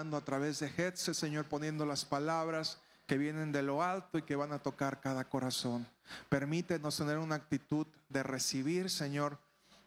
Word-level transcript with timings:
a 0.00 0.24
través 0.24 0.60
de 0.60 0.72
Hetze, 0.76 1.12
Señor, 1.12 1.44
poniendo 1.44 1.84
las 1.84 2.04
palabras 2.04 2.80
que 3.06 3.18
vienen 3.18 3.52
de 3.52 3.62
lo 3.62 3.82
alto 3.82 4.18
y 4.18 4.22
que 4.22 4.36
van 4.36 4.52
a 4.52 4.60
tocar 4.60 5.00
cada 5.00 5.28
corazón. 5.28 5.86
Permítenos 6.28 6.96
tener 6.96 7.18
una 7.18 7.34
actitud 7.34 7.86
de 8.08 8.22
recibir, 8.22 8.88
Señor, 8.88 9.38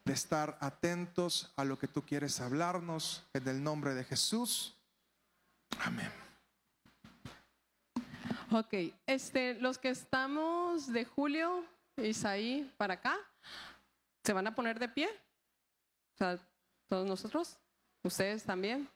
de 0.06 0.14
estar 0.14 0.58
atentos 0.62 1.52
a 1.56 1.64
lo 1.64 1.80
que 1.80 1.88
tú 1.88 2.04
quieres 2.06 2.40
hablarnos 2.42 3.26
en 3.34 3.48
el 3.48 3.64
nombre 3.64 3.94
de 3.96 4.04
Jesús. 4.04 4.76
Amén. 5.80 6.12
Ok, 8.52 8.94
este, 9.08 9.56
los 9.56 9.80
que 9.80 9.90
estamos 9.90 10.92
de 10.94 11.06
julio, 11.06 11.66
Isaí, 11.98 12.72
para 12.78 12.96
acá, 12.96 13.18
¿se 14.24 14.34
van 14.34 14.46
a 14.46 14.54
poner 14.54 14.78
de 14.78 14.90
pie? 14.90 15.08
O 15.08 16.18
sea, 16.18 16.38
todos 16.88 17.08
nosotros, 17.08 17.58
ustedes 18.04 18.44
también. 18.44 18.88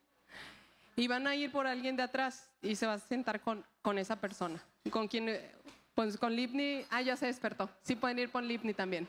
Y 1.00 1.08
van 1.08 1.28
a 1.28 1.36
ir 1.36 1.52
por 1.52 1.68
alguien 1.68 1.96
de 1.96 2.02
atrás 2.02 2.50
y 2.60 2.76
se 2.76 2.88
va 2.88 2.94
a 2.94 3.00
sentar 3.00 3.40
con, 3.40 3.64
con 3.84 4.00
esa 4.00 4.16
persona. 4.16 4.60
Con 4.90 5.08
quien, 5.08 5.30
pues 5.94 6.18
con 6.18 6.36
Lipni, 6.36 6.86
ah, 6.90 7.04
ya 7.04 7.16
se 7.16 7.28
despertó. 7.28 7.70
Sí 7.84 7.96
pueden 7.96 8.18
ir 8.18 8.32
con 8.32 8.48
Lipni 8.48 8.74
también. 8.74 9.08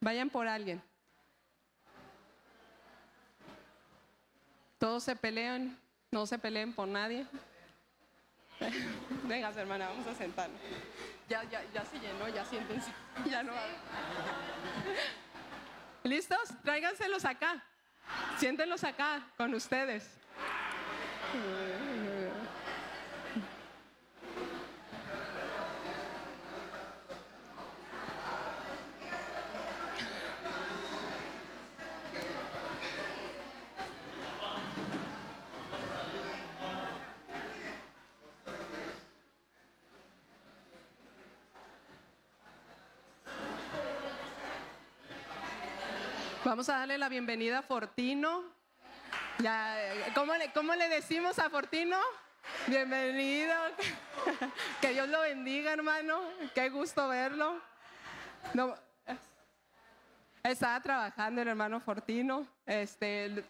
Vayan 0.00 0.28
por 0.28 0.48
alguien. 0.48 0.82
Todos 4.76 5.04
se 5.04 5.14
pelean, 5.14 5.78
no 6.10 6.26
se 6.26 6.36
peleen 6.36 6.72
por 6.72 6.88
nadie. 6.88 7.24
Venga, 9.28 9.50
hermana, 9.50 9.86
vamos 9.88 10.06
a 10.08 10.14
sentarnos. 10.16 10.60
Ya, 11.28 11.44
ya, 11.44 11.62
ya 11.72 11.84
se 11.84 12.00
llenó, 12.00 12.28
ya 12.28 12.44
siéntense. 12.44 12.90
Ya 13.30 13.44
no 13.44 13.52
¿Listos? 16.02 16.52
Tráiganselos 16.64 17.24
acá. 17.24 17.64
Siéntenlos 18.38 18.84
acá 18.84 19.22
con 19.36 19.54
ustedes. 19.54 20.18
Vamos 46.62 46.76
a 46.76 46.78
darle 46.78 46.96
la 46.96 47.08
bienvenida 47.08 47.58
a 47.58 47.62
Fortino. 47.62 48.44
¿cómo, 50.14 50.32
le, 50.36 50.52
¿Cómo 50.52 50.76
le 50.76 50.88
decimos 50.88 51.36
a 51.40 51.50
Fortino? 51.50 51.98
Bienvenido. 52.68 53.52
Que 54.80 54.90
Dios 54.90 55.08
lo 55.08 55.22
bendiga, 55.22 55.72
hermano. 55.72 56.22
Qué 56.54 56.68
gusto 56.68 57.08
verlo. 57.08 57.60
Estaba 60.44 60.80
trabajando 60.80 61.42
el 61.42 61.48
hermano 61.48 61.80
Fortino. 61.80 62.46
Este, 62.64 63.44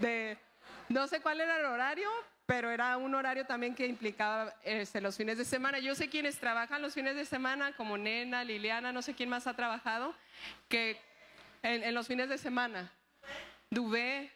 de, 0.00 0.36
no 0.88 1.06
sé 1.06 1.20
cuál 1.20 1.40
era 1.40 1.60
el 1.60 1.64
horario, 1.64 2.10
pero 2.44 2.72
era 2.72 2.96
un 2.96 3.14
horario 3.14 3.46
también 3.46 3.76
que 3.76 3.86
implicaba 3.86 4.52
este, 4.64 5.00
los 5.00 5.16
fines 5.16 5.38
de 5.38 5.44
semana. 5.44 5.78
Yo 5.78 5.94
sé 5.94 6.10
quienes 6.10 6.40
trabajan 6.40 6.82
los 6.82 6.92
fines 6.92 7.14
de 7.14 7.24
semana, 7.24 7.70
como 7.76 7.96
Nena, 7.96 8.42
Liliana, 8.42 8.90
no 8.90 9.00
sé 9.00 9.14
quién 9.14 9.28
más 9.28 9.46
ha 9.46 9.54
trabajado, 9.54 10.12
que 10.68 11.00
en, 11.62 11.94
los 11.94 12.06
fines 12.06 12.28
de 12.28 12.38
semana. 12.38 12.92
Dubé. 13.70 14.30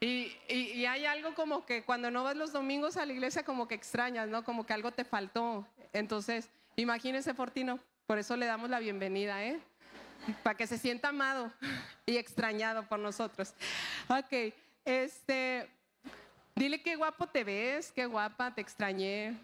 Y, 0.00 0.36
y, 0.48 0.84
hay 0.84 1.06
algo 1.06 1.34
como 1.34 1.64
que 1.64 1.82
cuando 1.82 2.10
no 2.10 2.22
vas 2.22 2.36
los 2.36 2.52
domingos 2.52 2.98
a 2.98 3.06
la 3.06 3.12
iglesia 3.12 3.44
como 3.44 3.66
que 3.66 3.74
extrañas, 3.74 4.28
¿no? 4.28 4.44
Como 4.44 4.66
que 4.66 4.74
algo 4.74 4.92
te 4.92 5.04
faltó. 5.04 5.66
Entonces, 5.94 6.50
imagínense 6.76 7.32
Fortino, 7.32 7.80
por 8.06 8.18
eso 8.18 8.36
le 8.36 8.44
damos 8.44 8.68
la 8.68 8.78
bienvenida, 8.78 9.42
¿eh? 9.42 9.58
Para 10.42 10.56
que 10.56 10.66
se 10.66 10.76
sienta 10.76 11.08
amado 11.08 11.50
y 12.04 12.18
extrañado 12.18 12.86
por 12.86 12.98
nosotros. 12.98 13.54
Ok, 14.08 14.52
este, 14.84 15.68
dile 16.54 16.82
qué 16.82 16.96
guapo 16.96 17.26
te 17.26 17.42
ves, 17.42 17.90
qué 17.92 18.06
guapa, 18.06 18.54
te 18.54 18.60
extrañé. 18.60 19.34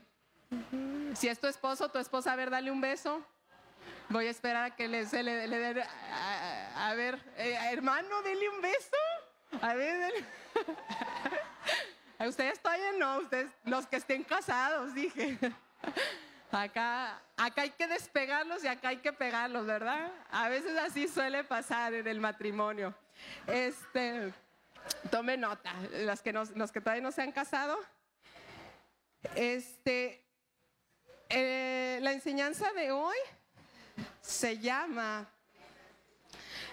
Si 1.15 1.29
es 1.29 1.39
tu 1.39 1.47
esposo, 1.47 1.89
tu 1.89 1.99
esposa, 1.99 2.33
a 2.33 2.37
ver, 2.37 2.51
dale 2.51 2.71
un 2.71 2.81
beso. 2.81 3.25
Voy 4.09 4.27
a 4.27 4.31
esperar 4.31 4.65
a 4.65 4.77
que 4.77 4.89
le, 4.89 5.07
se 5.07 5.23
le, 5.23 5.49
dé. 5.49 5.85
A, 6.77 6.95
ver, 6.95 7.19
eh, 7.37 7.59
hermano, 7.73 8.23
dele 8.23 8.49
un 8.49 8.61
beso. 8.61 9.61
A 9.61 9.75
ver, 9.75 9.99
dele. 9.99 10.25
Ustedes 12.29 12.61
todavía 12.61 12.93
no, 12.93 13.19
ustedes, 13.19 13.51
los 13.65 13.87
que 13.87 13.97
estén 13.97 14.23
casados, 14.23 14.95
dije. 14.95 15.39
Acá, 16.53 17.21
acá 17.37 17.63
hay 17.63 17.71
que 17.71 17.89
despegarlos 17.89 18.63
y 18.63 18.69
acá 18.69 18.89
hay 18.89 18.99
que 18.99 19.13
pegarlos, 19.13 19.67
¿verdad? 19.67 20.13
A 20.31 20.49
veces 20.49 20.77
así 20.79 21.09
suele 21.09 21.43
pasar 21.43 21.95
en 21.95 22.07
el 22.07 22.21
matrimonio. 22.21 22.95
Este, 23.47 24.33
tome 25.11 25.37
nota, 25.37 25.73
los 26.05 26.21
que, 26.21 26.33
los 26.33 26.71
que 26.71 26.81
todavía 26.81 27.03
no 27.03 27.11
se 27.11 27.23
han 27.23 27.33
casado. 27.33 27.79
Este, 29.35 30.23
eh, 31.29 31.99
la 32.03 32.13
enseñanza 32.13 32.71
de 32.73 32.93
hoy 32.93 33.17
se 34.33 34.59
llama, 34.59 35.29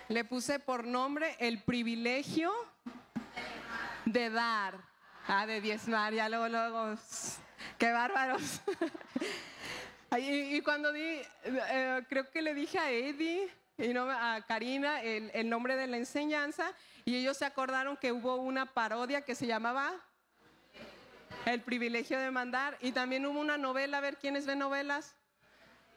le 0.07 0.23
puse 0.23 0.59
por 0.59 0.87
nombre 0.87 1.35
el 1.39 1.61
privilegio 1.61 2.51
de 4.05 4.29
dar, 4.29 4.79
ah, 5.27 5.45
de 5.45 5.61
diezmar, 5.61 6.13
ya 6.13 6.29
luego, 6.29 6.47
luego, 6.47 6.97
qué 7.77 7.91
bárbaros. 7.91 8.61
y, 10.17 10.61
cuando 10.61 10.91
di, 10.91 11.21
eh, 11.43 12.03
creo 12.07 12.31
que 12.31 12.41
le 12.41 12.53
dije 12.53 12.79
a 12.79 12.89
Eddie 12.89 13.51
y 13.77 13.89
no, 13.89 14.09
a 14.09 14.41
Karina 14.47 15.03
el, 15.03 15.29
el 15.33 15.49
nombre 15.49 15.75
de 15.75 15.87
la 15.87 15.97
enseñanza 15.97 16.73
y 17.05 17.17
ellos 17.17 17.37
se 17.37 17.45
acordaron 17.45 17.97
que 17.97 18.11
hubo 18.11 18.37
una 18.37 18.73
parodia 18.73 19.21
que 19.21 19.35
se 19.35 19.45
llamaba 19.45 19.93
El 21.45 21.61
privilegio 21.61 22.19
de 22.19 22.31
mandar 22.31 22.77
y 22.81 22.93
también 22.93 23.25
hubo 23.25 23.39
una 23.39 23.57
novela, 23.57 23.97
a 23.97 24.01
ver 24.01 24.17
quiénes 24.17 24.45
ven 24.45 24.59
novelas, 24.59 25.15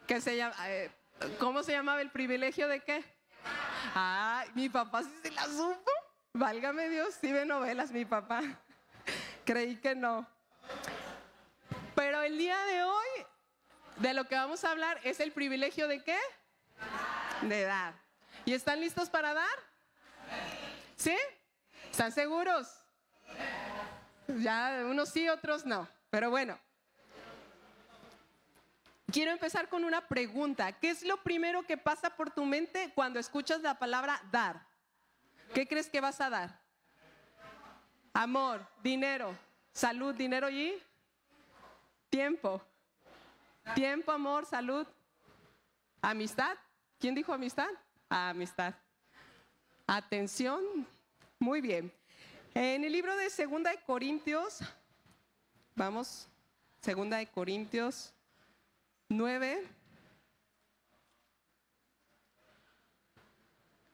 que 0.06 0.21
se 0.21 0.37
llama... 0.37 0.55
Eh, 0.69 0.91
¿Cómo 1.38 1.62
se 1.62 1.72
llamaba 1.72 2.00
el 2.00 2.10
privilegio 2.10 2.69
de 2.69 2.81
qué? 2.81 3.05
Ah, 3.94 4.44
mi 4.55 4.69
papá 4.69 5.03
sí 5.03 5.12
se 5.22 5.31
la 5.31 5.44
supo. 5.44 5.91
Válgame 6.34 6.88
Dios, 6.88 7.15
sí 7.21 7.33
ve 7.33 7.44
novelas 7.44 7.91
mi 7.93 8.05
papá. 8.05 8.43
Creí 9.44 9.77
que 9.77 9.94
no. 9.94 10.27
Pero 11.94 12.22
el 12.22 12.38
día 12.38 12.59
de 12.65 12.83
hoy, 12.84 13.27
de 13.97 14.15
lo 14.15 14.25
que 14.25 14.34
vamos 14.34 14.65
a 14.65 14.71
hablar 14.71 15.00
es 15.05 15.21
el 15.21 15.33
privilegio 15.33 15.88
de 15.88 16.03
qué? 16.03 16.19
De 17.43 17.62
dar. 17.65 17.94
¿Y 18.44 18.54
están 18.54 18.81
listos 18.81 19.10
para 19.10 19.34
dar? 19.34 19.59
¿Sí? 20.97 21.16
¿Están 21.91 22.12
seguros? 22.12 22.69
Ya, 24.28 24.83
unos 24.87 25.10
sí, 25.10 25.28
otros 25.28 25.66
no. 25.66 25.89
Pero 26.10 26.31
bueno, 26.31 26.59
Quiero 29.12 29.31
empezar 29.31 29.69
con 29.69 29.84
una 29.84 30.09
pregunta. 30.09 30.73
¿Qué 30.73 30.89
es 30.89 31.03
lo 31.03 31.19
primero 31.19 31.62
que 31.65 31.77
pasa 31.77 32.17
por 32.17 32.31
tu 32.31 32.47
mente 32.47 32.93
cuando 32.95 33.21
escuchas 33.21 33.61
la 33.61 33.78
palabra 33.78 34.23
dar? 34.33 34.67
¿Qué 35.53 35.69
crees 35.69 35.91
que 35.91 36.00
vas 36.00 36.19
a 36.23 36.31
dar? 36.31 36.59
Amor, 38.15 38.67
dinero, 38.83 39.37
salud, 39.71 40.15
dinero 40.15 40.49
y 40.49 40.83
tiempo. 42.09 42.62
Tiempo, 43.75 44.12
amor, 44.12 44.47
salud. 44.47 44.87
Amistad. 46.01 46.56
¿Quién 46.99 47.15
dijo 47.15 47.34
amistad? 47.34 47.69
amistad. 48.09 48.72
Atención. 49.87 50.87
Muy 51.39 51.61
bien. 51.61 51.93
En 52.55 52.83
el 52.83 52.93
libro 52.93 53.15
de 53.17 53.28
Segunda 53.28 53.71
de 53.71 53.83
Corintios, 53.83 54.61
vamos, 55.75 56.28
Segunda 56.81 57.19
de 57.19 57.27
Corintios 57.27 58.15
9, 59.12 59.68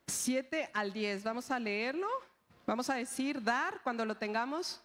7 0.07 0.71
al 0.73 0.93
10. 0.93 1.25
Vamos 1.25 1.51
a 1.51 1.59
leerlo. 1.59 2.09
Vamos 2.67 2.89
a 2.89 2.95
decir 2.95 3.43
dar 3.43 3.81
cuando 3.83 4.05
lo 4.05 4.17
tengamos. 4.17 4.81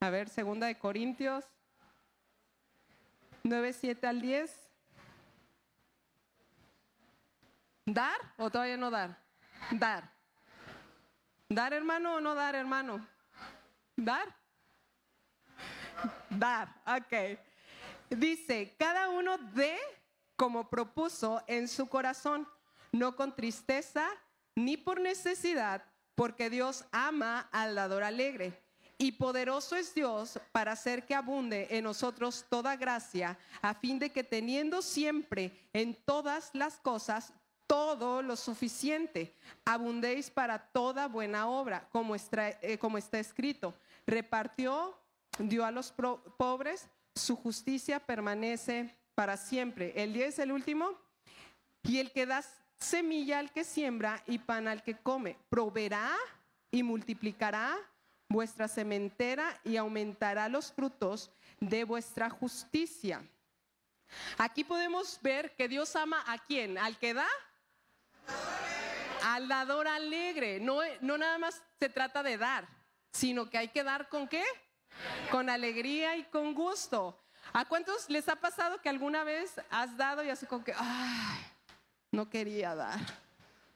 A 0.00 0.10
ver, 0.10 0.28
segunda 0.28 0.66
de 0.66 0.78
Corintios 0.78 1.44
9, 3.44 3.72
7 3.72 4.06
al 4.06 4.20
10. 4.20 4.70
¿Dar 7.86 8.18
o 8.36 8.50
todavía 8.50 8.76
no 8.76 8.90
dar? 8.90 9.18
Dar. 9.70 10.12
¿Dar 11.48 11.72
hermano 11.72 12.16
o 12.16 12.20
no 12.20 12.34
dar 12.34 12.54
hermano? 12.54 13.06
¿Dar? 13.96 14.34
Dar, 16.30 16.68
ok. 16.86 17.38
Dice, 18.16 18.74
cada 18.78 19.08
uno 19.08 19.38
dé 19.54 19.78
como 20.36 20.68
propuso 20.68 21.42
en 21.46 21.66
su 21.68 21.88
corazón, 21.88 22.46
no 22.92 23.16
con 23.16 23.34
tristeza 23.34 24.06
ni 24.54 24.76
por 24.76 25.00
necesidad, 25.00 25.84
porque 26.14 26.50
Dios 26.50 26.84
ama 26.92 27.48
al 27.52 27.74
dador 27.74 28.02
alegre. 28.02 28.60
Y 28.98 29.12
poderoso 29.12 29.76
es 29.76 29.94
Dios 29.94 30.38
para 30.52 30.72
hacer 30.72 31.06
que 31.06 31.14
abunde 31.14 31.68
en 31.70 31.84
nosotros 31.84 32.44
toda 32.48 32.76
gracia, 32.76 33.38
a 33.60 33.74
fin 33.74 33.98
de 33.98 34.10
que 34.10 34.22
teniendo 34.22 34.82
siempre 34.82 35.68
en 35.72 35.94
todas 36.04 36.50
las 36.52 36.78
cosas 36.78 37.32
todo 37.66 38.20
lo 38.20 38.36
suficiente, 38.36 39.34
abundéis 39.64 40.30
para 40.30 40.58
toda 40.58 41.08
buena 41.08 41.48
obra, 41.48 41.88
como 41.90 42.14
está, 42.14 42.50
eh, 42.50 42.78
está 42.98 43.18
escrito. 43.18 43.74
Repartió, 44.06 44.98
dio 45.38 45.64
a 45.64 45.70
los 45.70 45.92
pobres, 46.36 46.86
su 47.14 47.36
justicia 47.36 48.00
permanece 48.00 48.96
para 49.14 49.36
siempre. 49.36 49.92
El 49.96 50.12
día 50.12 50.26
es 50.26 50.38
el 50.38 50.52
último. 50.52 50.98
Y 51.82 51.98
el 51.98 52.12
que 52.12 52.26
da 52.26 52.44
semilla 52.78 53.38
al 53.38 53.52
que 53.52 53.64
siembra 53.64 54.22
y 54.26 54.38
pan 54.38 54.68
al 54.68 54.82
que 54.82 54.96
come, 54.96 55.36
proveerá 55.48 56.16
y 56.70 56.82
multiplicará 56.82 57.76
vuestra 58.28 58.66
sementera 58.66 59.60
y 59.64 59.76
aumentará 59.76 60.48
los 60.48 60.72
frutos 60.72 61.30
de 61.60 61.84
vuestra 61.84 62.30
justicia. 62.30 63.22
Aquí 64.38 64.64
podemos 64.64 65.18
ver 65.22 65.54
que 65.54 65.68
Dios 65.68 65.94
ama 65.96 66.22
a 66.26 66.38
quién, 66.38 66.78
al 66.78 66.98
que 66.98 67.14
da, 67.14 67.28
al 69.24 69.48
dador 69.48 69.86
alegre. 69.86 70.60
No, 70.60 70.80
no 71.00 71.18
nada 71.18 71.38
más 71.38 71.62
se 71.78 71.88
trata 71.88 72.22
de 72.22 72.36
dar, 72.38 72.68
sino 73.12 73.48
que 73.48 73.58
hay 73.58 73.68
que 73.68 73.84
dar 73.84 74.08
con 74.08 74.28
qué? 74.28 74.44
Con 75.30 75.50
alegría 75.50 76.16
y 76.16 76.24
con 76.24 76.54
gusto. 76.54 77.18
¿A 77.52 77.64
cuántos 77.64 78.08
les 78.08 78.28
ha 78.28 78.36
pasado 78.36 78.80
que 78.80 78.88
alguna 78.88 79.24
vez 79.24 79.60
has 79.70 79.96
dado 79.96 80.22
y 80.24 80.30
así 80.30 80.46
como 80.46 80.64
que, 80.64 80.74
ay, 80.76 81.40
no 82.10 82.28
quería 82.30 82.74
dar? 82.74 83.00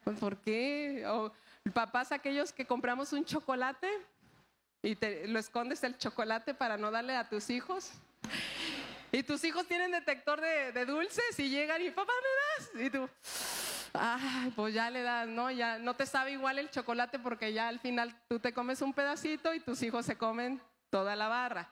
Pues, 0.05 0.19
¿Por 0.19 0.37
qué? 0.39 1.05
O 1.09 1.33
papás 1.75 2.13
aquellos 2.13 2.53
que 2.53 2.65
compramos 2.65 3.13
un 3.13 3.25
chocolate 3.25 3.89
y 4.83 4.95
te, 4.95 5.27
lo 5.27 5.39
escondes 5.39 5.83
el 5.83 5.99
chocolate 5.99 6.55
para 6.55 6.77
no 6.77 6.91
darle 6.91 7.17
a 7.17 7.29
tus 7.29 7.51
hijos. 7.51 7.91
Y 9.13 9.23
tus 9.23 9.45
hijos 9.45 9.67
tienen 9.67 9.91
detector 9.91 10.41
de, 10.41 10.73
de 10.73 10.87
dulces 10.87 11.39
y 11.39 11.49
llegan 11.49 11.83
y 11.83 11.91
papá 11.91 12.13
me 12.23 12.79
das. 12.79 12.87
Y 12.87 12.91
tú, 12.91 13.09
ay, 13.95 14.53
pues 14.55 14.75
ya 14.75 14.91
le 14.91 15.03
das, 15.03 15.29
¿no? 15.29 15.51
Ya 15.51 15.79
no 15.79 15.95
te 15.95 16.07
sabe 16.07 16.33
igual 16.33 16.59
el 16.59 16.71
chocolate 16.71 17.19
porque 17.19 17.53
ya 17.53 17.69
al 17.69 17.81
final 17.81 18.15
tú 18.29 18.39
te 18.39 18.53
comes 18.53 18.81
un 18.83 18.93
pedacito 18.93 19.55
y 19.55 19.61
tus 19.61 19.83
hijos 19.83 20.07
se 20.07 20.17
comen 20.17 20.61
toda 20.91 21.17
la 21.17 21.29
barra. 21.29 21.71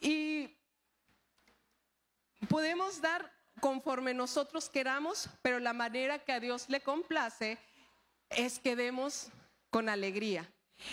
Y 0.00 0.56
podemos 2.48 3.00
dar 3.00 3.32
conforme 3.60 4.14
nosotros 4.14 4.68
queramos, 4.68 5.28
pero 5.42 5.58
la 5.60 5.72
manera 5.72 6.18
que 6.18 6.32
a 6.32 6.40
Dios 6.40 6.68
le 6.68 6.80
complace 6.80 7.58
es 8.30 8.58
que 8.58 8.76
demos 8.76 9.28
con 9.70 9.88
alegría. 9.88 10.50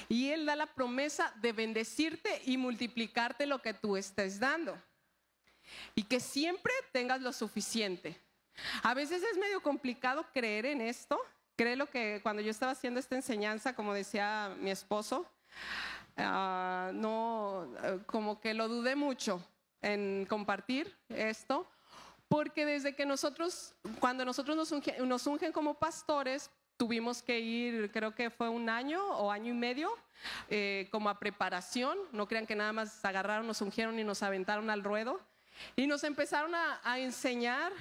Y 0.10 0.30
Él 0.30 0.46
da 0.46 0.56
la 0.56 0.74
promesa 0.74 1.34
de 1.38 1.54
bendecirte 1.54 2.42
y 2.46 2.58
multiplicarte 2.58 3.46
lo 3.46 3.62
que 3.62 3.74
tú 3.74 3.96
estés 3.96 4.40
dando. 4.40 4.82
Y 5.96 6.04
que 6.04 6.20
siempre 6.20 6.74
tengas 6.92 7.22
lo 7.22 7.32
suficiente. 7.32 8.20
A 8.84 8.94
veces 8.94 9.24
es 9.24 9.38
medio 9.38 9.62
complicado 9.62 10.26
creer 10.34 10.66
en 10.66 10.82
esto. 10.82 11.20
Creo 11.56 11.90
que 11.90 12.20
cuando 12.22 12.42
yo 12.42 12.52
estaba 12.52 12.74
haciendo 12.74 13.00
esta 13.00 13.16
enseñanza, 13.16 13.76
como 13.76 13.94
decía 13.94 14.56
mi 14.60 14.72
esposo, 14.72 15.30
ah, 16.18 16.92
no, 16.94 17.68
como 18.06 18.40
que 18.40 18.54
lo 18.54 18.68
dudé 18.68 18.96
mucho 18.96 19.42
en 19.82 20.26
compartir 20.26 20.96
esto, 21.10 21.70
porque 22.28 22.66
desde 22.66 22.96
que 22.96 23.06
nosotros, 23.06 23.76
cuando 24.00 24.26
nosotros 24.26 24.56
nos, 24.56 25.00
nos 25.00 25.28
ungen 25.28 25.52
como 25.52 25.76
pastores, 25.76 26.50
tuvimos 26.76 27.24
que 27.24 27.40
ir, 27.40 27.92
creo 27.92 28.14
que 28.14 28.30
fue 28.30 28.50
un 28.50 28.70
año 28.70 29.04
o 29.04 29.32
año 29.32 29.52
y 29.52 29.58
medio, 29.58 29.90
eh, 30.50 30.88
como 30.92 31.10
a 31.10 31.20
preparación. 31.20 31.98
No 32.12 32.28
crean 32.28 32.46
que 32.46 32.56
nada 32.56 32.74
más 32.74 33.04
agarraron, 33.06 33.48
nos 33.48 33.62
ungieron 33.62 33.98
y 34.00 34.04
nos 34.04 34.24
aventaron 34.24 34.70
al 34.70 34.84
ruedo. 34.84 35.20
Y 35.76 35.88
nos 35.88 36.04
empezaron 36.04 36.54
a 36.54 37.00
enseñar 37.00 37.72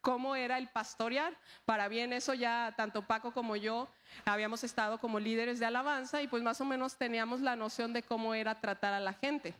cómo 0.00 0.36
era 0.36 0.58
el 0.58 0.68
pastorear. 0.68 1.36
Para 1.64 1.88
bien 1.88 2.12
eso 2.12 2.34
ya 2.34 2.72
tanto 2.76 3.02
Paco 3.02 3.32
como 3.32 3.56
yo 3.56 3.88
habíamos 4.24 4.64
estado 4.64 4.98
como 4.98 5.20
líderes 5.20 5.58
de 5.58 5.66
alabanza 5.66 6.22
y 6.22 6.28
pues 6.28 6.42
más 6.42 6.60
o 6.60 6.64
menos 6.64 6.96
teníamos 6.96 7.40
la 7.40 7.56
noción 7.56 7.92
de 7.92 8.02
cómo 8.02 8.34
era 8.34 8.60
tratar 8.60 8.92
a 8.94 9.00
la 9.00 9.12
gente. 9.12 9.54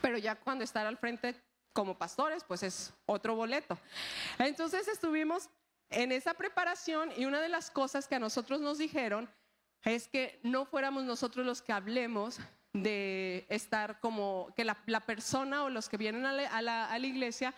Pero 0.00 0.18
ya 0.18 0.36
cuando 0.36 0.64
estar 0.64 0.86
al 0.86 0.96
frente 0.96 1.34
como 1.72 1.98
pastores, 1.98 2.44
pues 2.44 2.62
es 2.62 2.92
otro 3.06 3.34
boleto. 3.34 3.78
Entonces 4.38 4.88
estuvimos 4.88 5.48
en 5.90 6.12
esa 6.12 6.34
preparación 6.34 7.10
y 7.16 7.24
una 7.24 7.40
de 7.40 7.48
las 7.48 7.70
cosas 7.70 8.06
que 8.06 8.14
a 8.14 8.20
nosotros 8.20 8.60
nos 8.60 8.78
dijeron 8.78 9.28
es 9.84 10.08
que 10.08 10.38
no 10.42 10.64
fuéramos 10.64 11.04
nosotros 11.04 11.44
los 11.46 11.62
que 11.62 11.72
hablemos 11.72 12.38
de 12.72 13.46
estar 13.48 13.98
como 13.98 14.52
que 14.54 14.64
la, 14.64 15.00
persona 15.00 15.64
o 15.64 15.70
los 15.70 15.88
que 15.88 15.96
vienen 15.96 16.24
a 16.24 16.62
la, 16.62 16.98
iglesia 17.00 17.52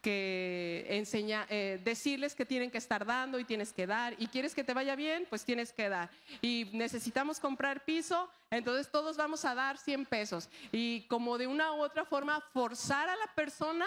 que 0.00 0.86
enseña, 0.88 1.46
eh, 1.50 1.80
decirles 1.84 2.34
que 2.34 2.46
tienen 2.46 2.70
que 2.70 2.78
estar 2.78 3.04
dando 3.04 3.38
y 3.38 3.44
tienes 3.44 3.72
que 3.72 3.86
dar 3.86 4.14
y 4.18 4.26
quieres 4.28 4.54
que 4.54 4.64
te 4.64 4.72
vaya 4.72 4.96
bien, 4.96 5.26
pues 5.28 5.44
tienes 5.44 5.72
que 5.72 5.88
dar. 5.88 6.10
Y 6.40 6.70
necesitamos 6.72 7.40
comprar 7.40 7.84
piso, 7.84 8.30
entonces 8.50 8.90
todos 8.90 9.16
vamos 9.16 9.44
a 9.44 9.54
dar 9.54 9.76
100 9.76 10.06
pesos. 10.06 10.48
Y 10.72 11.02
como 11.08 11.36
de 11.36 11.46
una 11.46 11.72
u 11.72 11.82
otra 11.82 12.06
forma 12.06 12.40
forzar 12.52 13.08
a 13.08 13.16
la 13.16 13.26
persona 13.34 13.86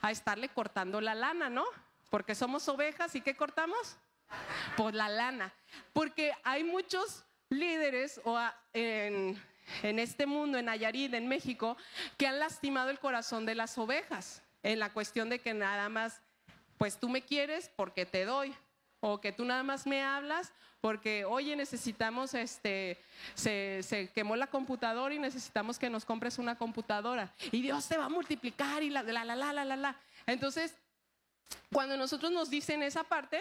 a 0.00 0.10
estarle 0.10 0.48
cortando 0.48 1.02
la 1.02 1.14
lana, 1.14 1.50
¿no? 1.50 1.64
Porque 2.08 2.34
somos 2.34 2.66
ovejas 2.68 3.14
y 3.14 3.20
¿qué 3.20 3.36
cortamos? 3.36 3.98
Por 4.76 4.94
la 4.94 5.10
lana. 5.10 5.52
Porque 5.92 6.32
hay 6.44 6.64
muchos 6.64 7.24
líderes 7.50 8.20
o 8.24 8.40
en 8.72 9.38
en 9.82 9.98
este 9.98 10.26
mundo, 10.26 10.58
en 10.58 10.66
Nayarit, 10.66 11.14
en 11.14 11.28
México, 11.28 11.76
que 12.16 12.26
han 12.26 12.38
lastimado 12.38 12.90
el 12.90 12.98
corazón 12.98 13.46
de 13.46 13.54
las 13.54 13.76
ovejas, 13.78 14.42
en 14.62 14.78
la 14.78 14.92
cuestión 14.92 15.28
de 15.28 15.38
que 15.38 15.54
nada 15.54 15.88
más, 15.88 16.20
pues 16.78 16.98
tú 16.98 17.08
me 17.08 17.22
quieres 17.22 17.70
porque 17.76 18.06
te 18.06 18.24
doy, 18.24 18.54
o 19.00 19.20
que 19.20 19.32
tú 19.32 19.44
nada 19.44 19.62
más 19.62 19.86
me 19.86 20.02
hablas 20.02 20.52
porque, 20.84 21.24
oye, 21.24 21.56
necesitamos, 21.56 22.34
este, 22.34 23.00
se, 23.34 24.10
quemó 24.14 24.36
la 24.36 24.48
computadora 24.48 25.14
y 25.14 25.18
necesitamos 25.18 25.78
que 25.78 25.88
nos 25.88 26.04
compres 26.04 26.38
una 26.38 26.58
computadora. 26.58 27.32
Y 27.52 27.62
Dios 27.62 27.88
te 27.88 27.96
va 27.96 28.04
a 28.04 28.08
multiplicar 28.10 28.82
y 28.82 28.90
la, 28.90 29.02
la, 29.02 29.24
la, 29.24 29.34
la, 29.34 29.64
la, 29.64 29.76
la. 29.76 29.96
Entonces, 30.26 30.74
cuando 31.72 31.96
nosotros 31.96 32.32
nos 32.32 32.50
dicen 32.50 32.82
esa 32.82 33.02
parte, 33.02 33.40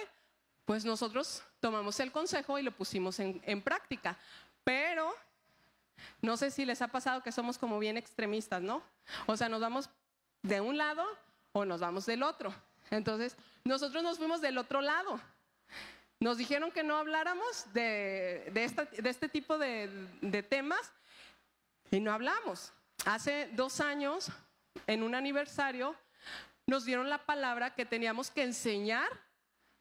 pues 0.64 0.86
nosotros 0.86 1.44
tomamos 1.60 2.00
el 2.00 2.14
consejo 2.14 2.58
y 2.60 2.64
lo 2.64 2.72
pusimos 2.72 3.20
en, 3.20 3.42
en 3.46 3.62
práctica. 3.62 4.18
Pero 4.64 5.14
no 6.22 6.38
sé 6.38 6.52
si 6.52 6.66
les 6.66 6.82
ha 6.82 6.88
pasado 6.88 7.24
que 7.24 7.32
somos 7.32 7.58
como 7.58 7.80
bien 7.80 7.98
extremistas, 7.98 8.62
¿no? 8.62 8.84
O 9.26 9.36
sea, 9.36 9.50
nos 9.50 9.62
vamos 9.62 9.90
de 10.42 10.62
un 10.62 10.78
lado 10.78 11.06
o 11.52 11.66
nos 11.66 11.82
vamos 11.82 12.06
del 12.06 12.24
otro. 12.24 12.54
Entonces, 12.92 13.36
nosotros 13.64 14.04
nos 14.04 14.18
fuimos 14.18 14.42
del 14.42 14.58
otro 14.58 14.82
lado. 14.82 15.20
Nos 16.20 16.38
dijeron 16.38 16.72
que 16.72 16.84
no 16.84 16.98
habláramos 16.98 17.74
de, 17.74 18.52
este 19.04 19.30
tipo 19.30 19.58
de, 19.58 20.48
temas 20.50 20.92
y 21.92 22.00
no 22.00 22.14
hablamos. 22.14 22.72
Hace 23.06 23.50
dos 23.54 23.82
años, 23.82 24.32
en 24.88 25.04
un 25.04 25.16
aniversario, 25.16 25.96
nos 26.66 26.86
dieron 26.86 27.10
la 27.10 27.26
palabra 27.26 27.76
que 27.76 27.86
teníamos 27.86 28.32
que 28.32 28.44
enseñar 28.44 29.10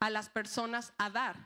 a 0.01 0.11
las 0.11 0.29
personas 0.29 0.93
a 0.99 1.11
dar. 1.11 1.37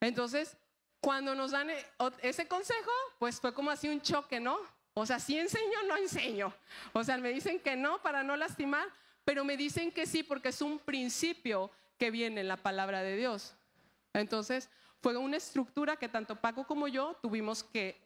Entonces, 0.00 0.56
cuando 1.00 1.34
nos 1.34 1.52
dan 1.52 1.70
eh, 1.70 1.86
ese 2.22 2.46
consejo, 2.48 2.90
pues 3.18 3.40
fue 3.40 3.54
como 3.54 3.70
así 3.70 3.88
un 3.88 4.00
choque, 4.00 4.40
¿no? 4.40 4.58
O 4.94 5.06
sea, 5.06 5.20
si 5.20 5.38
enseño, 5.38 5.82
no 5.86 5.96
enseño. 5.96 6.52
O 6.92 7.04
sea, 7.04 7.16
me 7.18 7.30
dicen 7.30 7.60
que 7.60 7.76
no 7.76 8.02
para 8.02 8.22
no 8.22 8.36
lastimar, 8.36 8.88
pero 9.24 9.44
me 9.44 9.56
dicen 9.56 9.92
que 9.92 10.06
sí 10.06 10.22
porque 10.22 10.48
es 10.48 10.60
un 10.60 10.78
principio 10.78 11.70
que 11.98 12.10
viene 12.10 12.40
en 12.40 12.48
la 12.48 12.56
palabra 12.56 13.02
de 13.02 13.16
Dios. 13.16 13.54
Entonces, 14.12 14.70
fue 15.00 15.16
una 15.16 15.36
estructura 15.36 15.96
que 15.96 16.08
tanto 16.08 16.36
Paco 16.36 16.66
como 16.66 16.88
yo 16.88 17.16
tuvimos 17.22 17.62
que 17.62 18.00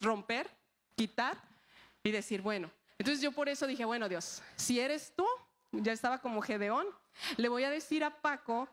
romper, 0.00 0.48
quitar 0.94 1.36
y 2.02 2.10
decir, 2.10 2.40
bueno, 2.40 2.70
entonces 2.98 3.22
yo 3.22 3.32
por 3.32 3.48
eso 3.48 3.66
dije, 3.66 3.84
bueno 3.84 4.08
Dios, 4.08 4.42
si 4.56 4.80
eres 4.80 5.12
tú, 5.16 5.26
ya 5.72 5.92
estaba 5.92 6.18
como 6.18 6.42
Gedeón, 6.42 6.86
le 7.36 7.48
voy 7.48 7.64
a 7.64 7.70
decir 7.70 8.04
a 8.04 8.20
Paco 8.20 8.68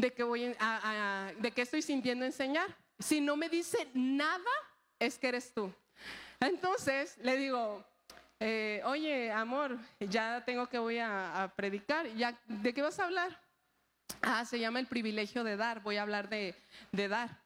de 0.00 0.12
que, 0.12 0.22
voy 0.22 0.56
a, 0.58 1.30
de 1.38 1.50
que 1.50 1.62
estoy 1.62 1.82
sintiendo 1.82 2.24
enseñar. 2.24 2.74
Si 2.98 3.20
no 3.20 3.36
me 3.36 3.48
dice 3.48 3.88
nada, 3.92 4.50
es 4.98 5.18
que 5.18 5.28
eres 5.28 5.52
tú. 5.52 5.72
Entonces 6.40 7.18
le 7.18 7.36
digo, 7.36 7.84
eh, 8.38 8.80
oye, 8.86 9.30
amor, 9.30 9.78
ya 10.00 10.42
tengo 10.44 10.66
que 10.68 10.78
voy 10.78 10.98
a, 10.98 11.52
predicar. 11.54 12.08
Ya, 12.14 12.38
¿De 12.46 12.72
qué 12.72 12.80
vas 12.80 12.98
a 12.98 13.04
hablar? 13.04 13.38
Ah, 14.22 14.44
se 14.44 14.58
llama 14.58 14.80
el 14.80 14.86
privilegio 14.86 15.44
de 15.44 15.56
dar. 15.56 15.82
Voy 15.82 15.98
a 15.98 16.02
hablar 16.02 16.30
de, 16.30 16.54
de 16.92 17.08
dar. 17.08 17.42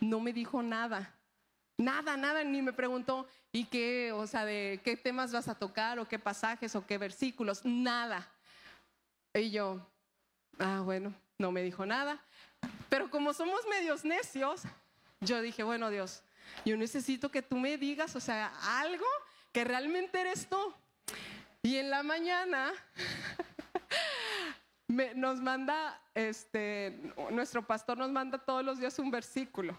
No 0.00 0.18
me 0.18 0.32
dijo 0.32 0.62
nada. 0.62 1.14
Nada, 1.76 2.16
nada, 2.16 2.44
ni 2.44 2.62
me 2.62 2.72
preguntó, 2.72 3.26
¿y 3.50 3.64
qué? 3.64 4.12
O 4.12 4.28
sea, 4.28 4.44
de 4.44 4.80
qué 4.84 4.96
temas 4.96 5.32
vas 5.32 5.48
a 5.48 5.56
tocar, 5.56 5.98
o 5.98 6.06
qué 6.06 6.20
pasajes, 6.20 6.76
o 6.76 6.86
qué 6.86 6.98
versículos, 6.98 7.64
nada. 7.64 8.28
Y 9.32 9.50
yo, 9.50 9.84
ah, 10.60 10.82
bueno, 10.84 11.12
no 11.38 11.52
me 11.52 11.62
dijo 11.62 11.86
nada. 11.86 12.20
Pero 12.88 13.10
como 13.10 13.32
somos 13.32 13.60
medios 13.68 14.04
necios, 14.04 14.62
yo 15.20 15.40
dije, 15.40 15.62
bueno 15.62 15.90
Dios, 15.90 16.22
Yo 16.64 16.76
necesito 16.76 17.30
que 17.30 17.42
tú 17.42 17.56
me 17.56 17.78
digas, 17.78 18.14
o 18.16 18.20
sea, 18.20 18.52
algo 18.80 19.06
que 19.52 19.64
realmente 19.64 20.20
eres 20.20 20.46
tú. 20.48 20.74
Y 21.62 21.76
en 21.78 21.90
la 21.90 22.02
mañana 22.02 22.72
nos 25.16 25.40
manda, 25.40 26.00
este, 26.14 27.12
nuestro 27.30 27.66
pastor 27.66 27.96
nos 27.96 28.10
manda 28.10 28.38
todos 28.38 28.64
los 28.64 28.78
días 28.78 28.98
un 28.98 29.10
versículo. 29.10 29.78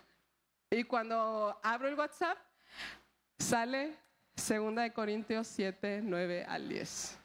Y 0.72 0.84
cuando 0.84 1.60
abro 1.64 1.88
el 1.88 1.96
WhatsApp, 1.96 2.38
sale 3.38 3.96
2 4.36 4.76
de 4.76 4.94
Corintios 4.94 5.48
7, 5.48 6.02
9 6.04 6.46
al 6.48 6.68
10. 6.68 7.20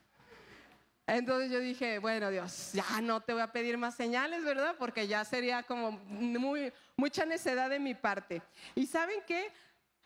Entonces 1.17 1.51
yo 1.51 1.59
dije, 1.59 1.99
bueno 1.99 2.31
Dios, 2.31 2.71
ya 2.73 3.01
no 3.01 3.21
te 3.21 3.33
voy 3.33 3.43
a 3.43 3.51
pedir 3.51 3.77
más 3.77 3.97
señales, 3.97 4.45
¿verdad? 4.45 4.77
Porque 4.79 5.09
ya 5.09 5.25
sería 5.25 5.65
como 5.65 5.91
muy, 5.91 6.73
mucha 6.97 7.25
necedad 7.27 7.69
de 7.69 7.81
mi 7.81 7.95
parte. 7.95 8.43
Y 8.77 8.87
saben 8.87 9.21
qué? 9.27 9.51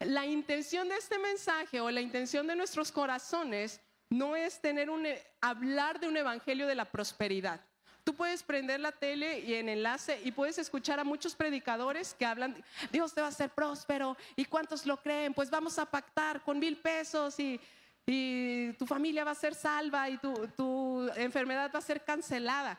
La 0.00 0.24
intención 0.24 0.88
de 0.88 0.96
este 0.96 1.18
mensaje 1.18 1.80
o 1.80 1.90
la 1.90 2.00
intención 2.00 2.46
de 2.46 2.56
nuestros 2.56 2.90
corazones 2.90 3.80
no 4.08 4.34
es 4.34 4.60
tener 4.60 4.88
un, 4.88 5.06
hablar 5.42 6.00
de 6.00 6.08
un 6.08 6.16
evangelio 6.16 6.66
de 6.66 6.74
la 6.74 6.86
prosperidad. 6.86 7.60
Tú 8.02 8.14
puedes 8.14 8.42
prender 8.42 8.80
la 8.80 8.92
tele 8.92 9.40
y 9.40 9.54
en 9.54 9.68
enlace 9.68 10.20
y 10.24 10.32
puedes 10.32 10.58
escuchar 10.58 11.00
a 11.00 11.04
muchos 11.04 11.34
predicadores 11.34 12.14
que 12.14 12.24
hablan, 12.24 12.62
Dios 12.92 13.12
te 13.12 13.20
va 13.20 13.28
a 13.28 13.30
hacer 13.30 13.50
próspero 13.50 14.16
y 14.36 14.44
cuántos 14.46 14.86
lo 14.86 14.98
creen, 14.98 15.34
pues 15.34 15.50
vamos 15.50 15.78
a 15.78 15.86
pactar 15.86 16.42
con 16.42 16.58
mil 16.58 16.76
pesos 16.78 17.38
y, 17.40 17.60
tu 18.06 18.86
familia 18.86 19.24
va 19.24 19.30
a 19.30 19.36
ser 19.36 19.54
salva 19.54 20.08
y 20.10 20.18
tu, 20.18 21.10
enfermedad 21.16 21.70
va 21.74 21.78
a 21.78 21.82
ser 21.82 22.04
cancelada. 22.04 22.78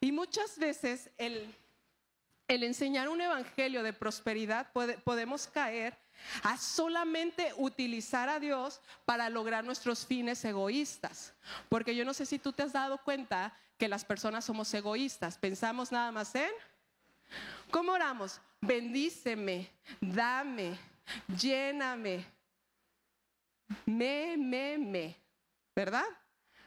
Y 0.00 0.12
muchas 0.12 0.58
veces 0.58 1.10
el, 1.16 1.54
enseñar 2.48 3.08
un 3.08 3.20
evangelio 3.20 3.82
de 3.82 3.92
prosperidad 3.92 4.70
podemos 5.04 5.46
caer 5.46 5.96
a 6.42 6.56
solamente 6.56 7.52
utilizar 7.56 8.28
a 8.28 8.40
Dios 8.40 8.80
para 9.04 9.30
lograr 9.30 9.64
nuestros 9.64 10.06
fines 10.06 10.44
egoístas. 10.44 11.34
Porque 11.68 11.94
yo 11.94 12.04
no 12.04 12.14
sé 12.14 12.26
si 12.26 12.38
tú 12.38 12.52
te 12.52 12.62
has 12.62 12.72
dado 12.72 12.98
cuenta 12.98 13.54
que 13.78 13.88
las 13.88 14.04
personas 14.04 14.44
somos 14.44 14.72
egoístas. 14.74 15.38
Pensamos 15.38 15.92
nada 15.92 16.10
más 16.12 16.34
en, 16.34 16.50
¿cómo 17.70 17.92
oramos? 17.92 18.40
Bendíceme, 18.60 19.70
dame, 20.00 20.76
lléname, 21.36 22.26
me, 23.86 24.36
me, 24.36 24.78
me, 24.78 25.16
¿verdad? 25.74 26.06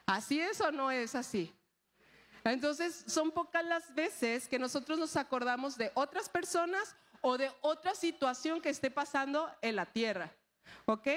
¿Así 0.06 0.40
es 0.40 0.60
o 0.62 0.72
no 0.72 0.92
es 0.92 1.16
así? 1.16 1.54
Entonces, 2.44 3.04
son 3.08 3.32
pocas 3.32 3.64
las 3.64 3.94
veces 3.94 4.48
que 4.48 4.60
nosotros 4.60 4.98
nos 4.98 5.16
acordamos 5.16 5.78
de 5.78 5.92
otras 5.94 6.28
personas 6.28 6.96
o 7.22 7.38
de 7.38 7.52
otra 7.62 7.94
situación 7.94 8.62
que 8.62 8.70
esté 8.70 8.90
pasando 8.90 9.50
en 9.62 9.76
la 9.76 9.86
tierra. 9.86 10.32
¿Ok? 10.86 11.08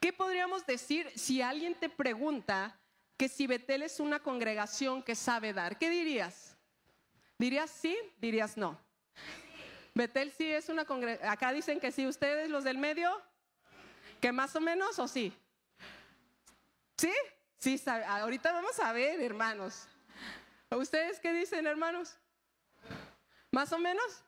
¿Qué 0.00 0.12
podríamos 0.12 0.66
decir 0.66 1.10
si 1.14 1.42
alguien 1.42 1.74
te 1.74 1.88
pregunta 1.88 2.78
que 3.16 3.28
si 3.28 3.46
Betel 3.46 3.82
es 3.82 4.00
una 4.00 4.20
congregación 4.20 5.02
que 5.02 5.14
sabe 5.14 5.52
dar, 5.52 5.78
¿qué 5.78 5.88
dirías? 5.88 6.56
¿Dirías 7.38 7.70
sí? 7.70 7.96
¿Dirías 8.18 8.56
no? 8.56 8.78
Betel 9.94 10.32
sí 10.32 10.50
es 10.50 10.68
una 10.68 10.84
congregación. 10.84 11.30
Acá 11.30 11.52
dicen 11.52 11.78
que 11.78 11.92
sí, 11.92 12.06
ustedes 12.06 12.50
los 12.50 12.64
del 12.64 12.78
medio, 12.78 13.22
que 14.20 14.32
más 14.32 14.54
o 14.56 14.60
menos 14.60 14.98
o 14.98 15.08
sí. 15.08 15.32
¿Sí? 16.96 17.12
Sí, 17.58 17.82
ahorita 17.88 18.52
vamos 18.52 18.78
a 18.80 18.92
ver, 18.92 19.20
hermanos. 19.20 19.88
¿Ustedes 20.70 21.20
qué 21.20 21.32
dicen, 21.32 21.66
hermanos? 21.66 22.16
¿Más 23.50 23.72
o 23.72 23.78
menos? 23.78 24.22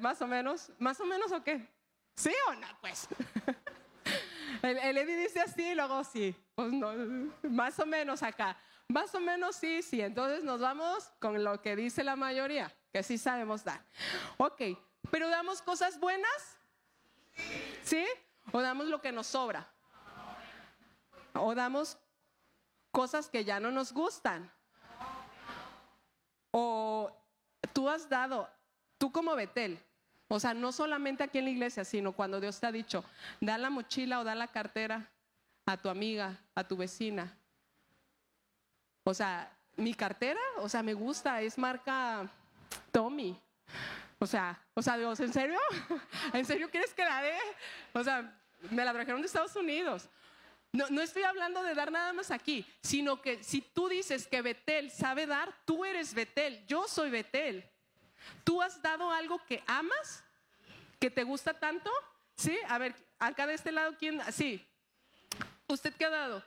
¿Más 0.00 0.20
o 0.22 0.26
menos? 0.26 0.70
¿Más 0.78 1.00
o 1.00 1.04
menos 1.04 1.32
o 1.32 1.42
qué? 1.42 1.68
¿Sí 2.16 2.32
o 2.48 2.54
no? 2.54 2.66
Pues. 2.80 3.08
El, 4.62 4.78
el 4.78 5.06
dice 5.06 5.40
así, 5.40 5.74
luego 5.74 6.02
sí. 6.04 6.34
Pues 6.54 6.72
más 7.42 7.78
o 7.78 7.84
menos 7.84 8.22
acá. 8.22 8.56
Más 8.88 9.14
o 9.14 9.20
menos 9.20 9.56
sí, 9.56 9.82
sí. 9.82 10.00
Entonces 10.00 10.42
nos 10.42 10.60
vamos 10.60 11.10
con 11.20 11.44
lo 11.44 11.60
que 11.60 11.76
dice 11.76 12.02
la 12.02 12.16
mayoría, 12.16 12.74
que 12.90 13.02
sí 13.02 13.18
sabemos 13.18 13.62
dar. 13.62 13.84
Ok, 14.38 14.62
pero 15.10 15.28
damos 15.28 15.60
cosas 15.60 16.00
buenas. 16.00 16.58
¿Sí? 17.82 18.06
¿O 18.56 18.62
damos 18.62 18.86
lo 18.86 19.00
que 19.00 19.10
nos 19.10 19.26
sobra? 19.26 19.66
¿O 21.32 21.56
damos 21.56 21.98
cosas 22.92 23.28
que 23.28 23.44
ya 23.44 23.58
no 23.58 23.72
nos 23.72 23.92
gustan? 23.92 24.48
¿O 26.52 27.10
tú 27.72 27.88
has 27.88 28.08
dado, 28.08 28.48
tú 28.96 29.10
como 29.10 29.34
Betel, 29.34 29.76
o 30.28 30.38
sea, 30.38 30.54
no 30.54 30.70
solamente 30.70 31.24
aquí 31.24 31.38
en 31.38 31.46
la 31.46 31.50
iglesia, 31.50 31.84
sino 31.84 32.12
cuando 32.12 32.38
Dios 32.38 32.60
te 32.60 32.68
ha 32.68 32.70
dicho, 32.70 33.04
da 33.40 33.58
la 33.58 33.70
mochila 33.70 34.20
o 34.20 34.24
da 34.24 34.36
la 34.36 34.46
cartera 34.46 35.10
a 35.66 35.76
tu 35.76 35.88
amiga, 35.88 36.38
a 36.54 36.62
tu 36.62 36.76
vecina. 36.76 37.36
O 39.02 39.12
sea, 39.12 39.50
mi 39.74 39.94
cartera, 39.94 40.40
o 40.58 40.68
sea, 40.68 40.84
me 40.84 40.94
gusta, 40.94 41.40
es 41.40 41.58
marca 41.58 42.30
Tommy. 42.92 43.36
O 44.20 44.28
sea, 44.28 44.64
o 44.74 44.80
sea, 44.80 44.96
Dios, 44.96 45.18
¿en 45.18 45.32
serio? 45.32 45.58
¿En 46.32 46.44
serio 46.44 46.70
quieres 46.70 46.94
que 46.94 47.04
la 47.04 47.20
dé? 47.20 47.36
O 47.92 48.04
sea, 48.04 48.40
me 48.70 48.84
la 48.84 48.92
trajeron 48.92 49.20
de 49.20 49.26
Estados 49.26 49.56
Unidos. 49.56 50.08
No, 50.72 51.00
estoy 51.02 51.22
hablando 51.22 51.62
de 51.62 51.72
dar 51.72 51.92
nada 51.92 52.12
más 52.12 52.32
aquí, 52.32 52.66
sino 52.82 53.22
que 53.22 53.44
si 53.44 53.60
tú 53.60 53.88
dices 53.88 54.26
que 54.26 54.42
Betel 54.42 54.90
sabe 54.90 55.24
dar, 55.24 55.54
tú 55.64 55.84
eres 55.84 56.14
Betel, 56.14 56.66
yo 56.66 56.88
soy 56.88 57.10
Betel. 57.10 57.64
¿Tú 58.42 58.60
has 58.60 58.82
dado 58.82 59.10
algo 59.12 59.38
que 59.46 59.62
amas? 59.68 60.24
¿Que 60.98 61.10
te 61.10 61.22
gusta 61.22 61.54
tanto? 61.54 61.90
¿Sí? 62.34 62.58
A 62.68 62.78
ver, 62.78 62.94
acá 63.20 63.46
de 63.46 63.54
este 63.54 63.70
lado, 63.70 63.94
¿quién? 63.96 64.20
Sí. 64.32 64.66
¿Usted 65.68 65.94
qué 65.94 66.06
ha 66.06 66.10
dado? 66.10 66.44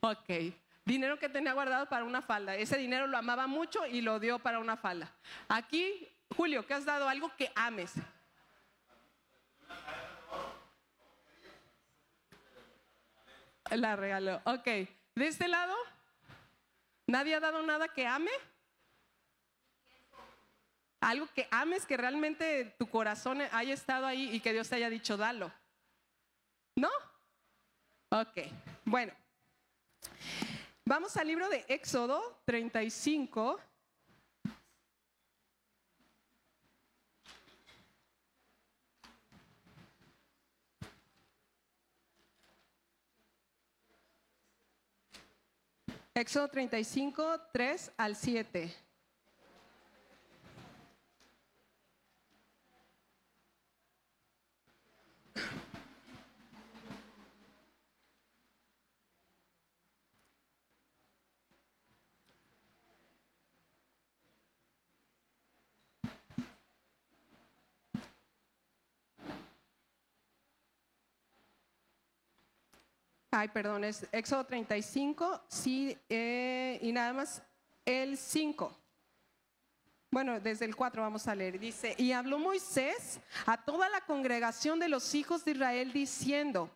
Ok. 0.00 0.54
Dinero 0.86 1.18
que 1.18 1.28
tenía 1.28 1.52
guardado 1.52 1.88
para 1.88 2.04
una 2.04 2.22
falda. 2.22 2.54
Ese 2.54 2.78
dinero 2.78 3.06
lo 3.06 3.18
amaba 3.18 3.46
mucho 3.46 3.84
y 3.86 4.00
lo 4.00 4.18
dio 4.18 4.38
para 4.38 4.60
una 4.60 4.76
falda. 4.76 5.12
Aquí, 5.48 6.08
Julio, 6.34 6.66
¿qué 6.66 6.74
has 6.74 6.84
dado? 6.84 7.08
Algo 7.08 7.30
que 7.36 7.52
ames. 7.54 7.92
La 13.70 13.96
regaló. 13.96 14.40
Ok. 14.44 14.64
¿De 14.64 15.26
este 15.26 15.48
lado? 15.48 15.74
¿Nadie 17.06 17.34
ha 17.34 17.40
dado 17.40 17.62
nada 17.62 17.88
que 17.88 18.06
ame? 18.06 18.30
Algo 21.00 21.28
que 21.34 21.46
ames, 21.50 21.86
que 21.86 21.96
realmente 21.96 22.74
tu 22.78 22.88
corazón 22.88 23.40
haya 23.52 23.74
estado 23.74 24.06
ahí 24.06 24.34
y 24.34 24.40
que 24.40 24.52
Dios 24.52 24.68
te 24.68 24.76
haya 24.76 24.90
dicho, 24.90 25.16
dalo. 25.16 25.52
¿No? 26.74 26.90
Ok, 28.10 28.38
bueno. 28.84 29.12
Vamos 30.84 31.16
al 31.16 31.26
libro 31.26 31.48
de 31.48 31.64
Éxodo 31.68 32.40
35. 32.44 33.60
Éxodo 46.16 46.48
35, 46.48 47.22
3 47.52 47.92
al 47.98 48.16
7. 48.16 48.85
Ay, 73.38 73.48
perdón, 73.48 73.84
es 73.84 74.06
Éxodo 74.12 74.46
35, 74.46 75.42
sí, 75.46 75.94
eh, 76.08 76.78
y 76.80 76.90
nada 76.90 77.12
más 77.12 77.42
el 77.84 78.16
5. 78.16 78.74
Bueno, 80.10 80.40
desde 80.40 80.64
el 80.64 80.74
4 80.74 81.02
vamos 81.02 81.28
a 81.28 81.34
leer. 81.34 81.58
Dice, 81.60 81.94
y 81.98 82.12
habló 82.12 82.38
Moisés 82.38 83.20
a 83.44 83.62
toda 83.62 83.90
la 83.90 84.00
congregación 84.00 84.78
de 84.78 84.88
los 84.88 85.14
hijos 85.14 85.44
de 85.44 85.50
Israel 85.50 85.92
diciendo, 85.92 86.70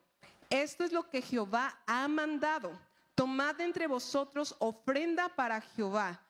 esto 0.51 0.85
es 0.85 0.93
lo 0.93 1.09
que 1.09 1.23
Jehová 1.23 1.79
ha 1.87 2.07
mandado. 2.09 2.79
Tomad 3.15 3.59
entre 3.63 3.87
vosotros 3.87 4.55
ofrenda 4.59 5.31
para 5.31 5.63
Jehová. 5.63 6.21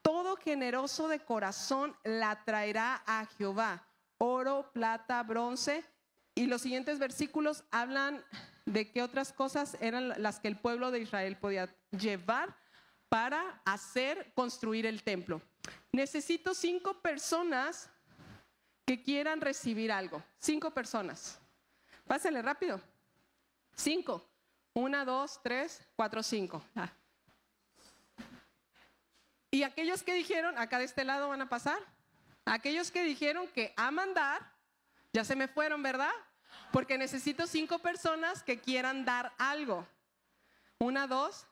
Todo 0.00 0.36
generoso 0.36 1.08
de 1.08 1.18
corazón 1.18 1.96
la 2.04 2.44
traerá 2.44 3.02
a 3.04 3.26
Jehová. 3.36 3.84
Oro, 4.18 4.70
plata, 4.72 5.20
bronce. 5.24 5.84
Y 6.36 6.46
los 6.46 6.62
siguientes 6.62 7.00
versículos 7.00 7.64
hablan 7.72 8.24
de 8.64 8.90
qué 8.90 9.02
otras 9.02 9.32
cosas 9.32 9.76
eran 9.80 10.22
las 10.22 10.40
que 10.40 10.48
el 10.48 10.58
pueblo 10.58 10.90
de 10.90 11.00
Israel 11.00 11.36
podía 11.36 11.68
llevar 11.90 12.56
para 13.08 13.60
hacer 13.64 14.32
construir 14.34 14.86
el 14.86 15.02
templo. 15.02 15.42
Necesito 15.92 16.54
cinco 16.54 17.00
personas 17.00 17.90
que 18.86 19.02
quieran 19.02 19.40
recibir 19.40 19.92
algo. 19.92 20.22
Cinco 20.38 20.70
personas. 20.70 21.38
Pásale 22.06 22.40
rápido. 22.42 22.80
Cinco. 23.74 24.28
Una, 24.74 25.04
dos, 25.04 25.40
tres, 25.42 25.86
cuatro, 25.94 26.22
cinco. 26.22 26.62
Ah. 26.74 26.90
Y 29.50 29.64
aquellos 29.64 30.02
que 30.02 30.14
dijeron, 30.14 30.56
acá 30.56 30.78
de 30.78 30.86
este 30.86 31.04
lado 31.04 31.28
van 31.28 31.42
a 31.42 31.48
pasar. 31.48 31.78
Aquellos 32.46 32.90
que 32.90 33.04
dijeron 33.04 33.46
que 33.48 33.74
a 33.76 33.90
mandar, 33.90 34.50
ya 35.12 35.24
se 35.24 35.36
me 35.36 35.46
fueron, 35.46 35.82
¿verdad? 35.82 36.10
Porque 36.72 36.96
necesito 36.96 37.46
cinco 37.46 37.78
personas 37.78 38.42
que 38.42 38.58
quieran 38.58 39.04
dar 39.04 39.32
algo. 39.38 39.86
Una, 40.78 41.06
dos, 41.06 41.46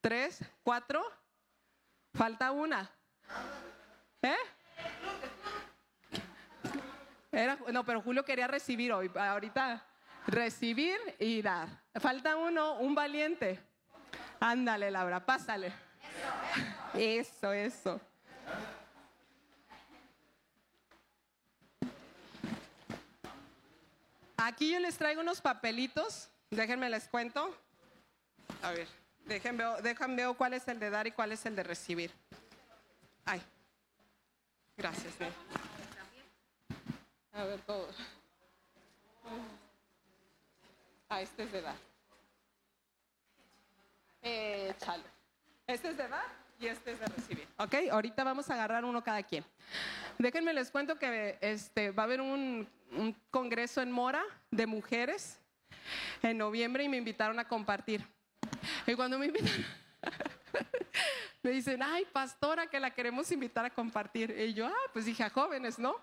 tres, 0.00 0.40
cuatro. 0.62 1.04
Falta 2.14 2.52
una. 2.52 2.90
¿Eh? 4.22 4.36
No, 7.72 7.84
pero 7.84 8.00
Julio 8.00 8.24
quería 8.24 8.46
recibir 8.46 8.92
hoy. 8.92 9.10
Ahorita 9.14 9.84
recibir 10.26 10.98
y 11.18 11.42
dar. 11.42 11.68
Falta 11.94 12.36
uno, 12.36 12.78
un 12.78 12.94
valiente. 12.94 13.60
Ándale, 14.40 14.90
Laura, 14.90 15.24
pásale. 15.24 15.72
Eso, 16.94 17.52
eso. 17.52 18.00
Aquí 24.38 24.70
yo 24.70 24.78
les 24.78 24.96
traigo 24.96 25.20
unos 25.20 25.40
papelitos. 25.40 26.28
Déjenme 26.50 26.88
les 26.88 27.08
cuento. 27.08 27.54
A 28.62 28.70
ver, 28.70 28.86
déjenme 29.24 29.64
déjenme 29.82 30.26
ver 30.26 30.36
cuál 30.36 30.54
es 30.54 30.66
el 30.68 30.78
de 30.78 30.90
dar 30.90 31.06
y 31.08 31.10
cuál 31.10 31.32
es 31.32 31.44
el 31.44 31.56
de 31.56 31.64
recibir. 31.64 32.12
Ay. 33.24 33.42
Gracias, 34.76 35.12
A 37.32 37.44
ver, 37.44 37.60
todo. 37.62 37.88
Ah, 41.08 41.20
este 41.20 41.42
es 41.42 41.52
de 41.52 41.60
dar. 41.60 41.76
Eh, 44.22 44.74
chalo. 44.78 45.02
Este 45.66 45.90
es 45.90 45.96
de 45.96 46.06
dar 46.08 46.47
y 46.58 46.66
este 46.66 46.92
es 46.92 47.00
de 47.00 47.06
recibir. 47.06 47.48
Ok, 47.56 47.74
ahorita 47.90 48.24
vamos 48.24 48.50
a 48.50 48.54
agarrar 48.54 48.84
uno 48.84 49.02
cada 49.02 49.22
quien. 49.22 49.44
Déjenme 50.18 50.52
les 50.52 50.70
cuento 50.70 50.98
que 50.98 51.38
este, 51.40 51.90
va 51.90 52.02
a 52.02 52.06
haber 52.06 52.20
un, 52.20 52.68
congreso 53.30 53.82
en 53.82 53.92
Mora 53.92 54.24
de 54.50 54.66
mujeres 54.66 55.38
en 56.22 56.38
noviembre 56.38 56.84
y 56.84 56.88
me 56.88 56.96
invitaron 56.96 57.38
a 57.38 57.46
compartir. 57.46 58.04
Y 58.86 58.94
cuando 58.94 59.18
me 59.18 59.26
invitan, 59.26 59.66
me 61.42 61.50
dicen, 61.50 61.82
ay, 61.82 62.06
pastora, 62.10 62.66
que 62.66 62.80
la 62.80 62.90
queremos 62.92 63.30
invitar 63.30 63.64
a 63.64 63.70
compartir. 63.70 64.34
Y 64.38 64.54
yo, 64.54 64.66
ah, 64.66 64.90
pues 64.92 65.04
dije 65.04 65.22
a 65.22 65.30
jóvenes, 65.30 65.78
¿no? 65.78 65.94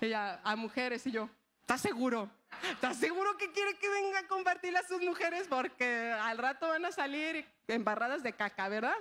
Y 0.00 0.12
a, 0.12 0.40
a 0.44 0.54
mujeres. 0.54 1.06
Y 1.06 1.12
yo, 1.12 1.30
¿estás 1.62 1.80
seguro? 1.80 2.30
¿Estás 2.70 2.98
seguro 2.98 3.36
que 3.38 3.50
quiere 3.52 3.76
que 3.78 3.88
venga 3.88 4.20
a 4.20 4.26
compartir 4.28 4.76
a 4.76 4.82
sus 4.82 5.00
mujeres? 5.00 5.46
Porque 5.48 6.12
al 6.12 6.36
rato 6.36 6.68
van 6.68 6.84
a 6.84 6.92
salir 6.92 7.46
embarradas 7.66 8.22
de 8.22 8.34
caca, 8.34 8.68
¿verdad? 8.68 8.96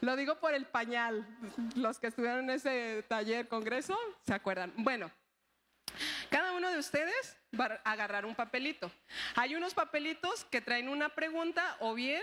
Lo 0.00 0.16
digo 0.16 0.38
por 0.38 0.54
el 0.54 0.66
pañal. 0.66 1.26
Los 1.74 1.98
que 1.98 2.08
estuvieron 2.08 2.40
en 2.44 2.50
ese 2.50 3.04
taller, 3.08 3.48
congreso, 3.48 3.98
se 4.26 4.34
acuerdan. 4.34 4.72
Bueno, 4.76 5.10
cada 6.30 6.52
uno 6.52 6.70
de 6.70 6.78
ustedes 6.78 7.36
va 7.58 7.80
a 7.84 7.92
agarrar 7.92 8.26
un 8.26 8.34
papelito. 8.34 8.90
Hay 9.34 9.54
unos 9.54 9.74
papelitos 9.74 10.44
que 10.44 10.60
traen 10.60 10.88
una 10.88 11.08
pregunta 11.08 11.76
o 11.80 11.94
bien 11.94 12.22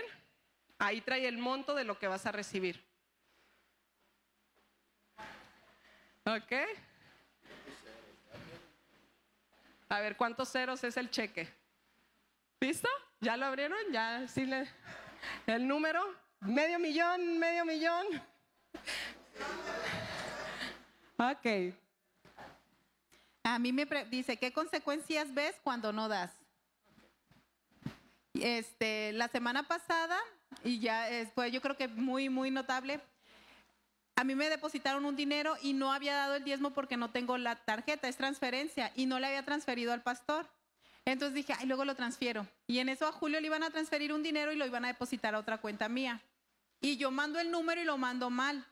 ahí 0.78 1.00
trae 1.00 1.26
el 1.26 1.38
monto 1.38 1.74
de 1.74 1.84
lo 1.84 1.98
que 1.98 2.06
vas 2.06 2.26
a 2.26 2.32
recibir. 2.32 2.82
¿Ok? 6.24 6.52
A 9.88 10.00
ver, 10.00 10.16
¿cuántos 10.16 10.50
ceros 10.50 10.82
es 10.82 10.96
el 10.96 11.10
cheque? 11.10 11.48
¿Listo? 12.60 12.88
¿Ya 13.20 13.36
lo 13.36 13.46
abrieron? 13.46 13.78
¿Ya 13.92 14.26
sí 14.26 14.44
le... 14.44 14.68
El 15.46 15.66
número, 15.66 16.02
medio 16.40 16.78
millón, 16.78 17.38
medio 17.38 17.64
millón. 17.64 18.06
Ok. 21.18 21.74
A 23.44 23.58
mí 23.58 23.72
me 23.72 23.86
dice, 24.10 24.36
¿qué 24.36 24.52
consecuencias 24.52 25.32
ves 25.32 25.56
cuando 25.62 25.92
no 25.92 26.08
das? 26.08 26.32
Este, 28.34 29.12
la 29.12 29.28
semana 29.28 29.62
pasada, 29.62 30.18
y 30.62 30.80
ya 30.80 31.08
fue 31.34 31.50
yo 31.50 31.62
creo 31.62 31.76
que 31.76 31.88
muy, 31.88 32.28
muy 32.28 32.50
notable, 32.50 33.00
a 34.16 34.24
mí 34.24 34.34
me 34.34 34.48
depositaron 34.48 35.04
un 35.04 35.14
dinero 35.14 35.56
y 35.62 35.74
no 35.74 35.92
había 35.92 36.14
dado 36.14 36.34
el 36.36 36.44
diezmo 36.44 36.72
porque 36.72 36.96
no 36.96 37.10
tengo 37.10 37.38
la 37.38 37.56
tarjeta, 37.56 38.08
es 38.08 38.16
transferencia, 38.16 38.90
y 38.94 39.06
no 39.06 39.20
le 39.20 39.26
había 39.26 39.44
transferido 39.44 39.92
al 39.92 40.02
pastor. 40.02 40.48
Entonces 41.06 41.34
dije, 41.34 41.54
ay, 41.56 41.66
luego 41.66 41.84
lo 41.84 41.94
transfiero. 41.94 42.46
Y 42.66 42.80
en 42.80 42.88
eso 42.88 43.06
a 43.06 43.12
Julio 43.12 43.40
le 43.40 43.46
iban 43.46 43.62
a 43.62 43.70
transferir 43.70 44.12
un 44.12 44.24
dinero 44.24 44.52
y 44.52 44.56
lo 44.56 44.66
iban 44.66 44.84
a 44.84 44.88
depositar 44.88 45.34
a 45.34 45.38
otra 45.38 45.58
cuenta 45.58 45.88
mía. 45.88 46.20
Y 46.80 46.96
yo 46.96 47.10
mando 47.10 47.38
el 47.38 47.50
número 47.50 47.80
y 47.80 47.84
lo 47.84 47.96
mando 47.96 48.28
mal. 48.28 48.66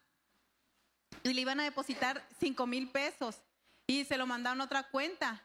Y 1.23 1.33
le 1.33 1.41
iban 1.41 1.61
a 1.61 1.65
depositar 1.65 2.27
cinco 2.41 2.67
mil 2.67 2.91
pesos 2.91 3.37
y 3.87 4.05
se 4.05 4.19
lo 4.19 4.27
mandaron 4.27 4.61
a 4.61 4.65
otra 4.65 4.83
cuenta. 4.83 5.43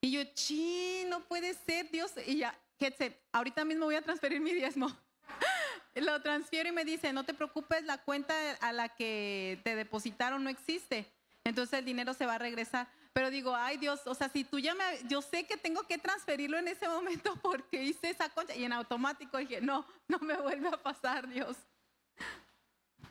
Y 0.00 0.10
yo, 0.10 0.24
chi, 0.34 1.04
no 1.06 1.20
puede 1.20 1.54
ser, 1.54 1.88
Dios. 1.90 2.12
Y 2.26 2.38
ya, 2.38 2.58
Ketset, 2.78 3.18
ahorita 3.32 3.64
mismo 3.64 3.86
voy 3.86 3.94
a 3.94 4.02
transferir 4.02 4.40
mi 4.40 4.52
diezmo. 4.52 4.88
lo 5.94 6.20
transfiero 6.20 6.68
y 6.68 6.72
me 6.72 6.84
dice, 6.84 7.12
no 7.12 7.24
te 7.24 7.32
preocupes, 7.32 7.84
la 7.84 7.98
cuenta 7.98 8.34
a 8.60 8.72
la 8.72 8.88
que 8.88 9.60
te 9.62 9.76
depositaron 9.76 10.42
no 10.42 10.50
existe. 10.50 11.10
Entonces 11.44 11.78
el 11.78 11.84
dinero 11.84 12.12
se 12.12 12.26
va 12.26 12.34
a 12.34 12.38
regresar. 12.38 12.88
Pero 13.14 13.30
digo, 13.30 13.54
ay 13.54 13.76
Dios, 13.76 14.00
o 14.06 14.14
sea, 14.14 14.28
si 14.28 14.42
tú 14.42 14.58
ya 14.58 14.74
me, 14.74 14.84
yo 15.08 15.22
sé 15.22 15.46
que 15.46 15.56
tengo 15.56 15.84
que 15.84 15.98
transferirlo 15.98 16.58
en 16.58 16.66
ese 16.66 16.88
momento 16.88 17.34
porque 17.42 17.82
hice 17.82 18.10
esa 18.10 18.28
concha 18.28 18.56
y 18.56 18.64
en 18.64 18.72
automático 18.72 19.38
dije, 19.38 19.60
no, 19.60 19.86
no 20.08 20.18
me 20.18 20.34
vuelve 20.34 20.68
a 20.68 20.82
pasar, 20.82 21.28
Dios. 21.28 21.56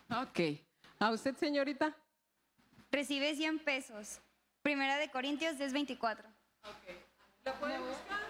Ok. 0.10 0.60
¿A 1.00 1.10
usted, 1.12 1.36
señorita? 1.38 1.96
Recibe 2.92 3.34
100 3.34 3.60
pesos. 3.60 4.20
Primera 4.62 4.98
de 4.98 5.10
Corintios 5.10 5.56
10:24. 5.58 6.20
Ok. 6.64 6.96
¿Lo 7.46 7.54
pueden 7.56 7.82
buscar? 7.88 8.23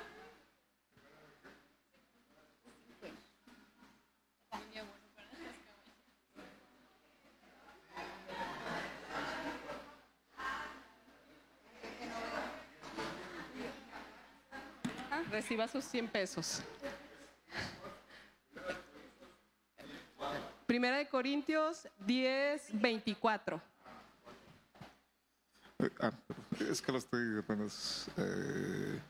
Reciba 15.43 15.67
sus 15.67 15.83
100 15.83 16.07
pesos. 16.07 16.61
Primera 20.65 20.99
de 20.99 21.05
Corintios 21.09 21.85
10:24. 22.07 23.61
Ah, 25.99 26.13
es 26.61 26.81
que 26.81 26.91
lo 26.93 26.97
estoy 26.97 27.37
apenas. 27.37 28.07
Eh, 28.15 29.01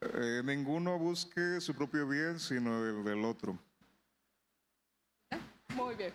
eh, 0.00 0.42
ninguno 0.44 0.96
busque 0.96 1.60
su 1.60 1.74
propio 1.74 2.06
bien, 2.06 2.38
sino 2.38 2.86
el 2.86 3.02
del 3.02 3.24
otro. 3.24 3.58
Muy 5.74 5.96
bien. 5.96 6.14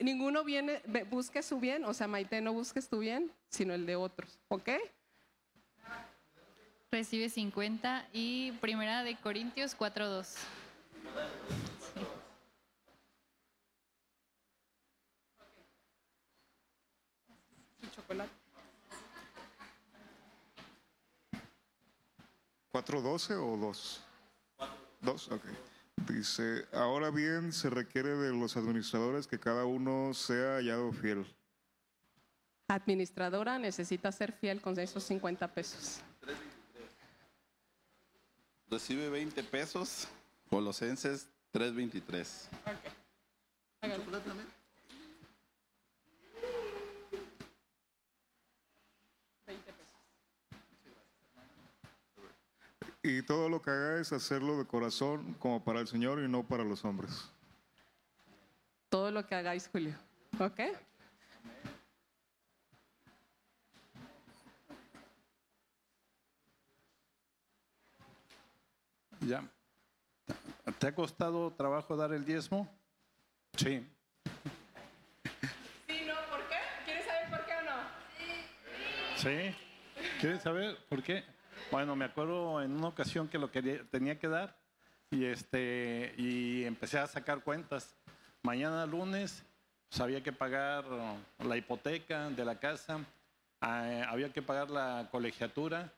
ninguno 0.00 0.42
viene, 0.42 0.82
busque 1.08 1.40
su 1.40 1.60
bien, 1.60 1.84
o 1.84 1.94
sea, 1.94 2.08
Maite, 2.08 2.40
no 2.40 2.52
busques 2.52 2.88
tu 2.88 2.98
bien, 2.98 3.30
sino 3.48 3.74
el 3.74 3.86
de 3.86 3.94
otros, 3.94 4.40
¿ok? 4.48 4.70
Recibe 6.94 7.28
50 7.28 8.06
y 8.12 8.52
primera 8.60 9.02
de 9.02 9.16
Corintios 9.16 9.76
4.2. 9.76 10.36
chocolate. 17.96 18.30
4.12 22.72 23.42
o 23.42 23.56
2? 23.56 24.04
2, 25.00 25.32
ok. 25.32 25.44
Dice, 26.08 26.64
ahora 26.72 27.10
bien 27.10 27.52
se 27.52 27.70
requiere 27.70 28.10
de 28.10 28.30
los 28.30 28.56
administradores 28.56 29.26
que 29.26 29.40
cada 29.40 29.64
uno 29.64 30.14
sea 30.14 30.58
hallado 30.58 30.92
fiel. 30.92 31.26
Administradora 32.68 33.58
necesita 33.58 34.12
ser 34.12 34.30
fiel 34.30 34.60
con 34.60 34.78
esos 34.78 35.02
50 35.02 35.52
pesos. 35.52 36.00
Recibe 38.70 39.08
20 39.08 39.42
pesos, 39.44 40.08
Colosenses 40.48 41.28
3.23. 41.52 42.48
Ok. 42.66 42.94
Y 53.06 53.20
todo 53.20 53.50
lo 53.50 53.60
que 53.60 53.70
haga 53.70 54.00
es 54.00 54.14
hacerlo 54.14 54.56
de 54.56 54.64
corazón 54.64 55.34
como 55.34 55.62
para 55.62 55.80
el 55.80 55.86
Señor 55.86 56.20
y 56.20 56.28
no 56.28 56.42
para 56.42 56.64
los 56.64 56.86
hombres. 56.86 57.30
Todo 58.88 59.10
lo 59.10 59.26
que 59.26 59.34
hagáis, 59.34 59.68
Julio. 59.70 59.94
¿Ok? 60.40 60.60
Ya. 69.26 69.42
¿Te 70.78 70.86
ha 70.88 70.94
costado 70.94 71.50
trabajo 71.52 71.96
dar 71.96 72.12
el 72.12 72.24
diezmo? 72.24 72.68
Sí. 73.56 73.86
Sí, 75.86 76.02
no, 76.06 76.14
¿por 76.30 76.46
qué? 76.48 76.56
¿Quieres 76.84 77.06
saber 77.06 77.30
por 77.30 77.46
qué 77.46 77.52
o 77.54 77.62
no? 77.62 77.76
Sí. 79.16 79.56
¿Quieres 80.20 80.42
saber 80.42 80.76
por 80.88 81.02
qué? 81.02 81.24
Bueno, 81.70 81.96
me 81.96 82.04
acuerdo 82.04 82.60
en 82.62 82.72
una 82.72 82.88
ocasión 82.88 83.28
que 83.28 83.38
lo 83.38 83.50
quería, 83.50 83.82
tenía 83.90 84.18
que 84.18 84.28
dar 84.28 84.58
y 85.10 85.24
este 85.24 86.14
y 86.18 86.64
empecé 86.64 86.98
a 86.98 87.06
sacar 87.06 87.42
cuentas. 87.42 87.94
Mañana 88.42 88.84
lunes 88.84 89.42
pues, 89.88 90.00
había 90.00 90.22
que 90.22 90.32
pagar 90.32 90.84
la 91.38 91.56
hipoteca 91.56 92.28
de 92.28 92.44
la 92.44 92.58
casa, 92.58 93.00
ah, 93.62 94.04
había 94.08 94.30
que 94.32 94.42
pagar 94.42 94.68
la 94.70 95.08
colegiatura 95.10 95.90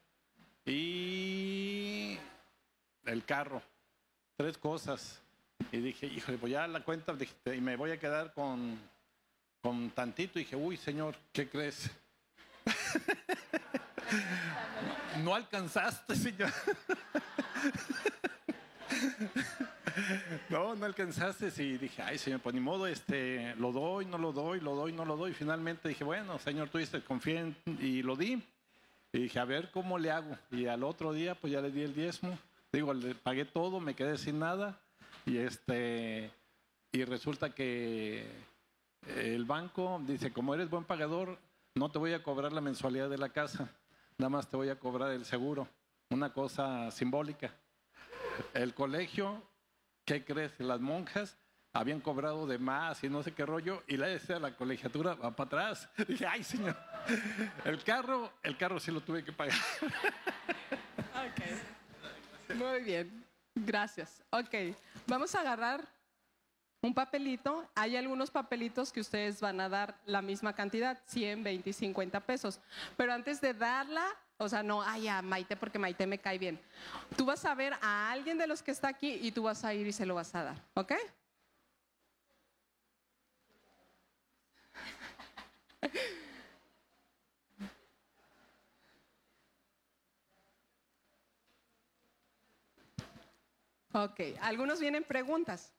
y 0.65 1.66
el 3.07 3.25
carro. 3.25 3.63
Tres 4.37 4.59
cosas. 4.59 5.21
Y 5.73 5.79
dije, 5.79 6.07
híjole, 6.07 6.39
pues 6.39 6.53
ya 6.53 6.67
la 6.67 6.81
cuenta 6.81 7.17
y 7.47 7.61
me 7.61 7.77
voy 7.77 7.91
a 7.91 7.99
quedar 7.99 8.33
con, 8.35 8.79
con 9.63 9.91
tantito. 9.91 10.39
Y 10.39 10.45
dije, 10.45 10.57
uy, 10.57 10.77
señor, 10.77 11.17
¿qué 11.33 11.49
crees? 11.49 11.91
no 15.25 15.35
alcanzaste, 15.35 16.15
señor. 16.15 16.53
No, 20.49 20.75
no 20.75 20.87
alcanzaste 20.87 21.51
y 21.63 21.79
dije, 21.79 22.03
ay 22.03 22.19
señor, 22.19 22.41
pues 22.41 22.55
ni 22.55 22.61
modo, 22.61 22.87
este, 22.87 23.55
lo 23.57 23.73
doy, 23.73 24.05
no 24.05 24.19
lo 24.19 24.33
doy, 24.33 24.61
lo 24.61 24.75
doy, 24.75 24.93
no 24.93 25.05
lo 25.05 25.17
doy. 25.17 25.33
Finalmente 25.33 25.89
dije, 25.89 26.05
bueno, 26.05 26.39
señor, 26.39 26.69
tú 26.69 26.79
dices, 26.79 27.03
confía 27.03 27.53
y 27.81 28.03
lo 28.03 28.17
di. 28.17 28.43
Y 29.13 29.19
dije, 29.19 29.39
a 29.39 29.45
ver 29.45 29.71
cómo 29.71 29.99
le 29.99 30.11
hago. 30.11 30.37
Y 30.51 30.67
al 30.67 30.85
otro 30.85 31.13
día, 31.13 31.35
pues 31.35 31.53
ya 31.53 31.61
le 31.61 31.71
di 31.71 31.83
el 31.83 31.95
diezmo. 31.95 32.39
Digo, 32.77 32.93
le 32.93 33.15
pagué 33.15 33.47
todo, 33.47 33.81
me 33.81 33.95
quedé 33.95 34.19
sin 34.19 34.39
nada. 34.39 34.79
Y 35.25 35.39
este, 35.39 36.31
y 36.93 37.05
resulta 37.05 37.55
que 37.55 38.31
el 39.17 39.47
banco 39.47 39.99
dice, 40.07 40.31
como 40.31 40.55
eres 40.55 40.69
buen 40.69 40.85
pagador, 40.85 41.39
no 41.75 41.91
te 41.91 41.99
voy 41.99 42.13
a 42.13 42.23
cobrar 42.23 42.53
la 42.53 42.61
mensualidad 42.61 43.09
de 43.09 43.17
la 43.17 43.31
casa, 43.31 43.71
nada 44.19 44.29
más 44.29 44.51
te 44.51 44.59
voy 44.59 44.69
a 44.69 44.79
cobrar 44.79 45.11
el 45.13 45.25
seguro. 45.25 45.67
Una 46.11 46.35
cosa 46.35 46.91
simbólica. 46.91 47.55
El 48.53 48.75
colegio 48.75 49.43
¿qué 50.05 50.23
crees? 50.23 50.53
Las 50.61 50.79
monjas 50.79 51.39
habían 51.73 52.03
cobrado 52.03 52.47
de 52.47 52.59
más 52.59 53.03
y 53.05 53.09
no 53.09 53.23
sé 53.23 53.33
qué 53.33 53.47
rollo, 53.47 53.85
y 53.87 53.97
la 53.97 54.09
de 54.09 54.39
la 54.39 54.55
colegiatura 54.55 55.15
va 55.15 55.35
para 55.35 55.47
atrás. 55.47 55.89
dije, 56.09 56.27
ay, 56.27 56.45
señor, 56.45 56.77
el 57.65 57.83
carro, 57.83 58.35
el 58.43 58.59
carro 58.59 58.79
sí 58.79 58.91
lo 58.91 59.01
tuve 59.01 59.25
que 59.25 59.33
pagar. 59.33 59.57
Ok. 61.25 61.86
Muy 62.55 62.83
bien, 62.83 63.25
gracias. 63.55 64.23
Ok, 64.31 64.77
vamos 65.07 65.35
a 65.35 65.41
agarrar 65.41 65.87
un 66.83 66.95
papelito. 66.95 67.69
Hay 67.75 67.97
algunos 67.97 68.31
papelitos 68.31 68.93
que 68.93 69.01
ustedes 69.01 69.41
van 69.41 69.61
a 69.61 69.69
dar 69.69 69.99
la 70.07 70.23
misma 70.23 70.55
cantidad, 70.55 70.99
100, 71.07 71.43
20 71.43 71.71
y 71.71 71.73
50 71.73 72.21
pesos. 72.21 72.61
Pero 72.97 73.13
antes 73.13 73.41
de 73.41 73.55
darla, 73.55 74.07
o 74.39 74.49
sea, 74.49 74.63
no, 74.63 74.83
ay, 74.83 75.09
a 75.09 75.23
Maite 75.23 75.57
porque 75.57 75.79
Maite 75.79 76.07
me 76.07 76.19
cae 76.19 76.39
bien. 76.39 76.61
Tú 77.17 77.25
vas 77.25 77.45
a 77.45 77.55
ver 77.55 77.75
a 77.81 78.11
alguien 78.11 78.39
de 78.39 78.47
los 78.47 78.63
que 78.63 78.71
está 78.71 78.89
aquí 78.89 79.19
y 79.23 79.33
tú 79.33 79.45
vas 79.45 79.65
a 79.65 79.75
ir 79.75 79.87
y 79.87 79.93
se 79.93 80.07
lo 80.07 80.15
vas 80.15 80.35
a 80.35 80.45
dar, 80.45 80.63
¿ok? 80.75 80.93
Ok, 93.97 94.21
algunos 94.43 94.79
vienen 94.79 95.05
preguntas. 95.05 95.73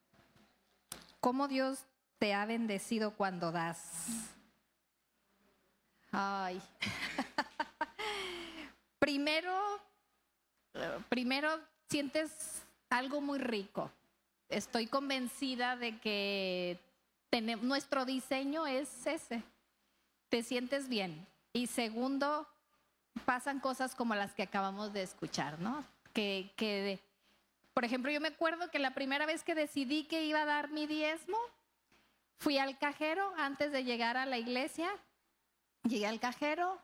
¿Cómo 1.20 1.48
Dios 1.48 1.86
te 2.18 2.34
ha 2.34 2.48
bendecido 2.48 3.12
cuando 3.12 3.52
das? 3.52 3.80
Ay. 6.12 6.60
primero, 8.98 9.54
primero 11.10 11.60
sientes 11.92 12.64
algo 12.90 13.22
muy 13.22 13.38
rico. 13.38 13.92
Estoy 14.50 14.88
convencida 14.88 15.76
de 15.76 16.00
que 16.00 16.80
nuestro 17.62 18.04
diseño 18.04 18.66
es 18.66 19.06
ese. 19.06 19.44
Te 20.30 20.42
sientes 20.42 20.90
bien. 20.90 21.28
Y 21.54 21.68
segundo, 21.68 22.48
pasan 23.26 23.60
cosas 23.60 23.94
como 23.94 24.16
las 24.16 24.34
que 24.34 24.42
acabamos 24.42 24.92
de 24.92 25.04
escuchar, 25.04 25.60
¿no? 25.60 25.86
Que, 26.14 26.52
que 26.58 27.00
por 27.78 27.86
ejemplo, 27.86 28.12
yo 28.12 28.20
me 28.20 28.30
acuerdo 28.30 28.72
que 28.72 28.80
la 28.80 28.96
primera 28.96 29.28
vez 29.28 29.44
que 29.44 29.54
decidí 29.54 30.06
que 30.06 30.24
iba 30.24 30.42
a 30.42 30.46
dar 30.46 30.72
mi 30.72 30.88
diezmo, 30.88 31.38
fui 32.40 32.58
al 32.58 32.80
cajero 32.80 33.32
antes 33.38 33.72
de 33.72 33.84
llegar 33.84 34.18
a 34.18 34.26
la 34.26 34.40
iglesia. 34.40 34.90
Llegué 35.84 36.08
al 36.08 36.20
cajero, 36.20 36.82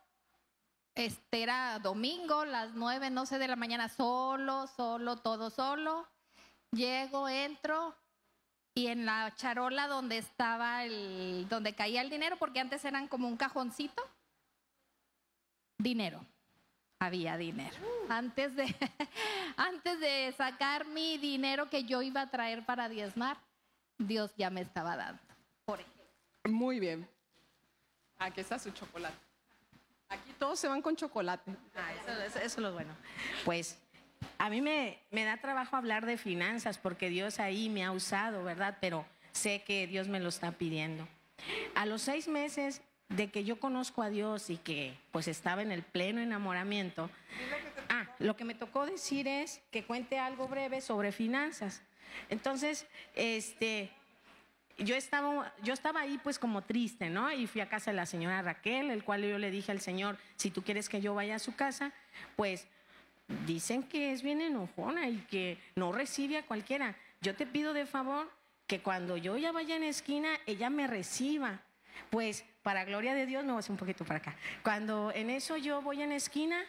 este 0.94 1.42
era 1.42 1.80
domingo, 1.80 2.46
las 2.46 2.76
nueve, 2.76 3.10
no 3.10 3.26
sé, 3.26 3.40
de 3.40 3.48
la 3.48 3.56
mañana, 3.56 3.90
solo, 3.90 4.68
solo, 4.68 5.18
todo 5.18 5.50
solo. 5.50 6.08
Llego, 6.70 7.28
entro 7.28 7.96
y 8.76 8.86
en 8.86 9.08
la 9.08 9.34
charola 9.36 9.88
donde 9.88 10.20
estaba 10.20 10.86
el, 10.86 11.48
donde 11.50 11.74
caía 11.74 12.02
el 12.02 12.12
dinero, 12.12 12.38
porque 12.38 12.60
antes 12.60 12.86
eran 12.86 13.08
como 13.08 13.28
un 13.28 13.38
cajoncito, 13.38 14.04
dinero. 15.80 16.24
Había 17.04 17.36
dinero. 17.38 17.76
Antes 18.08 18.56
de, 18.56 18.74
antes 19.58 20.00
de 20.00 20.34
sacar 20.38 20.86
mi 20.86 21.18
dinero 21.18 21.70
que 21.70 21.84
yo 21.84 22.02
iba 22.02 22.22
a 22.22 22.30
traer 22.30 22.66
para 22.66 22.88
diezmar, 22.88 23.38
Dios 23.98 24.32
ya 24.38 24.50
me 24.50 24.62
estaba 24.62 24.96
dando. 24.96 25.22
Por 25.66 25.80
ejemplo. 25.82 26.04
Muy 26.50 26.80
bien. 26.80 27.08
Aquí 28.20 28.40
está 28.42 28.58
su 28.58 28.72
chocolate. 28.72 29.16
Aquí 30.10 30.32
todos 30.40 30.60
se 30.60 30.68
van 30.68 30.82
con 30.82 30.96
chocolate. 30.96 31.52
Ah, 31.76 31.92
eso, 31.94 32.12
eso- 32.22 32.40
eso 32.40 32.46
es 32.46 32.58
lo 32.58 32.72
bueno. 32.74 32.96
Pues 33.44 33.78
a 34.38 34.50
mí 34.50 34.62
me, 34.62 34.98
me 35.12 35.26
da 35.26 35.38
trabajo 35.38 35.76
hablar 35.76 36.06
de 36.06 36.18
finanzas 36.18 36.78
porque 36.78 37.10
Dios 37.10 37.40
ahí 37.40 37.68
me 37.70 37.84
ha 37.84 37.92
usado, 37.92 38.44
¿verdad? 38.44 38.78
Pero 38.80 39.06
sé 39.34 39.64
que 39.64 39.88
Dios 39.88 40.08
me 40.08 40.20
lo 40.22 40.30
está 40.30 40.52
pidiendo. 40.54 41.06
A 41.76 41.86
los 41.86 42.02
seis 42.04 42.28
meses 42.30 42.82
de 43.10 43.30
que 43.30 43.44
yo 43.44 43.60
conozco 43.60 44.02
a 44.02 44.10
Dios 44.10 44.50
y 44.50 44.58
que 44.58 44.98
pues 45.12 45.28
estaba 45.28 45.62
en 45.62 45.72
el 45.72 45.84
pleno 45.84 46.22
enamoramiento, 46.22 47.10
ah, 47.90 48.08
lo 48.20 48.36
que 48.36 48.46
me 48.46 48.56
tocó 48.56 48.86
decir 48.86 49.28
es 49.28 49.62
que 49.72 49.84
cuente 49.84 50.20
algo 50.20 50.48
breve 50.48 50.82
sobre 50.82 51.12
finanzas. 51.12 51.82
Entonces, 52.30 52.88
este, 53.16 53.92
yo 54.78 54.96
estaba, 54.96 55.54
yo 55.62 55.74
estaba 55.74 56.02
ahí 56.02 56.20
pues 56.24 56.40
como 56.40 56.64
triste, 56.64 57.10
¿no? 57.10 57.32
Y 57.32 57.48
fui 57.48 57.62
a 57.62 57.70
casa 57.70 57.92
de 57.92 57.98
la 57.98 58.06
señora 58.06 58.42
Raquel, 58.42 58.90
el 58.90 59.04
cual 59.04 59.24
yo 59.24 59.38
le 59.38 59.52
dije 59.52 59.72
al 59.72 59.82
Señor, 59.82 60.18
si 60.36 60.52
tú 60.52 60.64
quieres 60.64 60.90
que 60.90 61.02
yo 61.02 61.14
vaya 61.14 61.36
a 61.36 61.40
su 61.40 61.56
casa, 61.56 61.92
pues 62.36 62.68
dicen 63.46 63.84
que 63.84 64.12
es 64.12 64.24
bien 64.24 64.42
enojona 64.42 65.10
y 65.10 65.18
que 65.30 65.58
no 65.76 65.92
recibe 65.92 66.38
a 66.38 66.46
cualquiera. 66.46 66.96
Yo 67.22 67.36
te 67.36 67.46
pido 67.46 67.74
de 67.74 67.86
favor 67.86 68.30
que 68.68 68.82
cuando 68.82 69.18
yo 69.18 69.38
ya 69.38 69.52
vaya 69.52 69.76
en 69.76 69.84
esquina, 69.84 70.30
ella 70.46 70.70
me 70.70 70.88
reciba. 70.88 71.62
Pues 72.10 72.46
para 72.64 72.86
gloria 72.86 73.14
de 73.14 73.26
Dios, 73.26 73.44
me 73.44 73.52
voy 73.52 73.64
un 73.70 73.78
poquito 73.78 74.06
para 74.06 74.20
acá. 74.20 74.36
Cuando 74.64 75.12
en 75.14 75.30
eso 75.30 75.58
yo 75.58 75.82
voy 75.82 76.02
en 76.02 76.14
esquina, 76.14 76.64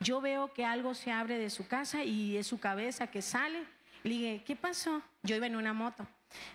yo 0.00 0.20
veo 0.20 0.52
que 0.52 0.64
algo 0.64 0.94
se 0.94 1.12
abre 1.12 1.38
de 1.38 1.50
su 1.50 1.68
casa 1.68 2.02
y 2.02 2.36
es 2.36 2.46
su 2.46 2.58
cabeza 2.58 3.06
que 3.06 3.22
sale. 3.22 3.62
Le 4.02 4.10
dije, 4.10 4.42
¿qué 4.44 4.56
pasó? 4.56 5.02
Yo 5.22 5.36
iba 5.36 5.46
en 5.46 5.56
una 5.56 5.72
moto. 5.72 6.06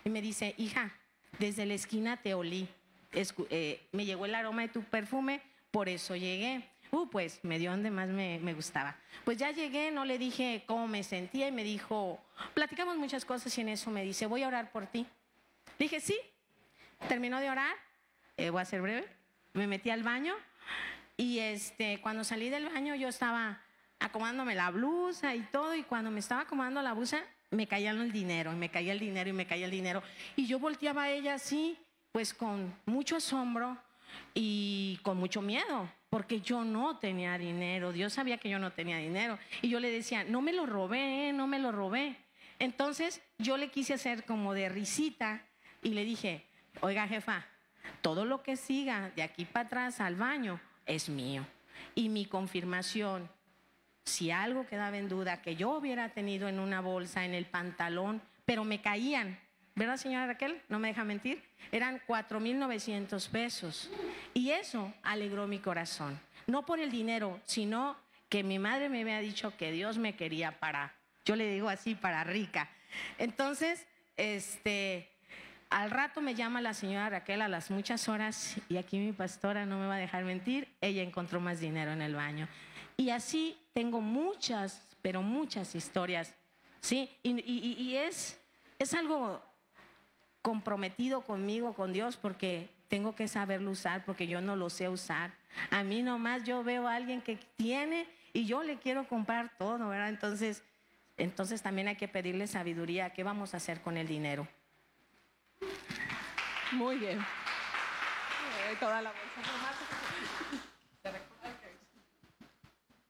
Y 0.04 0.10
me 0.10 0.20
dice, 0.20 0.54
hija, 0.58 0.92
desde 1.38 1.66
la 1.66 1.74
esquina 1.74 2.16
te 2.16 2.34
olí. 2.34 2.68
Eh, 3.12 3.80
me 3.92 4.04
llegó 4.04 4.26
el 4.26 4.34
aroma 4.34 4.62
de 4.62 4.68
tu 4.68 4.82
perfume, 4.82 5.40
por 5.70 5.88
eso 5.88 6.16
llegué. 6.16 6.68
Uh, 6.92 7.08
pues 7.08 7.38
me 7.44 7.58
dio 7.60 7.70
donde 7.70 7.90
más 7.90 8.08
me, 8.08 8.40
me 8.40 8.52
gustaba. 8.52 8.96
Pues 9.24 9.38
ya 9.38 9.52
llegué, 9.52 9.92
no 9.92 10.04
le 10.04 10.18
dije 10.18 10.64
cómo 10.66 10.88
me 10.88 11.04
sentía 11.04 11.46
y 11.46 11.52
me 11.52 11.62
dijo, 11.62 12.20
platicamos 12.54 12.96
muchas 12.96 13.24
cosas 13.24 13.56
y 13.56 13.60
en 13.60 13.68
eso 13.68 13.90
me 13.90 14.02
dice, 14.02 14.26
voy 14.26 14.42
a 14.42 14.48
orar 14.48 14.72
por 14.72 14.88
ti. 14.88 15.06
Dije, 15.78 16.00
sí. 16.00 16.18
Terminó 17.08 17.40
de 17.40 17.48
orar, 17.48 17.74
eh, 18.40 18.50
voy 18.50 18.62
a 18.62 18.64
ser 18.64 18.80
breve, 18.80 19.06
me 19.52 19.66
metí 19.66 19.90
al 19.90 20.02
baño 20.02 20.34
y 21.16 21.40
este, 21.40 22.00
cuando 22.00 22.24
salí 22.24 22.48
del 22.48 22.64
baño 22.70 22.94
yo 22.94 23.08
estaba 23.08 23.60
acomodándome 23.98 24.54
la 24.54 24.70
blusa 24.70 25.34
y 25.34 25.40
todo 25.52 25.74
y 25.74 25.82
cuando 25.82 26.10
me 26.10 26.20
estaba 26.20 26.42
acomodando 26.42 26.80
la 26.80 26.94
blusa 26.94 27.22
me 27.50 27.66
caía 27.66 27.90
el 27.90 28.12
dinero 28.12 28.52
y 28.52 28.56
me 28.56 28.70
caía 28.70 28.92
el 28.92 28.98
dinero 28.98 29.28
y 29.28 29.34
me 29.34 29.46
caía 29.46 29.66
el 29.66 29.70
dinero 29.70 30.02
y 30.36 30.46
yo 30.46 30.58
volteaba 30.58 31.02
a 31.02 31.10
ella 31.10 31.34
así 31.34 31.76
pues 32.12 32.32
con 32.32 32.74
mucho 32.86 33.16
asombro 33.16 33.76
y 34.32 34.98
con 35.02 35.18
mucho 35.18 35.42
miedo 35.42 35.90
porque 36.08 36.40
yo 36.40 36.64
no 36.64 36.98
tenía 36.98 37.36
dinero, 37.36 37.92
Dios 37.92 38.14
sabía 38.14 38.38
que 38.38 38.48
yo 38.48 38.58
no 38.58 38.72
tenía 38.72 38.96
dinero 38.96 39.38
y 39.60 39.68
yo 39.68 39.80
le 39.80 39.90
decía, 39.90 40.24
no 40.24 40.40
me 40.40 40.52
lo 40.52 40.64
robé, 40.64 41.28
¿eh? 41.28 41.32
no 41.32 41.46
me 41.46 41.58
lo 41.58 41.70
robé. 41.72 42.16
Entonces 42.58 43.22
yo 43.38 43.56
le 43.56 43.70
quise 43.70 43.94
hacer 43.94 44.24
como 44.24 44.54
de 44.54 44.68
risita 44.68 45.44
y 45.82 45.90
le 45.90 46.04
dije, 46.04 46.44
oiga 46.80 47.06
jefa, 47.06 47.46
Todo 48.00 48.24
lo 48.24 48.42
que 48.42 48.56
siga 48.56 49.10
de 49.16 49.22
aquí 49.22 49.44
para 49.44 49.66
atrás 49.66 50.00
al 50.00 50.16
baño 50.16 50.60
es 50.86 51.08
mío. 51.08 51.46
Y 51.94 52.08
mi 52.08 52.26
confirmación, 52.26 53.28
si 54.04 54.30
algo 54.30 54.66
quedaba 54.66 54.98
en 54.98 55.08
duda, 55.08 55.42
que 55.42 55.56
yo 55.56 55.70
hubiera 55.70 56.10
tenido 56.10 56.48
en 56.48 56.58
una 56.58 56.80
bolsa, 56.80 57.24
en 57.24 57.34
el 57.34 57.46
pantalón, 57.46 58.22
pero 58.44 58.64
me 58.64 58.80
caían, 58.80 59.38
¿verdad, 59.74 59.96
señora 59.96 60.26
Raquel? 60.26 60.60
No 60.68 60.78
me 60.78 60.88
deja 60.88 61.04
mentir. 61.04 61.42
Eran 61.72 62.00
4.900 62.06 63.28
pesos. 63.28 63.90
Y 64.34 64.50
eso 64.50 64.92
alegró 65.02 65.46
mi 65.46 65.58
corazón. 65.58 66.18
No 66.46 66.66
por 66.66 66.80
el 66.80 66.90
dinero, 66.90 67.40
sino 67.44 67.96
que 68.28 68.42
mi 68.42 68.58
madre 68.58 68.88
me 68.88 69.02
había 69.02 69.20
dicho 69.20 69.56
que 69.56 69.72
Dios 69.72 69.98
me 69.98 70.16
quería 70.16 70.58
para, 70.58 70.94
yo 71.24 71.36
le 71.36 71.50
digo 71.50 71.68
así, 71.68 71.94
para 71.94 72.24
rica. 72.24 72.70
Entonces, 73.18 73.86
este, 74.16 75.09
al 75.70 75.90
rato 75.92 76.20
me 76.20 76.34
llama 76.34 76.60
la 76.60 76.74
señora 76.74 77.08
Raquel 77.08 77.42
a 77.42 77.48
las 77.48 77.70
muchas 77.70 78.08
horas 78.08 78.56
y 78.68 78.76
aquí 78.76 78.98
mi 78.98 79.12
pastora 79.12 79.64
no 79.66 79.78
me 79.78 79.86
va 79.86 79.94
a 79.94 79.98
dejar 79.98 80.24
mentir, 80.24 80.68
ella 80.80 81.02
encontró 81.02 81.40
más 81.40 81.60
dinero 81.60 81.92
en 81.92 82.02
el 82.02 82.14
baño. 82.14 82.48
Y 82.96 83.10
así 83.10 83.56
tengo 83.72 84.00
muchas, 84.00 84.82
pero 85.00 85.22
muchas 85.22 85.74
historias, 85.74 86.34
¿sí? 86.80 87.08
Y, 87.22 87.94
es, 87.94 88.38
es 88.78 88.94
algo 88.94 89.42
comprometido 90.42 91.22
conmigo, 91.22 91.72
con 91.72 91.92
Dios, 91.92 92.16
porque 92.16 92.68
tengo 92.88 93.14
que 93.14 93.28
saberlo 93.28 93.70
usar, 93.70 94.04
porque 94.04 94.26
yo 94.26 94.40
no 94.40 94.56
lo 94.56 94.70
sé 94.70 94.88
usar. 94.88 95.32
A 95.70 95.84
mí 95.84 96.02
nomás 96.02 96.44
yo 96.44 96.64
veo 96.64 96.88
a 96.88 96.96
alguien 96.96 97.22
que 97.22 97.38
tiene 97.56 98.06
y 98.32 98.44
yo 98.44 98.64
le 98.64 98.78
quiero 98.78 99.06
comprar 99.08 99.52
todo, 99.56 99.88
¿verdad? 99.88 100.08
Entonces, 100.08 100.64
entonces 101.16 101.62
también 101.62 101.88
hay 101.88 101.96
que 101.96 102.08
pedirle 102.08 102.48
sabiduría. 102.48 103.10
¿Qué 103.10 103.22
vamos 103.22 103.54
a 103.54 103.58
hacer 103.58 103.80
con 103.80 103.96
el 103.96 104.08
dinero? 104.08 104.48
Muy 106.72 106.96
bien. 106.96 107.18
Eh, 107.20 108.76
Toda 108.78 109.02
la 109.02 109.10
bolsa. 109.10 109.26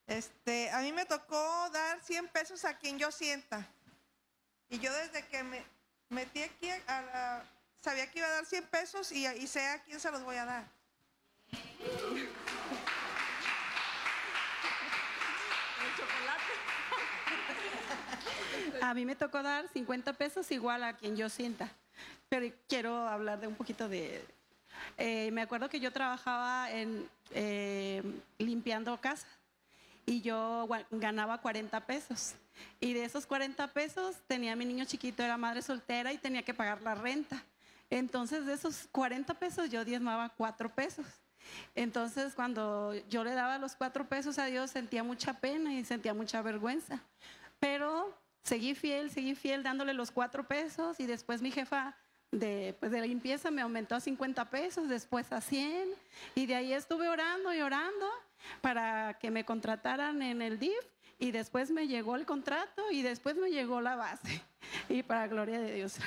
Este, 0.06 0.70
a 0.72 0.80
mí 0.80 0.90
me 0.92 1.04
tocó 1.04 1.70
dar 1.70 2.00
100 2.02 2.26
pesos 2.28 2.64
a 2.64 2.76
quien 2.76 2.98
yo 2.98 3.12
sienta. 3.12 3.64
Y 4.68 4.80
yo 4.80 4.92
desde 4.92 5.24
que 5.28 5.44
me 5.44 5.64
metí 6.08 6.42
aquí, 6.42 6.68
a 6.88 7.02
la- 7.02 7.44
sabía 7.80 8.10
que 8.10 8.18
iba 8.18 8.26
a 8.26 8.30
dar 8.32 8.44
100 8.44 8.66
pesos 8.66 9.12
y, 9.12 9.24
y 9.28 9.46
sé 9.46 9.64
a 9.68 9.80
quién 9.84 10.00
se 10.00 10.10
los 10.10 10.24
voy 10.24 10.34
a 10.36 10.44
dar. 10.46 10.64
A 18.82 18.94
mí 18.94 19.04
me 19.04 19.14
tocó 19.14 19.42
dar 19.42 19.68
50 19.68 20.12
pesos 20.14 20.50
igual 20.50 20.82
a 20.84 20.96
quien 20.96 21.16
yo 21.16 21.28
sienta. 21.28 21.68
Pero 22.28 22.46
quiero 22.68 23.08
hablar 23.08 23.40
de 23.40 23.46
un 23.46 23.54
poquito 23.54 23.88
de... 23.88 24.24
eh, 24.96 25.30
me 25.32 25.42
acuerdo 25.42 25.68
que 25.68 25.80
yo 25.80 25.92
trabajaba 25.92 26.70
en, 26.70 27.08
eh, 27.32 28.02
limpiando 28.38 29.00
casa 29.00 29.26
y 30.06 30.20
yo 30.22 30.68
ganaba 30.90 31.38
40 31.38 31.86
pesos. 31.86 32.34
Y 32.80 32.92
de 32.92 33.04
esos 33.04 33.26
40 33.26 33.68
pesos 33.68 34.16
tenía 34.26 34.52
a 34.52 34.56
mi 34.56 34.64
niño 34.64 34.84
chiquito, 34.84 35.22
era 35.22 35.36
madre 35.36 35.62
soltera 35.62 36.12
y 36.12 36.18
tenía 36.18 36.42
que 36.42 36.54
pagar 36.54 36.82
la 36.82 36.94
renta. 36.94 37.42
Entonces 37.90 38.46
de 38.46 38.54
esos 38.54 38.88
40 38.92 39.34
pesos 39.34 39.70
yo 39.70 39.84
diezmaba 39.84 40.28
4 40.28 40.74
pesos. 40.74 41.06
Entonces 41.74 42.34
cuando 42.34 42.94
yo 43.08 43.24
le 43.24 43.32
daba 43.32 43.58
los 43.58 43.74
4 43.74 44.08
pesos 44.08 44.38
a 44.38 44.46
Dios 44.46 44.70
sentía 44.70 45.02
mucha 45.02 45.34
pena 45.34 45.74
y 45.74 45.84
sentía 45.84 46.14
mucha 46.14 46.42
vergüenza. 46.42 47.00
Pero 47.58 48.14
seguí 48.42 48.74
fiel, 48.74 49.10
seguí 49.10 49.34
fiel 49.34 49.62
dándole 49.62 49.94
los 49.94 50.10
4 50.10 50.46
pesos 50.46 51.00
y 51.00 51.06
después 51.06 51.42
mi 51.42 51.50
jefa 51.50 51.96
de, 52.30 52.76
pues, 52.78 52.92
limpieza 52.92 53.50
me 53.50 53.62
aumentó 53.62 53.96
a 53.96 54.00
50 54.00 54.50
pesos, 54.50 54.88
después 54.88 55.32
a 55.32 55.40
100 55.40 55.88
y 56.34 56.46
de 56.46 56.54
ahí 56.54 56.72
estuve 56.72 57.08
orando 57.08 57.52
y 57.52 57.60
orando 57.60 58.06
para 58.60 59.18
que 59.18 59.30
me 59.30 59.44
contrataran 59.44 60.22
en 60.22 60.42
el 60.42 60.58
DIF 60.58 60.84
y 61.18 61.32
después 61.32 61.70
me 61.70 61.86
llegó 61.86 62.16
el 62.16 62.24
contrato 62.24 62.90
y 62.90 63.02
después 63.02 63.36
me 63.36 63.50
llegó 63.50 63.80
la 63.80 63.96
base 63.96 64.42
y 64.88 65.02
para 65.02 65.26
gloria 65.26 65.60
de 65.60 65.74
Dios. 65.74 65.98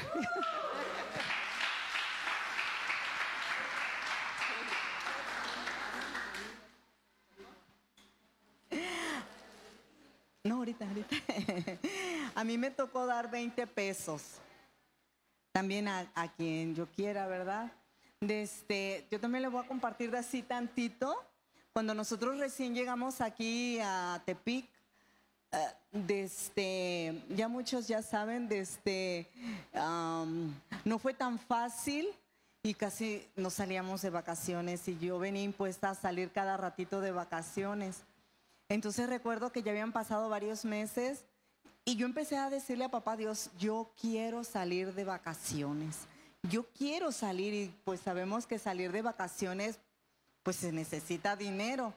No, 10.46 10.58
ahorita, 10.58 10.86
ahorita. 10.86 11.16
A 12.44 12.46
mí 12.46 12.58
me 12.58 12.72
tocó 12.72 13.06
dar 13.06 13.32
20 13.32 13.66
pesos. 13.68 14.22
También 15.54 15.88
a, 15.88 16.34
quien 16.36 16.76
yo 16.76 16.88
quiera, 16.88 17.26
¿verdad? 17.26 17.72
Desde, 18.20 19.08
yo 19.10 19.18
también 19.18 19.44
le 19.44 19.48
voy 19.48 19.64
a 19.64 19.68
compartir 19.68 20.12
de 20.12 20.18
así 20.18 20.42
tantito. 20.42 21.16
Cuando 21.72 21.94
nosotros 21.94 22.38
recién 22.40 22.76
llegamos 22.76 23.22
aquí 23.22 23.80
a 23.82 24.22
Tepic, 24.26 24.68
eh, 25.54 25.58
desde, 25.94 27.24
ya 27.30 27.48
muchos 27.48 27.88
ya 27.88 28.02
saben, 28.02 28.50
desde, 28.50 29.30
am, 29.74 30.54
no 30.84 31.00
fue 31.00 31.14
tan 31.14 31.40
fácil 31.40 32.10
y 32.62 32.74
casi 32.74 33.26
nos 33.38 33.54
salíamos 33.54 34.02
de 34.02 34.10
vacaciones 34.10 34.86
y 34.90 35.00
yo 35.00 35.18
venía 35.18 35.44
impuesta 35.44 35.92
a 35.92 35.96
salir 35.96 36.30
cada 36.30 36.58
ratito 36.58 37.00
de 37.00 37.14
vacaciones. 37.14 38.02
Entonces 38.68 39.08
recuerdo 39.08 39.54
que 39.54 39.64
ya 39.64 39.72
habían 39.72 39.94
pasado 39.94 40.28
varios 40.28 40.66
meses 40.66 41.24
y 41.86 41.96
yo 41.96 42.06
empecé 42.06 42.38
a 42.38 42.50
decirle 42.50 42.86
a 42.86 42.92
papá 42.92 43.18
Dios, 43.18 43.50
yo 43.58 43.92
quiero 44.00 44.44
salir 44.44 44.94
de 44.94 45.04
vacaciones. 45.04 46.08
Yo 46.44 46.66
quiero 46.78 47.12
salir 47.12 47.54
y 47.54 47.74
pues 47.84 48.02
sabemos 48.02 48.48
que 48.48 48.60
salir 48.60 48.92
de 48.92 49.02
vacaciones 49.02 49.80
pues 50.44 50.58
se 50.58 50.72
necesita 50.72 51.36
dinero. 51.36 51.94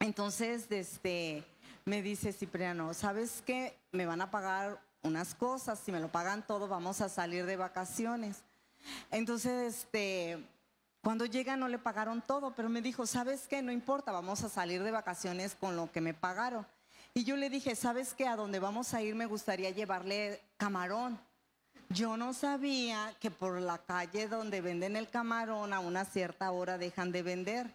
Entonces, 0.00 0.66
este, 0.70 1.44
me 1.84 2.02
dice 2.02 2.32
Cipriano, 2.32 2.92
¿sabes 2.94 3.42
qué? 3.44 3.76
Me 3.92 4.06
van 4.06 4.20
a 4.20 4.30
pagar 4.30 4.80
unas 5.02 5.34
cosas, 5.34 5.78
si 5.78 5.92
me 5.92 6.00
lo 6.00 6.08
pagan 6.08 6.46
todo 6.46 6.68
vamos 6.68 7.00
a 7.00 7.08
salir 7.08 7.46
de 7.46 7.56
vacaciones. 7.56 8.42
Entonces, 9.10 9.76
este, 9.76 10.38
cuando 11.02 11.26
llega 11.26 11.56
no 11.56 11.68
le 11.68 11.78
pagaron 11.78 12.22
todo, 12.22 12.52
pero 12.54 12.68
me 12.68 12.82
dijo, 12.82 13.06
¿sabes 13.06 13.48
qué? 13.48 13.62
No 13.62 13.72
importa, 13.72 14.12
vamos 14.12 14.42
a 14.44 14.48
salir 14.48 14.82
de 14.82 14.90
vacaciones 14.90 15.54
con 15.54 15.76
lo 15.76 15.90
que 15.90 16.00
me 16.00 16.14
pagaron. 16.14 16.66
Y 17.18 17.24
yo 17.24 17.36
le 17.36 17.50
dije, 17.50 17.74
¿sabes 17.74 18.14
qué? 18.14 18.28
A 18.28 18.36
donde 18.36 18.60
vamos 18.60 18.94
a 18.94 19.02
ir 19.02 19.16
me 19.16 19.26
gustaría 19.26 19.70
llevarle 19.70 20.40
camarón. 20.56 21.18
Yo 21.88 22.16
no 22.16 22.32
sabía 22.32 23.12
que 23.18 23.28
por 23.28 23.60
la 23.60 23.78
calle 23.78 24.28
donde 24.28 24.60
venden 24.60 24.94
el 24.94 25.08
camarón 25.08 25.72
a 25.72 25.80
una 25.80 26.04
cierta 26.04 26.48
hora 26.52 26.78
dejan 26.78 27.10
de 27.10 27.24
vender. 27.24 27.74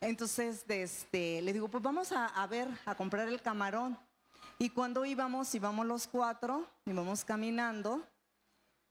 Entonces, 0.00 0.64
este, 0.68 1.42
le 1.42 1.52
digo, 1.52 1.66
pues 1.66 1.82
vamos 1.82 2.12
a, 2.12 2.26
a 2.26 2.46
ver, 2.46 2.68
a 2.84 2.94
comprar 2.94 3.26
el 3.26 3.42
camarón. 3.42 3.98
Y 4.56 4.70
cuando 4.70 5.04
íbamos, 5.04 5.52
íbamos 5.52 5.84
los 5.84 6.06
cuatro, 6.06 6.64
íbamos 6.84 7.24
caminando. 7.24 8.06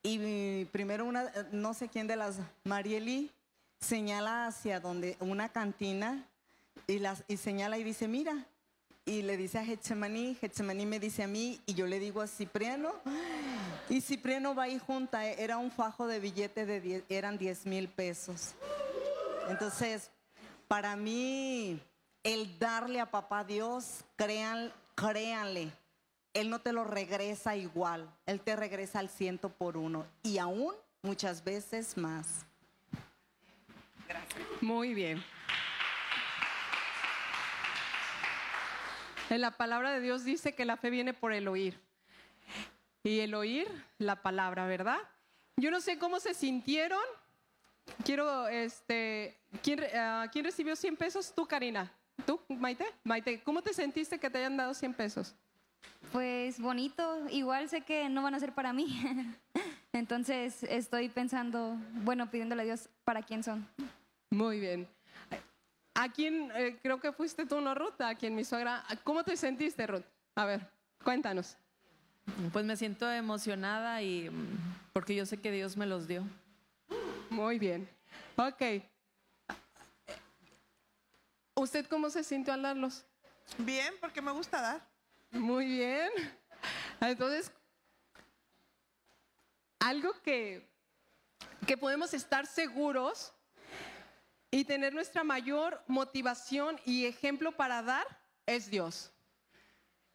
Y 0.03 0.65
primero 0.73 1.05
una, 1.05 1.31
no 1.53 1.73
sé 1.73 1.87
quién 1.87 2.05
de 2.05 2.17
las, 2.17 2.39
Marieli, 2.65 3.31
señala 3.79 4.47
hacia 4.47 4.81
donde, 4.81 5.15
una 5.21 5.47
cantina, 5.47 6.27
y, 6.85 6.99
las, 6.99 7.23
y 7.29 7.37
señala 7.37 7.77
y 7.77 7.85
dice, 7.85 8.09
mira, 8.09 8.45
y 9.05 9.21
le 9.21 9.37
dice 9.37 9.59
a 9.59 9.65
Getsemaní, 9.65 10.35
Getsemaní 10.35 10.85
me 10.85 10.99
dice 10.99 11.23
a 11.23 11.27
mí, 11.27 11.61
y 11.65 11.73
yo 11.75 11.85
le 11.85 11.99
digo 11.99 12.21
a 12.21 12.27
Cipriano, 12.27 12.93
y 13.89 14.01
Cipriano 14.01 14.55
va 14.55 14.63
ahí 14.63 14.79
junta, 14.79 15.29
eh, 15.29 15.35
era 15.39 15.57
un 15.57 15.71
fajo 15.71 16.07
de 16.07 16.19
billete 16.19 16.65
de, 16.65 16.81
die- 16.81 17.03
eran 17.09 17.37
10 17.37 17.65
mil 17.67 17.87
pesos. 17.87 18.53
Entonces, 19.49 20.09
para 20.67 20.95
mí, 20.95 21.79
el 22.23 22.57
darle 22.57 22.99
a 22.99 23.11
papá 23.11 23.43
Dios, 23.43 24.03
crean, 24.15 24.71
créanle, 24.95 25.71
Él 26.33 26.49
no 26.49 26.59
te 26.59 26.73
lo 26.73 26.83
regresa 26.83 27.55
igual, 27.55 28.09
Él 28.25 28.41
te 28.41 28.55
regresa 28.55 28.97
al 28.99 29.09
ciento 29.09 29.49
por 29.49 29.77
uno, 29.77 30.05
y 30.23 30.39
aún 30.39 30.73
muchas 31.03 31.43
veces 31.43 31.95
más. 31.95 32.43
Muy 34.61 34.95
bien. 34.95 35.23
En 39.35 39.41
la 39.41 39.51
palabra 39.51 39.91
de 39.91 39.99
Dios 39.99 40.23
dice 40.23 40.55
que 40.55 40.63
la 40.63 40.77
fe 40.77 40.89
viene 40.89 41.13
por 41.13 41.33
el 41.33 41.49
oír. 41.49 41.77
Y 43.03 43.19
el 43.19 43.35
oír 43.35 43.67
la 43.97 44.21
palabra, 44.21 44.65
¿verdad? 44.65 44.99
Yo 45.57 45.71
no 45.71 45.81
sé 45.81 45.99
cómo 45.99 46.21
se 46.21 46.33
sintieron. 46.33 47.03
Quiero, 48.05 48.47
este, 48.47 49.37
¿quién, 49.61 49.81
ah, 49.93 50.29
¿quién 50.31 50.45
recibió 50.45 50.73
100 50.73 50.95
pesos? 50.95 51.33
Tú, 51.35 51.45
Karina. 51.45 51.91
¿Tú, 52.25 52.39
Maite? 52.47 52.85
Maite, 53.03 53.41
¿cómo 53.43 53.61
te 53.61 53.73
sentiste 53.73 54.17
que 54.19 54.29
te 54.29 54.37
hayan 54.37 54.55
dado 54.55 54.73
100 54.73 54.93
pesos? 54.93 55.35
Pues 56.13 56.57
bonito, 56.57 57.27
igual 57.29 57.67
sé 57.67 57.81
que 57.81 58.07
no 58.07 58.23
van 58.23 58.35
a 58.35 58.39
ser 58.39 58.53
para 58.53 58.71
mí. 58.71 58.87
Entonces 59.91 60.63
estoy 60.63 61.09
pensando, 61.09 61.75
bueno, 62.05 62.31
pidiéndole 62.31 62.61
a 62.61 62.65
Dios 62.65 62.87
para 63.03 63.21
quién 63.21 63.43
son. 63.43 63.67
Muy 64.29 64.61
bien. 64.61 64.87
¿A 65.95 66.11
quién, 66.11 66.51
eh, 66.55 66.77
creo 66.83 66.99
que 66.99 67.13
fuiste 67.13 67.45
tú, 67.45 67.61
no, 67.61 67.73
Ruth? 67.73 68.01
A 68.01 68.15
quien 68.15 68.35
mi 68.35 68.43
suegra. 68.43 68.83
¿Cómo 69.05 69.23
te 69.23 69.37
sentiste, 69.37 69.87
Ruth? 69.87 70.03
A 70.35 70.43
ver, 70.43 70.69
cuéntanos. 71.03 71.57
Pues 72.51 72.65
me 72.65 72.75
siento 72.75 73.09
emocionada 73.09 74.01
y 74.01 74.29
mm, 74.29 74.91
porque 74.91 75.15
yo 75.15 75.25
sé 75.25 75.37
que 75.37 75.51
Dios 75.51 75.77
me 75.77 75.85
los 75.85 76.05
dio. 76.05 76.23
Muy 77.29 77.59
bien. 77.59 77.87
Ok. 78.35 78.83
¿Usted 81.55 81.85
cómo 81.87 82.09
se 82.09 82.25
sintió 82.25 82.53
al 82.53 82.63
darlos? 82.63 83.05
Bien, 83.57 83.93
porque 84.01 84.21
me 84.21 84.31
gusta 84.31 84.61
dar. 84.61 84.85
Muy 85.31 85.65
bien. 85.65 86.11
Entonces, 86.99 87.51
algo 89.79 90.11
que, 90.21 90.67
que 91.65 91.77
podemos 91.77 92.13
estar 92.13 92.45
seguros 92.47 93.34
y 94.55 94.63
tener 94.63 94.93
nuestra 94.93 95.25
mayor 95.25 95.83
motivación 95.85 96.79
y 96.85 97.05
ejemplo 97.05 97.51
para 97.51 97.81
dar 97.83 98.07
es 98.45 98.71
Dios. 98.71 99.11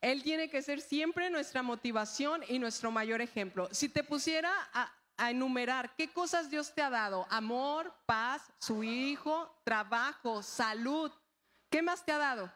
Él 0.00 0.22
tiene 0.22 0.48
que 0.48 0.62
ser 0.62 0.80
siempre 0.80 1.28
nuestra 1.28 1.62
motivación 1.62 2.42
y 2.48 2.58
nuestro 2.58 2.90
mayor 2.90 3.20
ejemplo. 3.20 3.68
Si 3.70 3.90
te 3.90 4.02
pusiera 4.02 4.50
a, 4.72 4.90
a 5.18 5.30
enumerar 5.30 5.94
qué 5.94 6.10
cosas 6.10 6.48
Dios 6.48 6.74
te 6.74 6.80
ha 6.80 6.88
dado, 6.88 7.26
amor, 7.28 7.92
paz, 8.06 8.50
su 8.60 8.82
hijo, 8.82 9.54
trabajo, 9.62 10.42
salud, 10.42 11.12
¿qué 11.68 11.82
más 11.82 12.02
te 12.02 12.12
ha 12.12 12.16
dado? 12.16 12.50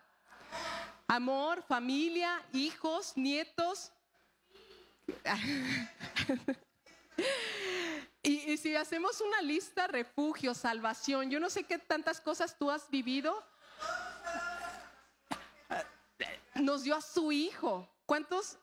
Amor, 1.06 1.62
familia, 1.68 2.42
hijos, 2.54 3.14
nietos. 3.14 3.92
Y, 8.26 8.56
si 8.56 8.74
hacemos 8.74 9.20
una 9.20 9.42
lista, 9.42 9.87
refugio, 9.87 10.54
salvación, 10.54 11.30
yo 11.30 11.38
no 11.38 11.50
sé 11.50 11.64
qué 11.64 11.78
tantas 11.78 12.20
cosas 12.22 12.56
tú 12.56 12.70
has 12.70 12.88
vivido, 12.88 13.44
nos 16.54 16.82
dio 16.84 16.96
a 16.96 17.00
su 17.02 17.30
hijo. 17.32 17.88
¿Cuántos? 18.06 18.58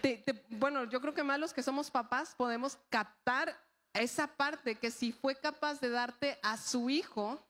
te- 0.00 0.16
te- 0.18 0.44
bueno, 0.48 0.84
yo 0.84 1.00
creo 1.00 1.14
que 1.14 1.22
más 1.22 1.38
los 1.38 1.52
que 1.52 1.62
somos 1.62 1.90
papás 1.90 2.34
podemos 2.34 2.78
captar 2.88 3.56
esa 3.92 4.26
parte 4.26 4.74
que 4.76 4.90
si 4.90 5.12
fue 5.12 5.36
capaz 5.36 5.78
de 5.80 5.90
darte 5.90 6.38
a 6.42 6.56
su 6.56 6.88
hijo, 6.90 7.46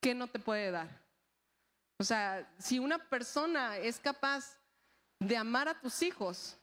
¿qué 0.00 0.14
no 0.14 0.28
te 0.28 0.38
puede 0.38 0.70
dar? 0.70 0.88
O 1.98 2.04
sea, 2.04 2.48
si 2.58 2.78
una 2.78 2.98
persona 3.08 3.78
es 3.78 3.98
capaz 3.98 4.56
de 5.18 5.36
amar 5.36 5.68
a 5.68 5.80
tus 5.80 6.02
hijos, 6.02 6.56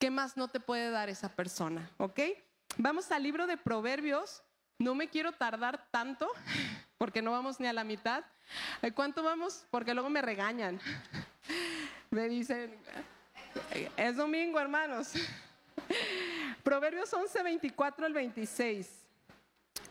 ¿qué 0.00 0.10
más 0.10 0.36
no 0.36 0.48
te 0.48 0.58
puede 0.58 0.90
dar 0.90 1.08
esa 1.08 1.28
persona? 1.28 1.88
¿Ok? 1.98 2.20
Vamos 2.78 3.12
al 3.12 3.22
libro 3.22 3.46
de 3.46 3.56
Proverbios. 3.58 4.42
No 4.78 4.94
me 4.94 5.08
quiero 5.08 5.32
tardar 5.32 5.86
tanto 5.92 6.26
porque 6.98 7.22
no 7.22 7.30
vamos 7.30 7.60
ni 7.60 7.68
a 7.68 7.72
la 7.72 7.84
mitad. 7.84 8.24
¿Eh, 8.82 8.90
¿Cuánto 8.92 9.22
vamos? 9.22 9.66
Porque 9.70 9.94
luego 9.94 10.10
me 10.10 10.22
regañan. 10.22 10.80
Me 12.12 12.28
dicen, 12.28 12.76
es 13.96 14.16
domingo, 14.16 14.58
hermanos. 14.58 15.12
Proverbios 16.64 17.12
11, 17.14 17.40
24 17.44 18.06
al 18.06 18.12
26. 18.12 18.88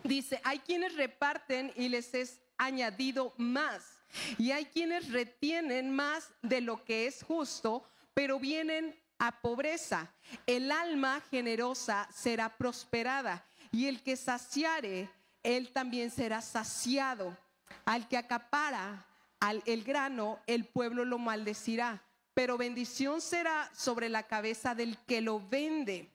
Dice, 0.03 0.41
hay 0.43 0.59
quienes 0.59 0.97
reparten 0.97 1.71
y 1.77 1.87
les 1.87 2.13
es 2.13 2.41
añadido 2.57 3.33
más. 3.37 4.01
Y 4.37 4.51
hay 4.51 4.65
quienes 4.65 5.13
retienen 5.13 5.91
más 5.91 6.33
de 6.41 6.59
lo 6.59 6.83
que 6.83 7.07
es 7.07 7.23
justo, 7.23 7.85
pero 8.13 8.37
vienen 8.37 8.99
a 9.19 9.41
pobreza. 9.41 10.11
El 10.47 10.71
alma 10.71 11.21
generosa 11.29 12.07
será 12.11 12.57
prosperada 12.57 13.45
y 13.71 13.87
el 13.87 14.01
que 14.01 14.15
saciare, 14.15 15.09
él 15.43 15.71
también 15.71 16.09
será 16.09 16.41
saciado. 16.41 17.37
Al 17.85 18.07
que 18.07 18.17
acapara 18.17 19.05
al, 19.39 19.61
el 19.65 19.83
grano, 19.83 20.39
el 20.47 20.65
pueblo 20.65 21.05
lo 21.05 21.19
maldecirá, 21.19 22.01
pero 22.33 22.57
bendición 22.57 23.21
será 23.21 23.69
sobre 23.75 24.09
la 24.09 24.23
cabeza 24.23 24.73
del 24.73 24.97
que 25.05 25.21
lo 25.21 25.39
vende. 25.39 26.11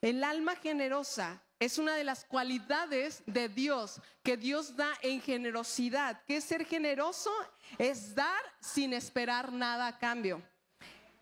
El 0.00 0.24
alma 0.24 0.56
generosa 0.56 1.42
es 1.58 1.78
una 1.78 1.94
de 1.94 2.04
las 2.04 2.24
cualidades 2.24 3.22
de 3.26 3.48
Dios 3.48 4.00
que 4.22 4.36
Dios 4.36 4.76
da 4.76 4.90
en 5.02 5.20
generosidad. 5.22 6.22
¿Qué 6.26 6.36
es 6.36 6.44
ser 6.44 6.66
generoso? 6.66 7.30
Es 7.78 8.14
dar 8.14 8.40
sin 8.60 8.92
esperar 8.92 9.52
nada 9.52 9.86
a 9.86 9.98
cambio. 9.98 10.42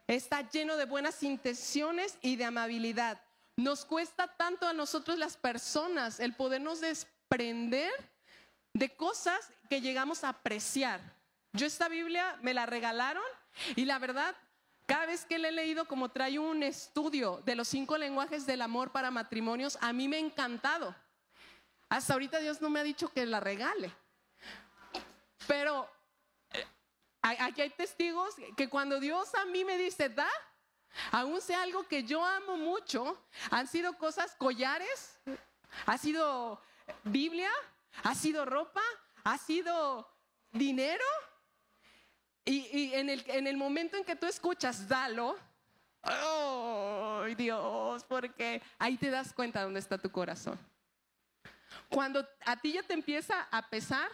Está 0.06 0.48
lleno 0.48 0.76
de 0.76 0.84
buenas 0.84 1.22
intenciones 1.22 2.18
y 2.20 2.36
de 2.36 2.44
amabilidad. 2.44 3.20
Nos 3.56 3.84
cuesta 3.84 4.26
tanto 4.26 4.66
a 4.66 4.72
nosotros 4.72 5.18
las 5.18 5.36
personas 5.36 6.20
el 6.20 6.34
podernos 6.34 6.80
desprender 6.80 7.92
de 8.74 8.94
cosas 8.94 9.50
que 9.70 9.80
llegamos 9.80 10.24
a 10.24 10.30
apreciar. 10.30 11.00
Yo 11.52 11.66
esta 11.66 11.88
Biblia 11.88 12.38
me 12.42 12.52
la 12.52 12.66
regalaron 12.66 13.22
y 13.76 13.84
la 13.84 13.98
verdad, 13.98 14.34
cada 14.86 15.06
vez 15.06 15.24
que 15.24 15.38
le 15.38 15.48
he 15.48 15.52
leído 15.52 15.86
como 15.86 16.10
trae 16.10 16.38
un 16.38 16.62
estudio 16.62 17.40
de 17.46 17.54
los 17.54 17.68
cinco 17.68 17.96
lenguajes 17.96 18.44
del 18.44 18.60
amor 18.60 18.90
para 18.90 19.10
matrimonios, 19.10 19.78
a 19.80 19.92
mí 19.92 20.08
me 20.08 20.16
ha 20.16 20.20
encantado. 20.20 20.94
Hasta 21.88 22.12
ahorita 22.12 22.40
Dios 22.40 22.60
no 22.60 22.68
me 22.70 22.80
ha 22.80 22.84
dicho 22.84 23.08
que 23.08 23.24
la 23.24 23.40
regale. 23.40 23.90
Pero 25.46 25.88
aquí 27.24 27.62
hay 27.62 27.70
testigos 27.70 28.34
que 28.56 28.68
cuando 28.68 29.00
Dios 29.00 29.34
a 29.34 29.46
mí 29.46 29.64
me 29.64 29.78
dice, 29.78 30.08
da, 30.08 30.28
aún 31.10 31.40
sea 31.40 31.62
algo 31.62 31.86
que 31.88 32.04
yo 32.04 32.24
amo 32.24 32.56
mucho, 32.56 33.18
han 33.50 33.66
sido 33.66 33.96
cosas, 33.96 34.34
collares, 34.36 35.18
ha 35.86 35.96
sido 35.96 36.60
Biblia, 37.04 37.50
ha 38.02 38.14
sido 38.14 38.44
ropa, 38.44 38.82
ha 39.24 39.38
sido 39.38 40.06
dinero. 40.52 41.04
Y, 42.44 42.68
y 42.78 42.94
en, 42.94 43.08
el, 43.08 43.24
en 43.28 43.46
el 43.46 43.56
momento 43.56 43.96
en 43.96 44.04
que 44.04 44.16
tú 44.16 44.26
escuchas, 44.26 44.86
dalo, 44.86 45.34
oh 46.02 47.24
Dios, 47.38 48.04
porque 48.04 48.60
ahí 48.78 48.98
te 48.98 49.08
das 49.08 49.32
cuenta 49.32 49.62
dónde 49.62 49.80
está 49.80 49.96
tu 49.96 50.10
corazón. 50.10 50.58
Cuando 51.88 52.26
a 52.44 52.60
ti 52.60 52.72
ya 52.72 52.82
te 52.82 52.92
empieza 52.92 53.48
a 53.50 53.68
pesar, 53.70 54.10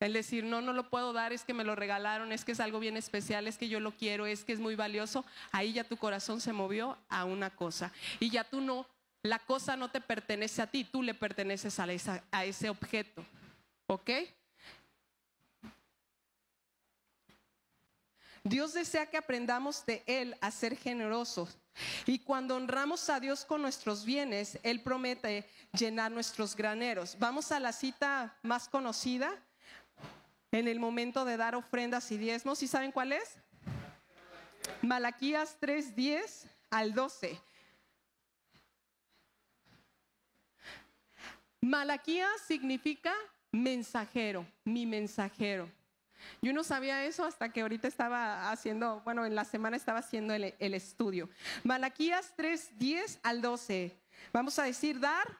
el 0.00 0.12
decir, 0.12 0.44
no, 0.44 0.60
no 0.60 0.72
lo 0.72 0.90
puedo 0.90 1.12
dar, 1.12 1.32
es 1.32 1.44
que 1.44 1.54
me 1.54 1.64
lo 1.64 1.74
regalaron, 1.76 2.32
es 2.32 2.44
que 2.44 2.52
es 2.52 2.60
algo 2.60 2.78
bien 2.80 2.96
especial, 2.96 3.46
es 3.46 3.56
que 3.58 3.68
yo 3.68 3.80
lo 3.80 3.92
quiero, 3.92 4.26
es 4.26 4.44
que 4.44 4.52
es 4.52 4.58
muy 4.60 4.74
valioso, 4.76 5.24
ahí 5.52 5.72
ya 5.72 5.84
tu 5.84 5.96
corazón 5.96 6.40
se 6.40 6.52
movió 6.52 6.98
a 7.08 7.24
una 7.24 7.50
cosa. 7.50 7.92
Y 8.20 8.30
ya 8.30 8.44
tú 8.44 8.60
no, 8.60 8.86
la 9.22 9.38
cosa 9.38 9.76
no 9.76 9.90
te 9.90 10.00
pertenece 10.00 10.60
a 10.60 10.66
ti, 10.66 10.84
tú 10.84 11.02
le 11.02 11.14
perteneces 11.14 11.78
a, 11.80 11.90
esa- 11.92 12.22
a 12.30 12.44
ese 12.44 12.68
objeto. 12.68 13.24
¿Ok? 13.86 14.10
Dios 18.42 18.74
desea 18.74 19.06
que 19.06 19.16
aprendamos 19.16 19.86
de 19.86 20.02
Él 20.06 20.36
a 20.42 20.50
ser 20.50 20.76
generosos. 20.76 21.56
Y 22.04 22.18
cuando 22.18 22.56
honramos 22.56 23.08
a 23.08 23.18
Dios 23.18 23.44
con 23.46 23.62
nuestros 23.62 24.04
bienes, 24.04 24.58
Él 24.62 24.82
promete 24.82 25.48
llenar 25.72 26.10
nuestros 26.12 26.54
graneros. 26.54 27.16
Vamos 27.18 27.52
a 27.52 27.60
la 27.60 27.72
cita 27.72 28.36
más 28.42 28.68
conocida 28.68 29.32
en 30.54 30.68
el 30.68 30.78
momento 30.78 31.24
de 31.24 31.36
dar 31.36 31.56
ofrendas 31.56 32.12
y 32.12 32.16
diezmos. 32.16 32.62
¿Y 32.62 32.68
saben 32.68 32.92
cuál 32.92 33.12
es? 33.12 33.38
Malaquías 34.82 35.56
3, 35.58 35.96
10 35.96 36.46
al 36.70 36.94
12. 36.94 37.40
Malaquías 41.60 42.40
significa 42.46 43.12
mensajero, 43.50 44.46
mi 44.64 44.86
mensajero. 44.86 45.68
Yo 46.40 46.52
no 46.52 46.62
sabía 46.62 47.04
eso 47.04 47.24
hasta 47.24 47.52
que 47.52 47.62
ahorita 47.62 47.88
estaba 47.88 48.52
haciendo, 48.52 49.00
bueno, 49.00 49.26
en 49.26 49.34
la 49.34 49.44
semana 49.44 49.76
estaba 49.76 49.98
haciendo 49.98 50.34
el, 50.34 50.54
el 50.56 50.74
estudio. 50.74 51.28
Malaquías 51.64 52.32
3, 52.36 52.78
10 52.78 53.18
al 53.24 53.42
12. 53.42 54.00
Vamos 54.32 54.56
a 54.60 54.62
decir 54.62 55.00
dar, 55.00 55.36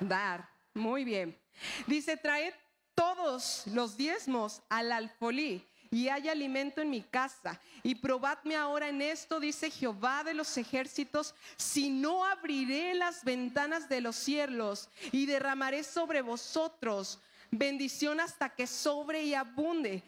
dar. 0.00 0.50
Muy 0.74 1.04
bien. 1.04 1.40
Dice, 1.86 2.18
traed 2.18 2.52
todos 2.96 3.62
los 3.66 3.96
diezmos 3.96 4.62
al 4.68 4.90
alfolí 4.90 5.64
y 5.90 6.08
hay 6.08 6.28
alimento 6.28 6.80
en 6.80 6.90
mi 6.90 7.02
casa. 7.02 7.60
Y 7.84 7.94
probadme 7.94 8.56
ahora 8.56 8.88
en 8.88 9.00
esto, 9.00 9.38
dice 9.38 9.70
Jehová 9.70 10.24
de 10.24 10.34
los 10.34 10.56
ejércitos, 10.56 11.34
si 11.56 11.90
no 11.90 12.24
abriré 12.24 12.94
las 12.94 13.22
ventanas 13.22 13.88
de 13.88 14.00
los 14.00 14.16
cielos 14.16 14.88
y 15.12 15.26
derramaré 15.26 15.84
sobre 15.84 16.22
vosotros 16.22 17.20
bendición 17.50 18.20
hasta 18.20 18.54
que 18.54 18.66
sobre 18.66 19.22
y 19.22 19.34
abunde. 19.34 20.02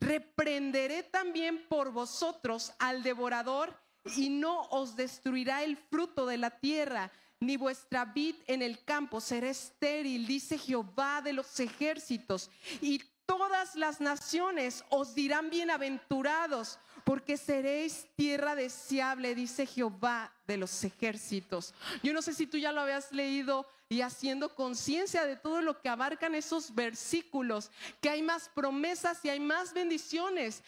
Reprenderé 0.00 1.02
también 1.04 1.66
por 1.68 1.90
vosotros 1.90 2.72
al 2.78 3.02
devorador 3.02 3.74
y 4.16 4.28
no 4.28 4.62
os 4.68 4.94
destruirá 4.94 5.64
el 5.64 5.76
fruto 5.76 6.26
de 6.26 6.36
la 6.36 6.50
tierra, 6.50 7.10
ni 7.40 7.56
vuestra 7.56 8.04
vid 8.04 8.36
en 8.46 8.62
el 8.62 8.82
campo 8.84 9.20
será 9.20 9.48
estéril, 9.50 10.26
dice 10.26 10.58
Jehová 10.58 11.20
de 11.22 11.32
los 11.32 11.58
ejércitos. 11.60 12.50
Y 12.80 13.02
todas 13.26 13.74
las 13.76 14.00
naciones 14.00 14.84
os 14.88 15.14
dirán 15.14 15.50
bienaventurados, 15.50 16.78
porque 17.04 17.36
seréis 17.36 18.06
tierra 18.16 18.54
deseable, 18.54 19.34
dice 19.34 19.66
Jehová 19.66 20.32
de 20.46 20.56
los 20.56 20.82
ejércitos. 20.82 21.74
Yo 22.02 22.12
no 22.12 22.22
sé 22.22 22.32
si 22.34 22.46
tú 22.46 22.56
ya 22.58 22.72
lo 22.72 22.80
habías 22.80 23.12
leído 23.12 23.66
y 23.88 24.00
haciendo 24.00 24.54
conciencia 24.54 25.24
de 25.24 25.36
todo 25.36 25.60
lo 25.60 25.80
que 25.80 25.88
abarcan 25.88 26.34
esos 26.34 26.74
versículos, 26.74 27.70
que 28.00 28.10
hay 28.10 28.22
más 28.22 28.48
promesas 28.48 29.24
y 29.24 29.28
hay 29.28 29.38
más 29.38 29.72
bendiciones 29.72 30.62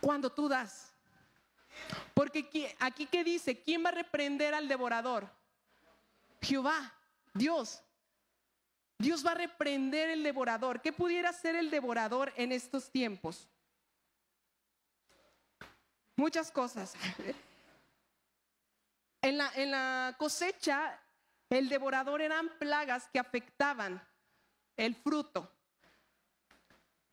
cuando 0.00 0.30
tú 0.32 0.48
das. 0.48 0.92
Porque 2.14 2.74
aquí- 2.78 3.06
que 3.06 3.22
dice, 3.22 3.60
¿quién 3.60 3.84
va 3.84 3.90
a 3.90 3.92
reprender 3.92 4.54
al 4.54 4.68
devorador? 4.68 5.28
Jehová, 6.46 6.94
Dios, 7.34 7.82
Dios 8.98 9.26
va 9.26 9.32
a 9.32 9.34
reprender 9.34 10.10
el 10.10 10.22
devorador. 10.22 10.80
¿Qué 10.80 10.92
pudiera 10.92 11.32
ser 11.32 11.56
el 11.56 11.70
devorador 11.70 12.32
en 12.36 12.52
estos 12.52 12.90
tiempos? 12.90 13.48
Muchas 16.14 16.50
cosas. 16.52 16.94
En 19.22 19.36
la, 19.38 20.14
cosecha, 20.18 20.98
el 21.50 21.68
devorador 21.68 22.22
eran 22.22 22.48
plagas 22.60 23.08
que 23.12 23.18
afectaban 23.18 24.00
el 24.76 24.94
fruto. 24.94 25.52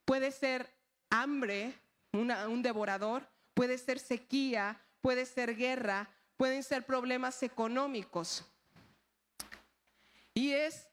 Puede 0.06 0.32
ser 0.32 0.72
hambre, 1.10 1.74
un 2.12 2.62
devorador, 2.62 3.28
puede 3.56 3.80
ser 3.80 3.98
sequía, 3.98 4.80
puede 5.02 5.26
ser 5.26 5.56
guerra, 5.56 6.08
pueden 6.38 6.64
ser 6.64 6.86
problemas 6.86 7.42
económicos. 7.42 8.46
Y 10.34 10.52
es 10.52 10.88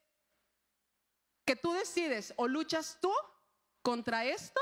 que 1.45 1.57
tú 1.57 1.73
decides 1.73 2.33
o 2.37 2.47
luchas 2.47 2.99
tú 3.01 3.13
contra 3.83 4.25
esto 4.25 4.61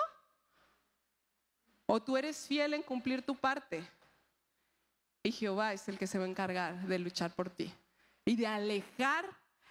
o 1.86 2.00
tú 2.00 2.16
eres 2.16 2.46
fiel 2.46 2.74
en 2.74 2.82
cumplir 2.82 3.24
tu 3.24 3.34
parte. 3.34 3.86
Y 5.22 5.32
Jehová 5.32 5.72
es 5.72 5.88
el 5.88 5.98
que 5.98 6.06
se 6.06 6.18
va 6.18 6.24
a 6.24 6.28
encargar 6.28 6.86
de 6.86 6.98
luchar 6.98 7.34
por 7.34 7.50
ti 7.50 7.72
y 8.24 8.36
de 8.36 8.46
alejar 8.46 9.24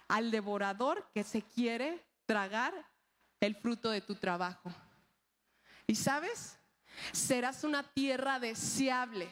al 0.08 0.30
devorador 0.30 1.08
que 1.14 1.22
se 1.22 1.42
quiere 1.42 2.04
tragar 2.26 2.74
el 3.40 3.54
fruto 3.54 3.90
de 3.90 4.00
tu 4.00 4.14
trabajo. 4.14 4.70
Y 5.86 5.94
sabes, 5.94 6.58
serás 7.12 7.64
una 7.64 7.82
tierra 7.82 8.38
deseable. 8.38 9.28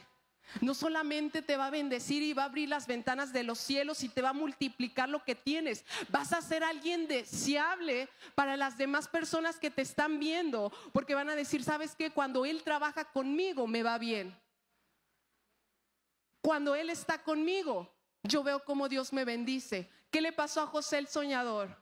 No 0.61 0.75
solamente 0.75 1.43
te 1.43 1.57
va 1.57 1.67
a 1.67 1.71
bendecir 1.71 2.23
y 2.23 2.33
va 2.33 2.43
a 2.43 2.47
abrir 2.47 2.69
las 2.69 2.87
ventanas 2.87 3.33
de 3.33 3.43
los 3.43 3.59
cielos 3.59 4.03
y 4.03 4.09
te 4.09 4.23
va 4.23 4.31
a 4.31 4.35
multiplicar 4.35 5.09
lo 5.09 5.25
que 5.25 5.35
tienes. 5.35 5.85
Vas 6.09 6.33
a 6.33 6.41
ser 6.41 6.65
alguien 6.65 7.09
deseable 7.09 8.09
para 8.35 8.57
las 8.57 8.79
demás 8.79 9.09
personas 9.09 9.59
que 9.59 9.71
te 9.71 9.83
están 9.83 10.19
viendo, 10.19 10.73
porque 10.93 11.15
van 11.15 11.29
a 11.29 11.37
decir, 11.37 11.63
¿sabes 11.63 11.95
qué? 11.95 12.11
Cuando 12.11 12.45
Él 12.45 12.63
trabaja 12.63 13.05
conmigo 13.05 13.67
me 13.67 13.83
va 13.83 13.99
bien. 13.99 14.37
Cuando 16.41 16.75
Él 16.75 16.91
está 16.91 17.23
conmigo, 17.23 17.93
yo 18.23 18.43
veo 18.43 18.65
cómo 18.65 18.89
Dios 18.89 19.13
me 19.13 19.25
bendice. 19.25 19.91
¿Qué 20.11 20.21
le 20.21 20.33
pasó 20.33 20.61
a 20.63 20.67
José 20.67 20.99
el 20.99 21.09
soñador? 21.09 21.77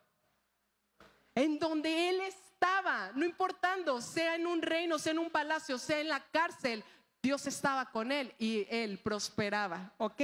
En 1.35 1.59
donde 1.59 2.09
Él 2.09 2.21
estaba, 2.23 3.12
no 3.15 3.25
importando, 3.25 4.01
sea 4.01 4.37
en 4.37 4.47
un 4.47 4.62
reino, 4.62 4.99
sea 4.99 5.12
en 5.12 5.19
un 5.19 5.31
palacio, 5.31 5.79
sea 5.79 6.01
en 6.01 6.09
la 6.09 6.21
cárcel, 6.31 6.83
Dios 7.25 7.47
estaba 7.47 7.87
con 7.87 8.12
él 8.12 8.35
y 8.39 8.66
él 8.68 8.99
prosperaba, 8.99 9.95
¿ok? 9.97 10.20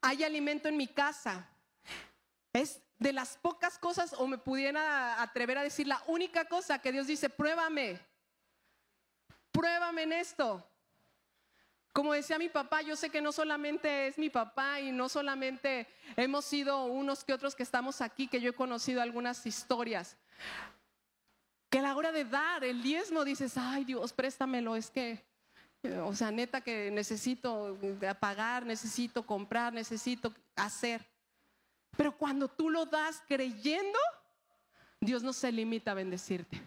Hay 0.00 0.22
alimento 0.22 0.68
en 0.68 0.76
mi 0.76 0.86
casa. 0.86 1.44
Es 2.52 2.80
de 3.00 3.12
las 3.12 3.36
pocas 3.38 3.76
cosas, 3.76 4.14
o 4.16 4.28
me 4.28 4.38
pudiera 4.38 5.20
atrever 5.20 5.58
a 5.58 5.64
decir 5.64 5.88
la 5.88 6.00
única 6.06 6.44
cosa 6.44 6.78
que 6.78 6.92
Dios 6.92 7.08
dice, 7.08 7.28
pruébame, 7.28 7.98
pruébame 9.50 10.04
en 10.04 10.12
esto. 10.12 10.64
Como 11.92 12.12
decía 12.12 12.38
mi 12.38 12.48
papá, 12.48 12.82
yo 12.82 12.94
sé 12.94 13.10
que 13.10 13.20
no 13.20 13.32
solamente 13.32 14.06
es 14.06 14.18
mi 14.18 14.30
papá 14.30 14.78
y 14.78 14.92
no 14.92 15.08
solamente 15.08 15.88
hemos 16.14 16.44
sido 16.44 16.84
unos 16.84 17.24
que 17.24 17.32
otros 17.32 17.56
que 17.56 17.64
estamos 17.64 18.00
aquí, 18.00 18.28
que 18.28 18.40
yo 18.40 18.50
he 18.50 18.54
conocido 18.54 19.02
algunas 19.02 19.44
historias. 19.46 20.16
Que 21.74 21.80
a 21.80 21.82
la 21.82 21.96
hora 21.96 22.12
de 22.12 22.24
dar 22.24 22.62
el 22.62 22.80
diezmo 22.84 23.24
dices, 23.24 23.58
ay 23.58 23.84
Dios, 23.84 24.12
préstamelo, 24.12 24.76
es 24.76 24.92
que, 24.92 25.24
o 26.04 26.14
sea, 26.14 26.30
neta 26.30 26.60
que 26.60 26.88
necesito 26.92 27.76
eh, 27.82 28.14
pagar, 28.14 28.64
necesito 28.64 29.26
comprar, 29.26 29.72
necesito 29.72 30.32
hacer. 30.54 31.04
Pero 31.96 32.16
cuando 32.16 32.46
tú 32.46 32.70
lo 32.70 32.86
das 32.86 33.20
creyendo, 33.26 33.98
Dios 35.00 35.24
no 35.24 35.32
se 35.32 35.50
limita 35.50 35.90
a 35.90 35.94
bendecirte. 35.94 36.62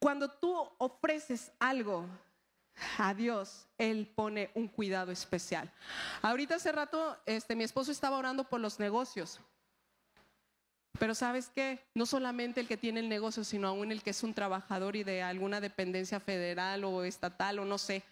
Cuando 0.00 0.28
tú 0.28 0.52
ofreces 0.78 1.52
algo 1.60 2.06
a 2.98 3.14
Dios, 3.14 3.66
Él 3.78 4.10
pone 4.14 4.50
un 4.54 4.68
cuidado 4.68 5.12
especial. 5.12 5.70
Ahorita 6.22 6.56
hace 6.56 6.72
rato, 6.72 7.16
este, 7.26 7.54
mi 7.54 7.64
esposo 7.64 7.92
estaba 7.92 8.18
orando 8.18 8.44
por 8.44 8.60
los 8.60 8.78
negocios. 8.78 9.40
Pero 10.98 11.14
sabes 11.14 11.50
qué, 11.54 11.82
no 11.94 12.04
solamente 12.04 12.60
el 12.60 12.68
que 12.68 12.76
tiene 12.76 13.00
el 13.00 13.08
negocio, 13.08 13.44
sino 13.44 13.68
aún 13.68 13.92
el 13.92 14.02
que 14.02 14.10
es 14.10 14.22
un 14.22 14.34
trabajador 14.34 14.96
y 14.96 15.04
de 15.04 15.22
alguna 15.22 15.60
dependencia 15.60 16.20
federal 16.20 16.84
o 16.84 17.04
estatal 17.04 17.58
o 17.58 17.64
no 17.64 17.78
sé. 17.78 18.02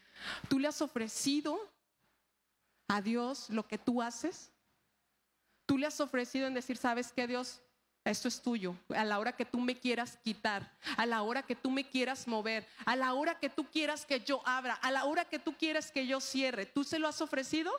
¿Tú 0.49 0.59
le 0.59 0.69
has 0.69 0.81
ofrecido 0.81 1.59
a 2.89 3.03
Dios 3.03 3.51
lo 3.51 3.67
que 3.67 3.79
tú 3.79 4.01
haces? 4.01 4.51
¿Tú 5.67 5.77
le 5.77 5.87
has 5.87 6.01
ofrecido 6.01 6.47
en 6.47 6.55
decir, 6.55 6.77
sabes 6.77 7.13
qué, 7.13 7.27
Dios? 7.27 7.61
Esto 8.05 8.29
es 8.29 8.41
tuyo. 8.41 8.75
A 8.97 9.05
la 9.05 9.19
hora 9.19 9.33
que 9.33 9.45
tú 9.45 9.61
me 9.61 9.79
quieras 9.79 10.19
quitar, 10.25 10.73
a 10.97 11.05
la 11.05 11.23
hora 11.23 11.43
que 11.43 11.55
tú 11.55 11.71
me 11.71 11.89
quieras 11.89 12.27
mover, 12.27 12.67
a 12.87 12.97
la 12.97 13.13
hora 13.13 13.39
que 13.39 13.51
tú 13.51 13.65
quieras 13.65 14.07
que 14.07 14.21
yo 14.21 14.41
abra, 14.47 14.75
a 14.75 14.91
la 14.91 15.05
hora 15.05 15.25
que 15.27 15.39
tú 15.39 15.55
quieras 15.57 15.91
que 15.91 16.07
yo 16.07 16.21
cierre, 16.21 16.67
¿tú 16.67 16.85
se 16.85 16.99
lo 16.99 17.07
has 17.09 17.21
ofrecido? 17.21 17.71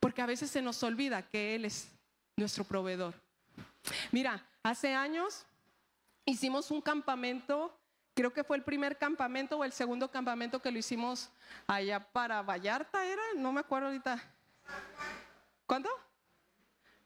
Porque 0.00 0.22
a 0.22 0.26
veces 0.26 0.50
se 0.50 0.62
nos 0.62 0.82
olvida 0.82 1.22
que 1.22 1.54
Él 1.54 1.64
es 1.64 1.88
nuestro 2.36 2.64
proveedor. 2.64 3.14
Mira, 4.10 4.44
hace 4.62 4.94
años 4.94 5.44
hicimos 6.24 6.70
un 6.70 6.80
campamento, 6.80 7.78
creo 8.14 8.32
que 8.32 8.44
fue 8.44 8.56
el 8.56 8.64
primer 8.64 8.98
campamento 8.98 9.58
o 9.58 9.64
el 9.64 9.72
segundo 9.72 10.10
campamento 10.10 10.60
que 10.60 10.70
lo 10.70 10.78
hicimos 10.78 11.30
allá 11.66 12.00
para 12.00 12.42
Vallarta, 12.42 13.06
¿era? 13.06 13.22
No 13.36 13.52
me 13.52 13.60
acuerdo 13.60 13.88
ahorita. 13.88 14.22
¿Cuándo? 15.66 15.88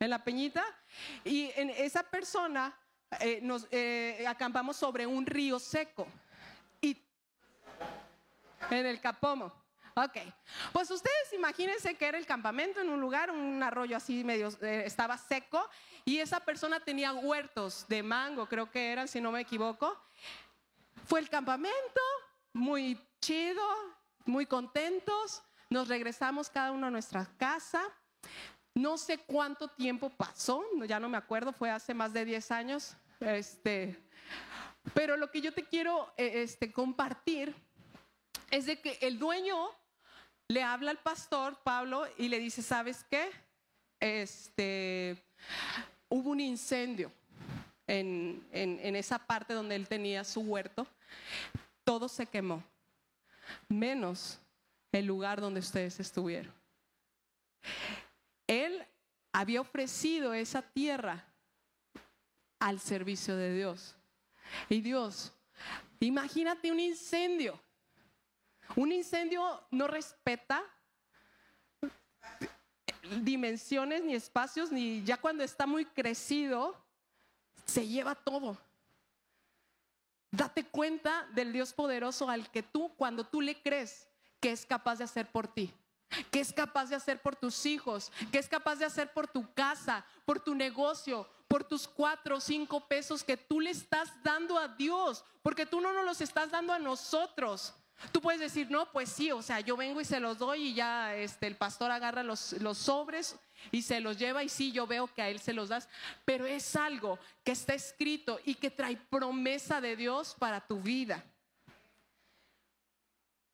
En 0.00 0.10
la 0.10 0.24
Peñita. 0.24 0.64
Y 1.24 1.52
en 1.54 1.70
esa 1.70 2.02
persona 2.02 2.76
eh, 3.20 3.38
nos 3.42 3.68
eh, 3.70 4.24
acampamos 4.26 4.76
sobre 4.76 5.06
un 5.06 5.24
río 5.24 5.58
seco. 5.58 6.08
Y 6.80 7.00
en 8.70 8.86
el 8.86 9.00
Capomo. 9.00 9.60
Ok, 9.94 10.16
pues 10.72 10.90
ustedes 10.90 11.32
imagínense 11.32 11.96
que 11.96 12.06
era 12.06 12.16
el 12.16 12.24
campamento 12.24 12.80
en 12.80 12.88
un 12.88 13.00
lugar, 13.00 13.30
un 13.30 13.60
arroyo 13.62 13.96
así 13.96 14.22
medio, 14.22 14.48
eh, 14.62 14.84
estaba 14.86 15.18
seco 15.18 15.68
y 16.04 16.18
esa 16.20 16.40
persona 16.40 16.78
tenía 16.80 17.12
huertos 17.12 17.86
de 17.88 18.02
mango, 18.02 18.46
creo 18.46 18.70
que 18.70 18.92
eran, 18.92 19.08
si 19.08 19.20
no 19.20 19.32
me 19.32 19.40
equivoco. 19.40 20.00
Fue 21.06 21.18
el 21.18 21.28
campamento, 21.28 22.00
muy 22.52 22.98
chido, 23.20 23.62
muy 24.26 24.46
contentos, 24.46 25.42
nos 25.68 25.88
regresamos 25.88 26.48
cada 26.48 26.70
uno 26.70 26.86
a 26.86 26.90
nuestra 26.90 27.26
casa. 27.36 27.82
No 28.74 28.96
sé 28.98 29.18
cuánto 29.18 29.68
tiempo 29.68 30.10
pasó, 30.10 30.64
ya 30.86 31.00
no 31.00 31.08
me 31.08 31.16
acuerdo, 31.16 31.52
fue 31.52 31.70
hace 31.70 31.92
más 31.92 32.12
de 32.12 32.24
10 32.24 32.50
años. 32.50 32.96
Este, 33.20 33.96
pero 34.94 35.16
lo 35.16 35.30
que 35.30 35.40
yo 35.40 35.52
te 35.52 35.64
quiero 35.64 36.12
eh, 36.16 36.42
este, 36.42 36.72
compartir 36.72 37.54
es 38.50 38.66
de 38.66 38.80
que 38.80 38.98
el 39.02 39.18
dueño 39.18 39.70
le 40.48 40.62
habla 40.62 40.90
al 40.90 40.98
pastor 40.98 41.58
Pablo 41.62 42.06
y 42.16 42.28
le 42.28 42.38
dice, 42.38 42.62
¿sabes 42.62 43.04
qué? 43.10 43.30
Este, 44.00 45.22
hubo 46.08 46.30
un 46.30 46.40
incendio 46.40 47.12
en, 47.86 48.46
en, 48.52 48.80
en 48.82 48.96
esa 48.96 49.18
parte 49.18 49.52
donde 49.52 49.76
él 49.76 49.86
tenía 49.86 50.24
su 50.24 50.40
huerto. 50.40 50.86
Todo 51.84 52.08
se 52.08 52.26
quemó, 52.26 52.62
menos 53.68 54.38
el 54.92 55.06
lugar 55.06 55.40
donde 55.40 55.60
ustedes 55.60 56.00
estuvieron. 56.00 56.52
Había 59.32 59.60
ofrecido 59.60 60.34
esa 60.34 60.62
tierra 60.62 61.24
al 62.58 62.80
servicio 62.80 63.36
de 63.36 63.54
Dios. 63.54 63.96
Y 64.68 64.80
Dios, 64.80 65.32
imagínate 66.00 66.70
un 66.70 66.80
incendio. 66.80 67.60
Un 68.76 68.92
incendio 68.92 69.64
no 69.70 69.88
respeta 69.88 70.62
dimensiones 73.22 74.02
ni 74.02 74.14
espacios, 74.14 74.70
ni 74.70 75.02
ya 75.04 75.16
cuando 75.16 75.42
está 75.42 75.66
muy 75.66 75.84
crecido, 75.84 76.76
se 77.64 77.86
lleva 77.86 78.14
todo. 78.14 78.58
Date 80.30 80.64
cuenta 80.64 81.26
del 81.34 81.52
Dios 81.52 81.72
poderoso 81.72 82.30
al 82.30 82.50
que 82.50 82.62
tú, 82.62 82.92
cuando 82.96 83.24
tú 83.24 83.40
le 83.40 83.60
crees, 83.60 84.06
que 84.40 84.52
es 84.52 84.64
capaz 84.64 84.98
de 84.98 85.04
hacer 85.04 85.30
por 85.30 85.48
ti, 85.48 85.72
que 86.30 86.40
es 86.40 86.52
capaz 86.52 86.86
de 86.86 86.96
hacer 86.96 87.20
por 87.20 87.36
tus 87.36 87.66
hijos, 87.66 88.12
que 88.30 88.38
es 88.38 88.48
capaz 88.48 88.76
de 88.76 88.84
hacer 88.84 89.12
por 89.12 89.28
tu 89.28 89.52
casa, 89.54 90.04
por 90.24 90.40
tu 90.40 90.54
negocio, 90.54 91.28
por 91.48 91.64
tus 91.64 91.88
cuatro 91.88 92.36
o 92.36 92.40
cinco 92.40 92.86
pesos 92.86 93.24
que 93.24 93.36
tú 93.36 93.60
le 93.60 93.70
estás 93.70 94.10
dando 94.22 94.58
a 94.58 94.68
Dios, 94.68 95.24
porque 95.42 95.66
tú 95.66 95.80
no 95.80 95.92
nos 95.92 96.04
los 96.04 96.20
estás 96.20 96.50
dando 96.50 96.72
a 96.72 96.78
nosotros. 96.78 97.74
Tú 98.12 98.20
puedes 98.20 98.40
decir, 98.40 98.70
no, 98.70 98.90
pues 98.92 99.10
sí, 99.10 99.30
o 99.30 99.42
sea, 99.42 99.60
yo 99.60 99.76
vengo 99.76 100.00
y 100.00 100.04
se 100.04 100.20
los 100.20 100.38
doy 100.38 100.68
y 100.68 100.74
ya 100.74 101.14
este, 101.14 101.46
el 101.46 101.56
pastor 101.56 101.90
agarra 101.90 102.22
los, 102.22 102.52
los 102.54 102.78
sobres 102.78 103.36
y 103.70 103.82
se 103.82 104.00
los 104.00 104.16
lleva 104.16 104.42
y 104.42 104.48
sí, 104.48 104.72
yo 104.72 104.86
veo 104.86 105.06
que 105.06 105.22
a 105.22 105.28
él 105.28 105.38
se 105.38 105.52
los 105.52 105.68
das, 105.68 105.88
pero 106.24 106.46
es 106.46 106.76
algo 106.76 107.18
que 107.44 107.52
está 107.52 107.74
escrito 107.74 108.40
y 108.44 108.54
que 108.54 108.70
trae 108.70 108.96
promesa 108.96 109.80
de 109.80 109.96
Dios 109.96 110.34
para 110.38 110.66
tu 110.66 110.80
vida. 110.80 111.22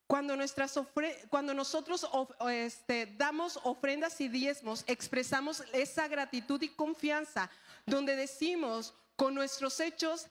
Cuando, 0.06 0.36
nuestras 0.36 0.76
ofre- 0.76 1.16
cuando 1.30 1.52
nosotros 1.52 2.04
of- 2.12 2.30
este, 2.48 3.06
damos 3.16 3.58
ofrendas 3.64 4.20
y 4.20 4.28
diezmos, 4.28 4.84
expresamos 4.86 5.64
esa 5.72 6.06
gratitud 6.06 6.62
y 6.62 6.68
confianza, 6.68 7.50
donde 7.86 8.14
decimos 8.14 8.94
con 9.16 9.34
nuestros 9.34 9.80
hechos 9.80 10.26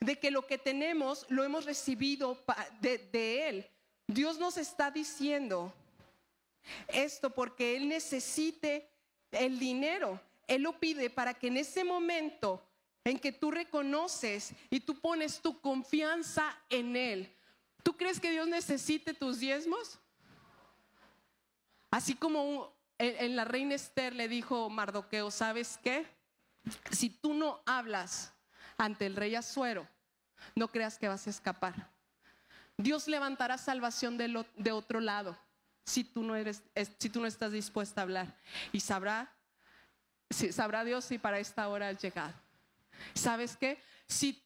de 0.00 0.18
que 0.18 0.30
lo 0.30 0.46
que 0.46 0.58
tenemos 0.58 1.26
lo 1.28 1.44
hemos 1.44 1.64
recibido 1.64 2.42
de, 2.80 2.98
de 2.98 3.48
Él. 3.48 3.70
Dios 4.08 4.38
nos 4.38 4.56
está 4.56 4.90
diciendo 4.90 5.72
esto 6.88 7.30
porque 7.30 7.76
Él 7.76 7.88
necesite 7.88 8.88
el 9.30 9.58
dinero. 9.58 10.20
Él 10.48 10.62
lo 10.62 10.78
pide 10.80 11.10
para 11.10 11.34
que 11.34 11.46
en 11.46 11.58
ese 11.58 11.84
momento 11.84 12.62
en 13.04 13.18
que 13.18 13.30
tú 13.30 13.50
reconoces 13.52 14.52
y 14.70 14.80
tú 14.80 14.98
pones 15.00 15.40
tu 15.40 15.60
confianza 15.60 16.58
en 16.68 16.96
Él, 16.96 17.32
¿tú 17.82 17.96
crees 17.96 18.20
que 18.20 18.30
Dios 18.30 18.46
necesite 18.48 19.14
tus 19.14 19.38
diezmos? 19.38 19.98
Así 21.90 22.14
como 22.14 22.72
en, 22.98 23.34
la 23.36 23.44
reina 23.44 23.74
Esther 23.74 24.14
le 24.14 24.28
dijo 24.28 24.68
Mardoqueo, 24.70 25.30
¿sabes 25.30 25.78
qué? 25.82 26.06
Si 26.90 27.08
tú 27.10 27.34
no 27.34 27.60
hablas 27.66 28.32
ante 28.76 29.06
el 29.06 29.16
rey 29.16 29.34
Azuero, 29.34 29.88
no 30.54 30.68
creas 30.68 30.98
que 30.98 31.08
vas 31.08 31.26
a 31.26 31.30
escapar. 31.30 31.90
Dios 32.76 33.08
levantará 33.08 33.58
salvación 33.58 34.16
de, 34.16 34.28
lo- 34.28 34.46
de 34.56 34.72
otro 34.72 35.00
lado 35.00 35.36
si 35.84 36.04
tú 36.04 36.22
no 36.22 36.36
eres, 36.36 36.62
es- 36.74 36.92
si 36.98 37.10
tú 37.10 37.20
no 37.20 37.26
estás 37.26 37.52
dispuesta 37.52 38.00
a 38.00 38.04
hablar 38.04 38.38
y 38.72 38.80
sabrá, 38.80 39.34
sabrá 40.30 40.84
Dios 40.84 41.04
si 41.04 41.18
para 41.18 41.38
esta 41.40 41.68
hora 41.68 41.88
has 41.88 42.00
llegado. 42.00 42.34
¿Sabes 43.14 43.56
qué? 43.56 43.82
Si 44.06 44.42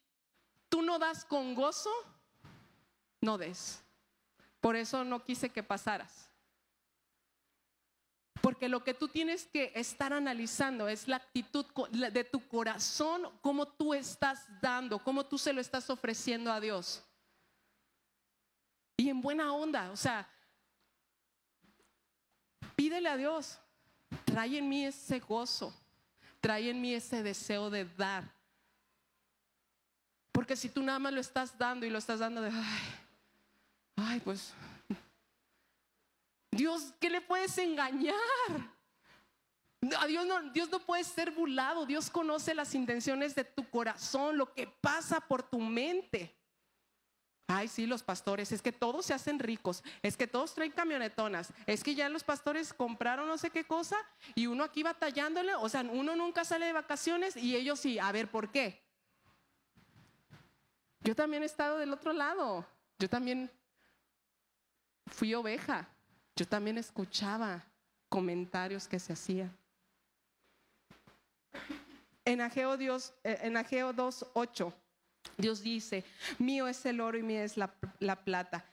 tú 0.69 0.81
no 0.81 0.97
das 0.97 1.23
con 1.25 1.53
gozo, 1.53 1.91
no 3.25 3.37
des. 3.37 3.81
Por 4.61 4.75
eso 4.75 5.03
no 5.03 5.23
quise 5.23 5.49
que 5.49 5.63
pasaras. 5.63 6.29
Porque 8.41 8.69
lo 8.69 8.83
que 8.83 8.93
tú 8.93 9.07
tienes 9.07 9.47
que 9.47 9.71
estar 9.75 10.13
analizando 10.13 10.87
es 10.87 11.07
la 11.07 11.15
actitud 11.15 11.65
de 11.91 12.23
tu 12.23 12.47
corazón, 12.47 13.27
cómo 13.41 13.67
tú 13.67 13.93
estás 13.93 14.45
dando, 14.61 14.99
cómo 14.99 15.25
tú 15.25 15.37
se 15.37 15.51
lo 15.51 15.61
estás 15.61 15.89
ofreciendo 15.89 16.51
a 16.51 16.59
Dios. 16.59 17.03
Y 18.97 19.09
en 19.09 19.21
buena 19.21 19.51
onda, 19.51 19.91
o 19.91 19.97
sea, 19.97 20.29
pídele 22.75 23.09
a 23.09 23.17
Dios, 23.17 23.57
trae 24.25 24.57
en 24.57 24.69
mí 24.69 24.85
ese 24.85 25.19
gozo, 25.19 25.73
trae 26.39 26.69
en 26.69 26.79
mí 26.79 26.93
ese 26.93 27.23
deseo 27.23 27.69
de 27.69 27.85
dar. 27.85 28.31
Porque 30.31 30.55
si 30.55 30.69
tú 30.69 30.83
nada 30.83 30.99
más 30.99 31.13
lo 31.13 31.21
estás 31.21 31.57
dando 31.57 31.85
y 31.85 31.89
lo 31.89 31.97
estás 31.97 32.19
dando 32.19 32.41
de, 32.41 32.51
ay, 32.51 33.04
ay, 33.95 34.19
pues, 34.19 34.53
Dios, 36.51 36.93
¿qué 36.99 37.09
le 37.09 37.21
puedes 37.21 37.57
engañar? 37.57 38.15
A 39.99 40.07
Dios 40.07 40.25
no, 40.25 40.41
Dios 40.51 40.69
no 40.69 40.79
puede 40.79 41.03
ser 41.03 41.31
burlado. 41.31 41.85
Dios 41.85 42.09
conoce 42.09 42.55
las 42.55 42.73
intenciones 42.73 43.35
de 43.35 43.43
tu 43.43 43.69
corazón, 43.69 44.37
lo 44.37 44.53
que 44.53 44.65
pasa 44.67 45.19
por 45.19 45.43
tu 45.43 45.59
mente. 45.59 46.35
Ay, 47.47 47.67
sí, 47.67 47.85
los 47.85 48.01
pastores, 48.01 48.51
es 48.51 48.61
que 48.61 48.71
todos 48.71 49.05
se 49.05 49.13
hacen 49.13 49.37
ricos, 49.37 49.83
es 50.01 50.17
que 50.17 50.25
todos 50.25 50.55
traen 50.55 50.71
camionetonas, 50.71 51.53
es 51.67 51.83
que 51.83 51.93
ya 51.93 52.09
los 52.09 52.23
pastores 52.23 52.73
compraron 52.73 53.27
no 53.27 53.37
sé 53.37 53.51
qué 53.51 53.65
cosa 53.65 53.97
y 54.33 54.47
uno 54.47 54.63
aquí 54.63 54.81
batallándole, 54.81 55.53
o 55.53 55.69
sea, 55.69 55.81
uno 55.81 56.15
nunca 56.15 56.43
sale 56.43 56.65
de 56.65 56.73
vacaciones 56.73 57.37
y 57.37 57.55
ellos 57.55 57.79
sí, 57.79 57.99
a 57.99 58.11
ver, 58.11 58.31
¿por 58.31 58.49
qué? 58.49 58.83
Yo 61.01 61.15
también 61.15 61.43
he 61.43 61.45
estado 61.45 61.77
del 61.77 61.93
otro 61.93 62.13
lado, 62.13 62.65
yo 62.97 63.07
también 63.07 63.51
fui 65.07 65.33
oveja, 65.33 65.87
yo 66.35 66.47
también 66.47 66.77
escuchaba 66.77 67.63
comentarios 68.09 68.87
que 68.87 68.99
se 68.99 69.13
hacían. 69.13 69.55
En 72.25 72.41
Ageo, 72.41 72.75
Dios, 72.77 73.13
eh, 73.23 73.39
en 73.43 73.55
Ageo 73.55 73.93
2.8, 73.93 74.73
Dios 75.37 75.61
dice, 75.61 76.03
mío 76.39 76.67
es 76.67 76.85
el 76.85 77.01
oro 77.01 77.17
y 77.17 77.23
mía 77.23 77.43
es 77.43 77.57
la, 77.57 77.73
la 77.99 78.15
plata. 78.15 78.65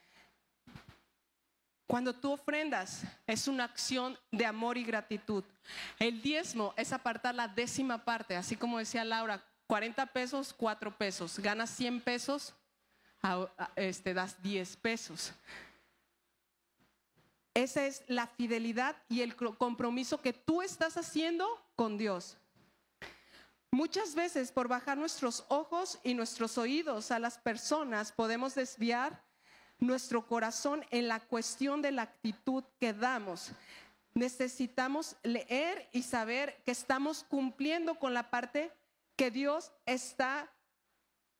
Cuando 1.87 2.15
tú 2.15 2.33
ofrendas, 2.33 3.03
es 3.27 3.49
una 3.49 3.65
acción 3.65 4.19
de 4.31 4.47
amor 4.47 4.79
y 4.79 4.85
gratitud. 4.85 5.45
El 5.99 6.23
diezmo 6.23 6.73
es 6.79 6.93
apartar 6.93 7.35
la 7.35 7.49
décima 7.49 8.03
parte, 8.03 8.35
así 8.35 8.57
como 8.57 8.79
decía 8.79 9.05
Laura, 9.05 9.45
40 9.67 10.07
pesos, 10.07 10.55
4 10.57 10.97
pesos. 10.97 11.39
Ganas 11.39 11.69
100 11.71 12.01
pesos, 12.01 12.55
este, 13.77 14.15
das 14.15 14.41
10 14.43 14.77
pesos. 14.79 15.33
Esa 17.55 17.87
es 17.87 18.03
la 18.07 18.27
fidelidad 18.27 18.97
y 19.09 19.21
el 19.21 19.37
compromiso 19.37 20.21
que 20.23 20.33
tú 20.33 20.63
estás 20.63 20.97
haciendo 20.97 21.47
con 21.77 21.99
Dios. 21.99 22.39
Muchas 23.71 24.15
veces 24.15 24.53
por 24.53 24.69
bajar 24.69 24.99
nuestros 24.99 25.45
ojos 25.49 25.99
y 26.03 26.15
nuestros 26.15 26.59
oídos 26.59 27.11
a 27.11 27.19
las 27.19 27.39
personas 27.39 28.13
podemos 28.13 28.55
desviar 28.55 29.23
nuestro 29.79 30.27
corazón 30.27 30.85
en 30.91 31.09
la 31.09 31.21
cuestión 31.21 31.83
de 31.83 31.93
la 31.93 32.03
actitud 32.03 32.65
que 32.79 32.93
damos. 32.93 33.53
Necesitamos 34.15 35.17
leer 35.23 35.89
y 35.93 36.03
saber 36.03 36.63
que 36.65 36.71
estamos 36.71 37.25
cumpliendo 37.25 37.99
con 37.99 38.15
la 38.15 38.31
parte 38.31 38.71
que 39.17 39.31
Dios 39.31 39.73
está 39.87 40.51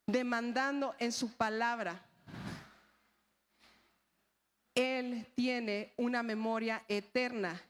demandando 0.07 0.95
en 0.99 1.13
su 1.13 1.33
palabra. 1.33 2.03
Él 4.75 5.27
tiene 5.35 5.93
una 5.97 6.23
memoria 6.23 6.83
eterna 6.89 7.61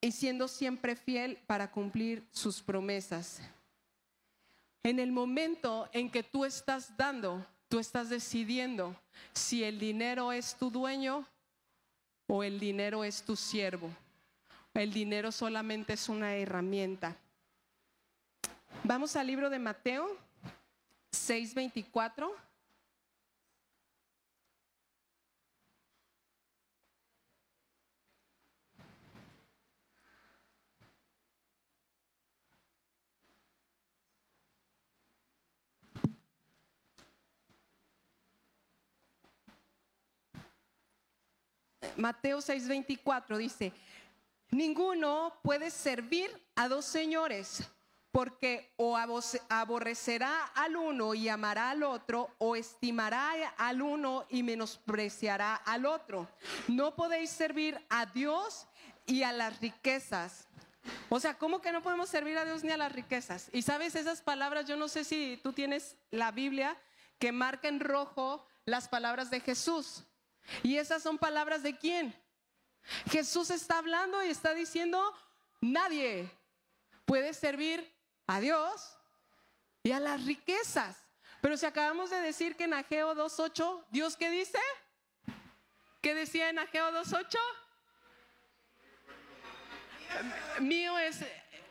y 0.00 0.12
siendo 0.12 0.48
siempre 0.48 0.96
fiel 0.96 1.38
para 1.46 1.70
cumplir 1.70 2.26
sus 2.32 2.60
promesas. 2.60 3.40
En 4.82 4.98
el 4.98 5.12
momento 5.12 5.88
en 5.92 6.10
que 6.10 6.22
tú 6.22 6.44
estás 6.44 6.96
dando, 6.96 7.46
tú 7.68 7.78
estás 7.78 8.08
decidiendo 8.10 8.96
si 9.32 9.62
el 9.62 9.78
dinero 9.78 10.32
es 10.32 10.56
tu 10.56 10.70
dueño 10.70 11.26
o 12.26 12.42
el 12.42 12.58
dinero 12.58 13.04
es 13.04 13.22
tu 13.22 13.36
siervo. 13.36 13.90
El 14.74 14.92
dinero 14.92 15.30
solamente 15.30 15.92
es 15.92 16.08
una 16.08 16.34
herramienta. 16.34 17.16
Vamos 18.84 19.14
al 19.16 19.26
libro 19.26 19.50
de 19.50 19.58
Mateo 19.58 20.16
6:24. 21.12 22.32
Mateo 41.96 42.38
6:24 42.38 43.36
dice, 43.36 43.72
ninguno 44.50 45.34
puede 45.42 45.70
servir 45.70 46.30
a 46.56 46.68
dos 46.68 46.84
señores, 46.84 47.62
porque 48.10 48.72
o 48.76 48.96
abo- 48.96 49.22
aborrecerá 49.48 50.44
al 50.54 50.76
uno 50.76 51.14
y 51.14 51.28
amará 51.28 51.70
al 51.70 51.82
otro, 51.82 52.28
o 52.38 52.56
estimará 52.56 53.30
al 53.56 53.80
uno 53.80 54.26
y 54.28 54.42
menospreciará 54.42 55.54
al 55.56 55.86
otro. 55.86 56.28
No 56.68 56.94
podéis 56.94 57.30
servir 57.30 57.78
a 57.88 58.06
Dios 58.06 58.66
y 59.06 59.22
a 59.22 59.32
las 59.32 59.60
riquezas. 59.60 60.46
O 61.08 61.20
sea, 61.20 61.38
¿cómo 61.38 61.60
que 61.60 61.72
no 61.72 61.82
podemos 61.82 62.08
servir 62.10 62.36
a 62.36 62.44
Dios 62.44 62.64
ni 62.64 62.70
a 62.70 62.76
las 62.76 62.92
riquezas? 62.92 63.48
Y 63.52 63.62
sabes 63.62 63.94
esas 63.94 64.20
palabras, 64.20 64.66
yo 64.66 64.76
no 64.76 64.88
sé 64.88 65.04
si 65.04 65.38
tú 65.42 65.52
tienes 65.52 65.96
la 66.10 66.32
Biblia 66.32 66.76
que 67.18 67.32
marca 67.32 67.68
en 67.68 67.80
rojo 67.80 68.44
las 68.66 68.88
palabras 68.88 69.30
de 69.30 69.40
Jesús. 69.40 70.04
Y 70.62 70.76
esas 70.76 71.02
son 71.02 71.18
palabras 71.18 71.62
de 71.62 71.76
quién? 71.76 72.14
Jesús 73.10 73.50
está 73.50 73.78
hablando 73.78 74.22
y 74.24 74.28
está 74.28 74.54
diciendo, 74.54 75.14
nadie 75.60 76.30
puede 77.04 77.32
servir 77.34 77.92
a 78.26 78.40
Dios 78.40 78.96
y 79.82 79.92
a 79.92 80.00
las 80.00 80.24
riquezas. 80.24 80.96
Pero 81.40 81.56
si 81.56 81.66
acabamos 81.66 82.10
de 82.10 82.20
decir 82.20 82.56
que 82.56 82.64
en 82.64 82.74
Ageo 82.74 83.14
2.8, 83.14 83.84
¿Dios 83.90 84.16
qué 84.16 84.30
dice? 84.30 84.58
¿Qué 86.00 86.14
decía 86.14 86.50
en 86.50 86.58
Ageo 86.58 86.90
2.8? 86.92 87.38
Mío 90.60 90.98
es 90.98 91.24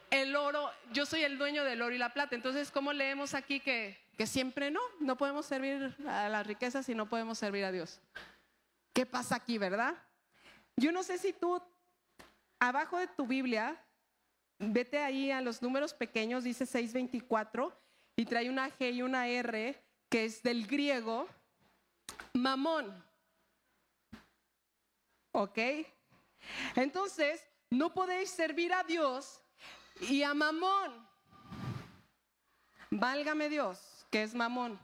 el 0.09 0.35
oro, 0.35 0.69
yo 0.91 1.05
soy 1.05 1.23
el 1.23 1.37
dueño 1.37 1.63
del 1.63 1.81
oro 1.81 1.95
y 1.95 1.97
la 1.97 2.13
plata. 2.13 2.35
Entonces, 2.35 2.69
¿cómo 2.69 2.91
leemos 2.91 3.33
aquí 3.33 3.59
que, 3.59 3.97
que 4.17 4.27
siempre 4.27 4.71
no? 4.71 4.81
No 4.99 5.15
podemos 5.15 5.45
servir 5.45 5.95
a 6.07 6.27
las 6.27 6.45
riquezas 6.45 6.89
y 6.89 6.95
no 6.95 7.07
podemos 7.07 7.37
servir 7.37 7.63
a 7.63 7.71
Dios. 7.71 8.01
¿Qué 8.93 9.05
pasa 9.05 9.35
aquí, 9.35 9.57
verdad? 9.57 9.95
Yo 10.75 10.91
no 10.91 11.03
sé 11.03 11.17
si 11.17 11.33
tú, 11.33 11.61
abajo 12.59 12.97
de 12.97 13.07
tu 13.07 13.25
Biblia, 13.25 13.83
vete 14.59 14.99
ahí 14.99 15.31
a 15.31 15.41
los 15.41 15.61
números 15.61 15.93
pequeños, 15.93 16.43
dice 16.43 16.65
624, 16.65 17.77
y 18.15 18.25
trae 18.25 18.49
una 18.49 18.69
G 18.69 18.93
y 18.93 19.01
una 19.01 19.27
R, 19.27 19.81
que 20.09 20.25
es 20.25 20.43
del 20.43 20.67
griego, 20.67 21.27
mamón. 22.33 23.03
¿Ok? 25.31 25.57
Entonces, 26.75 27.45
no 27.69 27.93
podéis 27.93 28.29
servir 28.29 28.73
a 28.73 28.83
Dios 28.83 29.41
y 30.01 30.23
a 30.23 30.33
Mamón. 30.33 31.07
Válgame 32.89 33.47
Dios, 33.49 34.05
que 34.09 34.23
es 34.23 34.35
Mamón. 34.35 34.79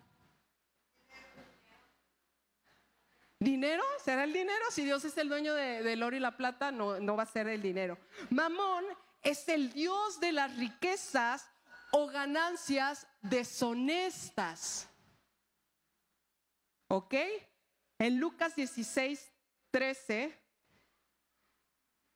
¿Dinero? 3.47 3.81
¿Será 4.03 4.25
el 4.25 4.33
dinero? 4.33 4.65
Si 4.71 4.83
Dios 4.83 5.05
es 5.05 5.17
el 5.17 5.29
dueño 5.29 5.53
de- 5.53 5.81
del 5.81 6.03
oro 6.03 6.17
y 6.17 6.19
la 6.19 6.35
plata, 6.35 6.69
no, 6.69 6.99
no 6.99 7.15
va 7.15 7.23
a 7.23 7.27
ser 7.27 7.47
el 7.47 7.61
dinero. 7.61 7.97
Mamón 8.29 8.83
es 9.23 9.47
el 9.47 9.71
Dios 9.71 10.19
de 10.19 10.33
las 10.33 10.57
riquezas 10.57 11.49
o 11.91 12.07
ganancias 12.07 13.07
deshonestas. 13.21 14.89
¿Ok? 16.89 17.13
En 17.99 18.19
Lucas 18.19 18.53
16, 18.53 19.31
13 19.71 20.37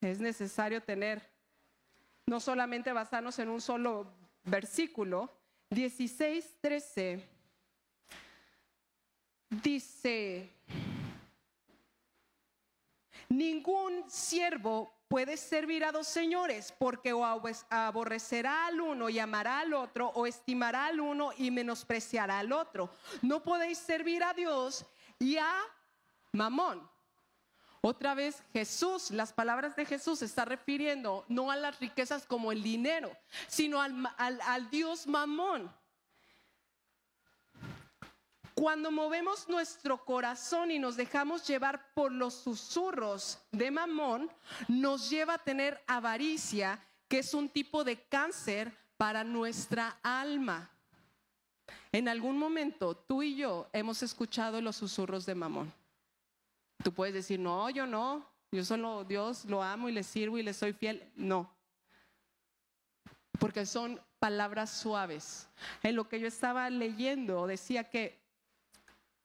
es 0.01 0.19
necesario 0.19 0.83
tener, 0.83 1.21
no 2.25 2.41
solamente 2.41 2.91
basarnos 2.91 3.39
en 3.39 3.47
un 3.47 3.61
solo 3.61 4.13
versículo, 4.43 5.33
16, 5.69 6.55
13 6.59 7.25
dice, 9.49 10.49
ningún 13.31 14.03
siervo 14.09 14.93
puede 15.07 15.35
servir 15.35 15.83
a 15.83 15.91
dos 15.91 16.07
señores, 16.07 16.73
porque 16.77 17.11
o 17.13 17.25
aborrecerá 17.69 18.67
al 18.67 18.79
uno 18.79 19.09
y 19.09 19.19
amará 19.19 19.59
al 19.59 19.73
otro, 19.73 20.07
o 20.15 20.25
estimará 20.25 20.85
al 20.85 20.99
uno 21.01 21.31
y 21.37 21.51
menospreciará 21.51 22.39
al 22.39 22.51
otro. 22.53 22.89
No 23.21 23.43
podéis 23.43 23.77
servir 23.77 24.23
a 24.23 24.33
Dios 24.33 24.85
y 25.19 25.37
a 25.37 25.53
Mamón. 26.31 26.89
Otra 27.81 28.13
vez 28.13 28.41
Jesús, 28.53 29.09
las 29.11 29.33
palabras 29.33 29.75
de 29.75 29.85
Jesús 29.85 30.19
se 30.19 30.25
está 30.25 30.45
refiriendo 30.45 31.25
no 31.27 31.49
a 31.51 31.55
las 31.55 31.79
riquezas 31.79 32.25
como 32.25 32.51
el 32.51 32.61
dinero, 32.61 33.11
sino 33.47 33.81
al, 33.81 34.05
al- 34.17 34.39
al 34.41 34.69
Dios 34.69 35.07
Mamón. 35.07 35.73
Cuando 38.61 38.91
movemos 38.91 39.49
nuestro 39.49 40.05
corazón 40.05 40.69
y 40.69 40.77
nos 40.77 40.95
dejamos 40.95 41.47
llevar 41.47 41.95
por 41.95 42.11
los 42.11 42.35
susurros 42.35 43.39
de 43.51 43.71
Mamón, 43.71 44.31
nos 44.67 45.09
lleva 45.09 45.33
a 45.33 45.43
tener 45.43 45.83
avaricia, 45.87 46.79
que 47.07 47.17
es 47.17 47.33
un 47.33 47.49
tipo 47.49 47.83
de 47.83 48.03
cáncer 48.03 48.71
para 48.97 49.23
nuestra 49.23 49.97
alma. 50.03 50.69
En 51.91 52.07
algún 52.07 52.37
momento 52.37 52.95
tú 52.95 53.23
y 53.23 53.35
yo 53.35 53.67
hemos 53.73 54.03
escuchado 54.03 54.61
los 54.61 54.75
susurros 54.75 55.25
de 55.25 55.33
Mamón. 55.33 55.73
Tú 56.83 56.93
puedes 56.93 57.15
decir, 57.15 57.39
no, 57.39 57.67
yo 57.71 57.87
no, 57.87 58.23
yo 58.51 58.63
solo 58.63 59.03
Dios 59.03 59.43
lo 59.45 59.63
amo 59.63 59.89
y 59.89 59.91
le 59.91 60.03
sirvo 60.03 60.37
y 60.37 60.43
le 60.43 60.53
soy 60.53 60.73
fiel. 60.73 61.11
No, 61.15 61.51
porque 63.39 63.65
son 63.65 63.99
palabras 64.19 64.69
suaves. 64.69 65.49
En 65.81 65.95
lo 65.95 66.07
que 66.07 66.19
yo 66.19 66.27
estaba 66.27 66.69
leyendo 66.69 67.47
decía 67.47 67.89
que 67.89 68.20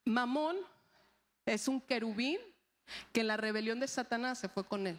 Mamón 0.07 0.57
es 1.44 1.66
un 1.68 1.80
querubín 1.80 2.38
que 3.12 3.20
en 3.20 3.26
la 3.26 3.36
rebelión 3.36 3.80
de 3.80 3.88
Satanás 3.88 4.38
se 4.38 4.48
fue 4.48 4.64
con 4.64 4.86
él. 4.86 4.98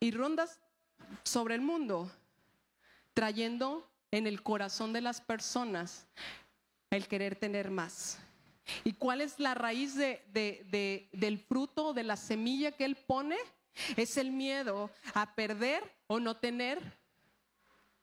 Y 0.00 0.10
rondas 0.10 0.58
sobre 1.22 1.54
el 1.54 1.60
mundo, 1.60 2.10
trayendo 3.14 3.88
en 4.10 4.26
el 4.26 4.42
corazón 4.42 4.92
de 4.92 5.00
las 5.00 5.20
personas 5.20 6.06
el 6.90 7.06
querer 7.06 7.36
tener 7.36 7.70
más. 7.70 8.18
¿Y 8.82 8.94
cuál 8.94 9.20
es 9.20 9.38
la 9.38 9.54
raíz 9.54 9.94
de- 9.94 10.24
de- 10.32 10.66
de- 10.70 11.08
del 11.12 11.38
fruto, 11.38 11.92
de 11.94 12.02
la 12.02 12.16
semilla 12.16 12.72
que 12.72 12.84
él 12.84 12.96
pone? 12.96 13.36
Es 13.96 14.16
el 14.16 14.32
miedo 14.32 14.90
a 15.14 15.34
perder 15.34 15.82
o 16.08 16.18
no 16.18 16.36
tener 16.36 16.98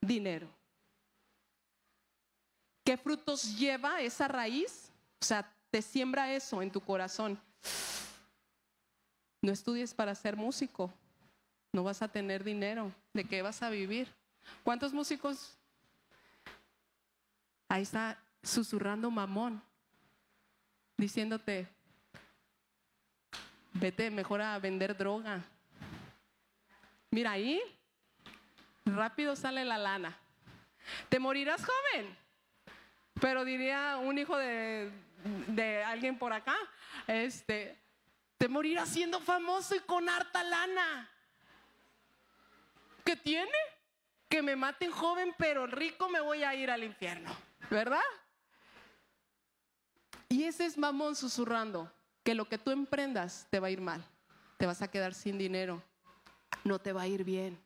dinero. 0.01 0.49
¿Qué 2.89 2.97
frutos 2.97 3.55
lleva 3.55 4.01
esa 4.01 4.27
raíz? 4.27 4.91
O 5.21 5.23
sea, 5.23 5.47
te 5.69 5.79
siembra 5.79 6.33
eso 6.33 6.59
en 6.59 6.71
tu 6.71 6.81
corazón. 6.81 7.39
No 9.43 9.51
estudies 9.51 9.93
para 9.93 10.15
ser 10.15 10.35
músico. 10.35 10.91
No 11.71 11.83
vas 11.83 12.01
a 12.01 12.07
tener 12.07 12.43
dinero. 12.43 12.91
¿De 13.13 13.25
qué 13.25 13.43
vas 13.43 13.61
a 13.61 13.69
vivir? 13.69 14.11
¿Cuántos 14.63 14.91
músicos? 14.91 15.55
Ahí 17.67 17.83
está 17.83 18.17
susurrando 18.41 19.11
mamón, 19.11 19.61
diciéndote, 20.97 21.67
vete 23.73 24.09
mejor 24.09 24.41
a 24.41 24.57
vender 24.57 24.97
droga. 24.97 25.43
Mira 27.11 27.33
ahí, 27.33 27.61
rápido 28.83 29.35
sale 29.35 29.63
la 29.63 29.77
lana. 29.77 30.17
Te 31.07 31.19
morirás 31.19 31.63
joven. 31.63 32.17
Pero 33.19 33.43
diría 33.45 33.97
un 33.97 34.17
hijo 34.17 34.37
de, 34.37 34.91
de 35.47 35.83
alguien 35.83 36.17
por 36.17 36.33
acá, 36.33 36.55
este, 37.07 37.77
te 38.37 38.47
morirás 38.47 38.89
siendo 38.89 39.19
famoso 39.19 39.75
y 39.75 39.79
con 39.79 40.07
harta 40.07 40.43
lana. 40.43 41.09
¿Qué 43.03 43.15
tiene? 43.15 43.51
Que 44.29 44.41
me 44.41 44.55
maten 44.55 44.91
joven 44.91 45.33
pero 45.37 45.67
rico 45.67 46.07
me 46.09 46.21
voy 46.21 46.43
a 46.43 46.53
ir 46.53 46.69
al 46.69 46.83
infierno, 46.83 47.35
¿verdad? 47.69 47.99
Y 50.29 50.43
ese 50.43 50.65
es 50.65 50.77
mamón 50.77 51.15
susurrando, 51.15 51.91
que 52.23 52.35
lo 52.35 52.45
que 52.45 52.59
tú 52.59 52.69
emprendas 52.69 53.47
te 53.49 53.59
va 53.59 53.67
a 53.67 53.71
ir 53.71 53.81
mal, 53.81 54.05
te 54.57 54.67
vas 54.67 54.81
a 54.83 54.91
quedar 54.91 55.15
sin 55.15 55.39
dinero, 55.39 55.81
no 56.63 56.77
te 56.77 56.93
va 56.93 57.01
a 57.01 57.07
ir 57.07 57.23
bien. 57.23 57.59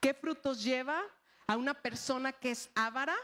¿Qué 0.00 0.14
frutos 0.14 0.64
lleva 0.64 1.02
a 1.46 1.56
una 1.56 1.74
persona 1.74 2.32
que 2.32 2.52
es 2.52 2.70
avara? 2.74 3.14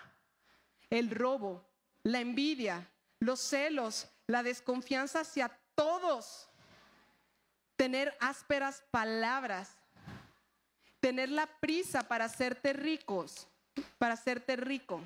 El 0.91 1.11
robo, 1.11 1.65
la 2.03 2.21
envidia, 2.21 2.89
los 3.21 3.41
celos, 3.41 4.09
la 4.27 4.43
desconfianza 4.43 5.21
hacia 5.21 5.49
todos, 5.75 6.49
tener 7.77 8.17
ásperas 8.21 8.83
palabras, 8.91 9.77
tener 11.01 11.29
la 11.29 11.47
prisa 11.47 12.09
para 12.09 12.27
hacerte 12.27 12.73
ricos, 12.73 13.49
para 13.99 14.15
hacerte 14.15 14.57
rico 14.57 15.01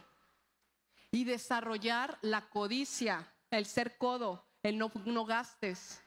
y 1.10 1.24
desarrollar 1.24 2.18
la 2.22 2.48
codicia, 2.48 3.32
el 3.50 3.66
ser 3.66 3.98
codo, 3.98 4.44
el 4.62 4.78
no, 4.78 4.90
gastes. 5.26 6.00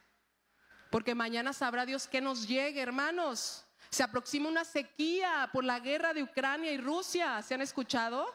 Porque 0.90 1.14
mañana 1.14 1.52
sabrá 1.52 1.86
Dios 1.86 2.08
que 2.08 2.20
nos 2.20 2.48
llegue, 2.48 2.80
hermanos. 2.80 3.64
Se 3.90 4.02
aproxima 4.02 4.48
una 4.48 4.64
sequía 4.64 5.48
por 5.52 5.62
la 5.64 5.78
guerra 5.78 6.12
de 6.12 6.22
Ucrania 6.22 6.72
y 6.72 6.78
Rusia. 6.78 7.40
¿Se 7.42 7.54
han 7.54 7.62
escuchado? 7.62 8.26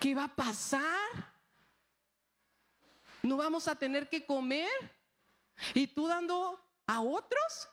¿Qué 0.00 0.14
va 0.14 0.24
a 0.24 0.34
pasar? 0.34 1.32
¿No 3.22 3.36
vamos 3.36 3.68
a 3.68 3.74
tener 3.74 4.08
que 4.08 4.24
comer? 4.24 4.68
¿Y 5.74 5.86
tú 5.86 6.08
dando 6.08 6.60
a 6.86 7.00
otros? 7.00 7.68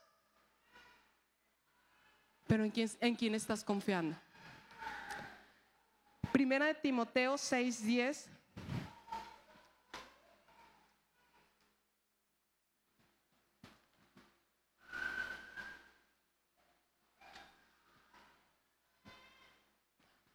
Pero 2.48 2.64
¿en 2.64 2.72
quién, 2.72 2.90
en 3.00 3.16
quién 3.16 3.36
estás 3.36 3.64
confiando? 3.64 4.18
Primera 6.32 6.68
de 6.68 6.76
Timoteo 6.76 7.36
6:10. 7.36 8.28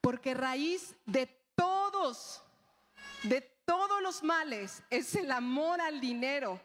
Porque 0.04 0.34
raíz 0.34 0.94
de 1.06 1.24
todos, 1.54 2.42
de 3.22 3.40
todos 3.64 4.02
los 4.02 4.22
males 4.22 4.82
es 4.90 5.14
el 5.14 5.30
amor 5.30 5.80
al 5.80 5.98
dinero, 5.98 6.60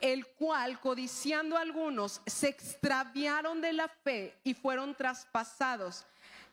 el 0.00 0.26
cual, 0.26 0.80
codiciando 0.80 1.56
algunos, 1.56 2.20
se 2.26 2.48
extraviaron 2.48 3.60
de 3.60 3.72
la 3.72 3.86
fe 3.86 4.36
y 4.42 4.54
fueron 4.54 4.96
traspasados 4.96 6.04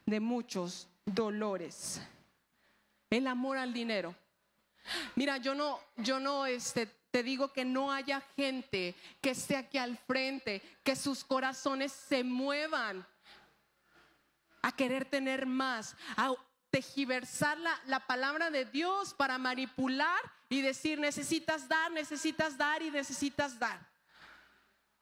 de 0.05 0.19
muchos 0.19 0.87
dolores. 1.03 1.99
El 3.09 3.25
amor 3.25 3.57
al 3.57 3.73
dinero. 3.73 4.13
Mira, 5.15 5.37
yo 5.37 5.55
no, 5.55 5.79
yo 5.97 6.19
no, 6.19 6.45
este, 6.45 6.85
te 7.09 7.23
digo 7.23 7.51
que 7.51 7.65
no 7.65 7.91
haya 7.91 8.21
gente 8.35 8.93
que 9.19 9.31
esté 9.31 9.57
aquí 9.57 9.79
al 9.79 9.97
frente, 9.97 10.61
que 10.83 10.95
sus 10.95 11.23
corazones 11.23 11.91
se 11.91 12.23
muevan 12.23 13.03
a 14.61 14.71
querer 14.71 15.05
tener 15.05 15.45
más, 15.45 15.95
a 16.17 16.33
tejiversar 16.69 17.57
la, 17.57 17.79
la 17.85 18.05
palabra 18.05 18.49
de 18.51 18.65
Dios 18.65 19.13
para 19.13 19.37
manipular 19.37 20.19
y 20.49 20.61
decir 20.61 20.99
necesitas 20.99 21.67
dar, 21.67 21.91
necesitas 21.91 22.57
dar 22.57 22.81
y 22.81 22.91
necesitas 22.91 23.57
dar. 23.57 23.87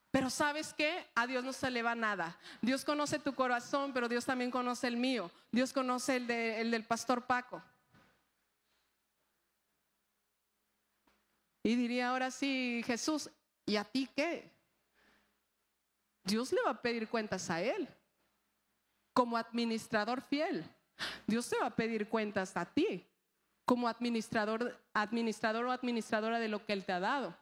Pero 0.09 0.29
sabes 0.29 0.73
qué? 0.73 1.05
A 1.15 1.27
Dios 1.27 1.43
no 1.43 1.51
se 1.53 1.69
le 1.69 1.83
va 1.83 1.93
nada. 1.93 2.37
Dios 2.61 2.85
conoce 2.85 3.19
tu 3.19 3.35
corazón, 3.35 3.91
pero 3.93 4.07
Dios 4.07 4.25
también 4.25 4.49
conoce 4.49 4.87
el 4.87 4.95
mío. 4.97 5.29
Dios 5.51 5.73
conoce 5.73 6.15
el, 6.15 6.27
de- 6.27 6.61
el 6.61 6.71
del 6.71 6.85
pastor 6.85 7.25
Paco. 7.25 7.61
Y 11.63 11.75
diría 11.75 12.09
ahora 12.09 12.31
sí, 12.31 12.81
Jesús, 12.85 13.29
¿y 13.65 13.75
a 13.75 13.83
ti 13.83 14.09
qué? 14.15 14.49
Dios 16.23 16.51
le 16.53 16.61
va 16.63 16.71
a 16.71 16.81
pedir 16.81 17.07
cuentas 17.09 17.49
a 17.49 17.61
él. 17.61 17.87
Como 19.17 19.35
administrador 19.35 20.21
fiel, 20.21 20.63
Dios 21.25 21.49
te 21.49 21.57
va 21.57 21.65
a 21.65 21.75
pedir 21.75 22.07
cuentas 22.07 22.55
a 22.55 22.65
ti. 22.65 23.03
Como 23.65 23.87
administrador, 23.87 24.79
administrador 24.93 25.65
o 25.65 25.71
administradora 25.71 26.37
de 26.37 26.47
lo 26.47 26.63
que 26.63 26.73
él 26.73 26.85
te 26.85 26.91
ha 26.91 26.99
dado. 26.99 27.35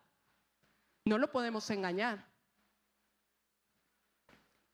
No 1.03 1.17
lo 1.17 1.30
podemos 1.34 1.69
engañar. 1.69 2.26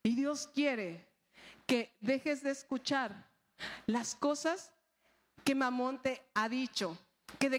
Y 0.04 0.14
Dios 0.16 0.46
quiere 0.54 1.04
que 1.66 1.92
dejes 2.02 2.44
de 2.44 2.52
escuchar 2.52 3.28
las 3.88 4.14
cosas 4.14 4.72
que 5.44 5.56
Mamón 5.56 6.04
te 6.04 6.22
ha 6.36 6.48
dicho, 6.50 6.96
que 7.40 7.50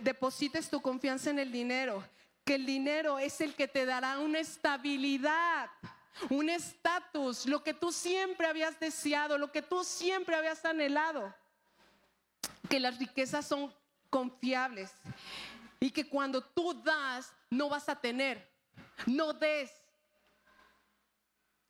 deposites 0.00 0.70
tu 0.70 0.80
confianza 0.80 1.30
en 1.30 1.40
el 1.40 1.50
dinero, 1.50 2.04
que 2.44 2.54
el 2.54 2.64
dinero 2.64 3.18
es 3.18 3.40
el 3.40 3.56
que 3.56 3.66
te 3.66 3.84
dará 3.84 4.20
una 4.20 4.38
estabilidad, 4.38 5.70
un 6.30 6.48
estatus, 6.48 7.46
lo 7.46 7.62
que 7.62 7.74
tú 7.74 7.92
siempre 7.92 8.46
habías 8.46 8.78
deseado, 8.78 9.38
lo 9.38 9.50
que 9.50 9.62
tú 9.62 9.84
siempre 9.84 10.36
habías 10.36 10.64
anhelado, 10.64 11.34
que 12.68 12.80
las 12.80 12.98
riquezas 12.98 13.46
son 13.46 13.74
confiables 14.10 14.92
y 15.80 15.90
que 15.90 16.08
cuando 16.08 16.42
tú 16.42 16.74
das 16.82 17.32
no 17.50 17.68
vas 17.68 17.88
a 17.88 18.00
tener, 18.00 18.48
no 19.06 19.32
des, 19.32 19.70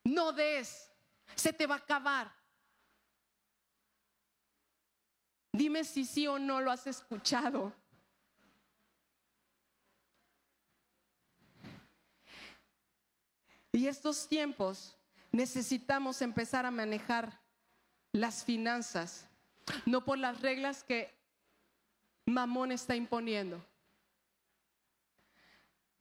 no 0.04 0.32
des, 0.32 0.90
se 1.34 1.52
te 1.52 1.66
va 1.66 1.76
a 1.76 1.78
acabar. 1.78 2.32
Dime 5.52 5.84
si 5.84 6.04
sí 6.04 6.26
o 6.26 6.38
no 6.38 6.60
lo 6.60 6.70
has 6.70 6.86
escuchado. 6.86 7.72
Y 13.72 13.86
estos 13.86 14.28
tiempos 14.28 14.96
necesitamos 15.30 16.20
empezar 16.20 16.66
a 16.66 16.70
manejar 16.70 17.40
las 18.12 18.44
finanzas, 18.44 19.26
no 19.86 20.04
por 20.04 20.18
las 20.18 20.42
reglas 20.42 20.84
que 20.84 21.10
Mamón 22.26 22.70
está 22.70 22.94
imponiendo, 22.94 23.64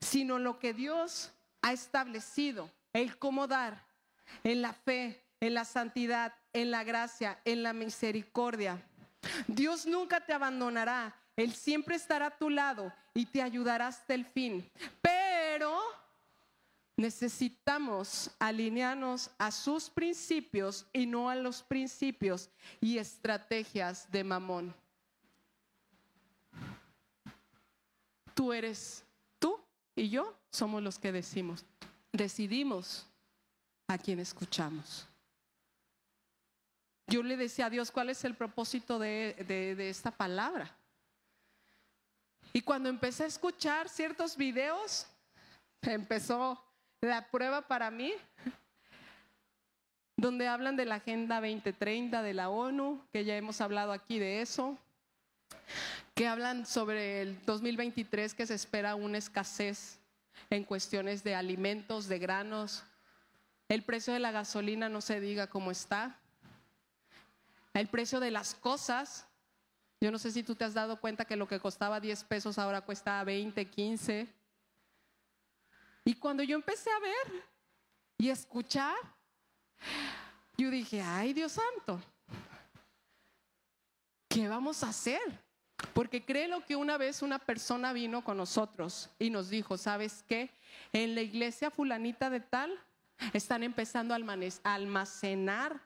sino 0.00 0.38
lo 0.38 0.58
que 0.58 0.74
Dios 0.74 1.32
ha 1.62 1.72
establecido, 1.72 2.70
el 2.92 3.18
cómo 3.18 3.46
dar 3.46 3.86
en 4.44 4.60
la 4.60 4.74
fe, 4.74 5.24
en 5.40 5.54
la 5.54 5.64
santidad, 5.64 6.34
en 6.52 6.70
la 6.70 6.84
gracia, 6.84 7.40
en 7.46 7.62
la 7.62 7.72
misericordia. 7.72 8.80
Dios 9.46 9.86
nunca 9.86 10.20
te 10.24 10.34
abandonará, 10.34 11.16
Él 11.36 11.54
siempre 11.54 11.96
estará 11.96 12.26
a 12.26 12.36
tu 12.36 12.50
lado 12.50 12.92
y 13.14 13.26
te 13.26 13.40
ayudará 13.40 13.86
hasta 13.86 14.12
el 14.14 14.26
fin. 14.26 14.70
Necesitamos 17.02 18.30
alinearnos 18.38 19.30
a 19.36 19.50
sus 19.50 19.90
principios 19.90 20.86
y 20.92 21.04
no 21.04 21.28
a 21.28 21.34
los 21.34 21.62
principios 21.62 22.48
y 22.80 22.96
estrategias 22.98 24.10
de 24.10 24.24
Mamón. 24.24 24.74
Tú 28.34 28.52
eres, 28.52 29.04
tú 29.38 29.60
y 29.94 30.08
yo 30.08 30.34
somos 30.50 30.82
los 30.82 30.98
que 30.98 31.12
decimos, 31.12 31.64
decidimos 32.12 33.06
a 33.88 33.98
quien 33.98 34.20
escuchamos. 34.20 35.06
Yo 37.08 37.22
le 37.22 37.36
decía 37.36 37.66
a 37.66 37.70
Dios, 37.70 37.90
¿cuál 37.90 38.08
es 38.08 38.24
el 38.24 38.34
propósito 38.34 38.98
de, 38.98 39.34
de- 39.46 39.74
de 39.74 39.90
esta 39.90 40.10
palabra? 40.10 40.74
Y 42.54 42.62
cuando 42.62 42.88
empecé 42.88 43.24
a 43.24 43.26
escuchar 43.26 43.88
ciertos 43.88 44.36
videos, 44.36 45.06
empezó 45.82 46.62
la 47.02 47.26
prueba 47.26 47.62
para 47.62 47.90
mí, 47.90 48.12
donde 50.16 50.46
hablan 50.46 50.76
de 50.76 50.84
la 50.84 50.96
Agenda 50.96 51.40
2030 51.40 52.22
de 52.22 52.32
la 52.32 52.48
ONU, 52.48 53.04
que 53.12 53.24
ya 53.24 53.36
hemos 53.36 53.60
hablado 53.60 53.90
aquí 53.90 54.20
de 54.20 54.40
eso, 54.40 54.78
que 56.14 56.28
hablan 56.28 56.64
sobre 56.64 57.20
el 57.20 57.44
2023 57.44 58.34
que 58.34 58.46
se 58.46 58.54
espera 58.54 58.94
una 58.94 59.18
escasez 59.18 59.98
en 60.48 60.62
cuestiones 60.62 61.24
de 61.24 61.34
alimentos, 61.34 62.06
de 62.06 62.20
granos. 62.20 62.84
El 63.68 63.82
precio 63.82 64.12
de 64.12 64.20
la 64.20 64.30
gasolina 64.30 64.88
no 64.88 65.00
se 65.00 65.20
diga 65.20 65.48
cómo 65.48 65.72
está. 65.72 66.20
El 67.74 67.88
precio 67.88 68.20
de 68.20 68.30
las 68.30 68.54
cosas. 68.54 69.26
Yo 70.00 70.12
no 70.12 70.18
sé 70.18 70.30
si 70.30 70.44
tú 70.44 70.54
te 70.54 70.64
has 70.64 70.74
dado 70.74 71.00
cuenta 71.00 71.24
que 71.24 71.36
lo 71.36 71.48
que 71.48 71.58
costaba 71.58 71.98
10 71.98 72.24
pesos 72.24 72.58
ahora 72.58 72.82
cuesta 72.82 73.24
20, 73.24 73.64
15. 73.66 74.41
Y 76.04 76.14
cuando 76.14 76.42
yo 76.42 76.56
empecé 76.56 76.90
a 76.90 76.98
ver 76.98 77.44
y 78.18 78.28
escuchar, 78.28 78.96
yo 80.56 80.70
dije, 80.70 81.00
ay 81.00 81.32
Dios 81.32 81.52
santo, 81.52 82.00
¿qué 84.28 84.48
vamos 84.48 84.82
a 84.82 84.88
hacer? 84.88 85.20
Porque 85.94 86.24
créelo 86.24 86.64
que 86.64 86.76
una 86.76 86.96
vez 86.96 87.22
una 87.22 87.38
persona 87.38 87.92
vino 87.92 88.24
con 88.24 88.36
nosotros 88.36 89.10
y 89.18 89.30
nos 89.30 89.50
dijo, 89.50 89.76
¿sabes 89.76 90.24
qué? 90.28 90.50
En 90.92 91.14
la 91.14 91.22
iglesia 91.22 91.70
fulanita 91.70 92.30
de 92.30 92.40
tal 92.40 92.78
están 93.32 93.62
empezando 93.62 94.14
a 94.14 94.74
almacenar 94.74 95.80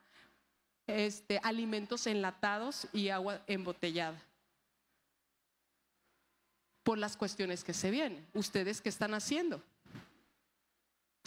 este, 0.86 1.40
alimentos 1.42 2.06
enlatados 2.06 2.86
y 2.92 3.08
agua 3.08 3.42
embotellada. 3.46 4.20
Por 6.82 6.98
las 6.98 7.16
cuestiones 7.16 7.64
que 7.64 7.74
se 7.74 7.90
vienen. 7.90 8.24
¿Ustedes 8.32 8.80
qué 8.80 8.88
están 8.88 9.14
haciendo? 9.14 9.62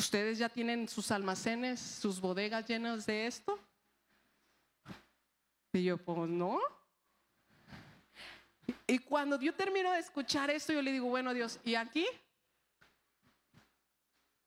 ¿Ustedes 0.09 0.39
ya 0.39 0.49
tienen 0.49 0.89
sus 0.89 1.11
almacenes, 1.11 1.79
sus 1.79 2.19
bodegas 2.19 2.65
llenas 2.65 3.05
de 3.05 3.27
esto? 3.27 3.59
Y 5.71 5.83
yo, 5.83 5.99
pues 5.99 6.27
no. 6.27 6.59
Y 8.87 8.97
cuando 8.97 9.39
yo 9.39 9.53
termino 9.53 9.91
de 9.91 9.99
escuchar 9.99 10.49
esto, 10.49 10.73
yo 10.73 10.81
le 10.81 10.93
digo, 10.93 11.07
bueno 11.09 11.31
Dios, 11.31 11.59
¿y 11.63 11.75
aquí? 11.75 12.07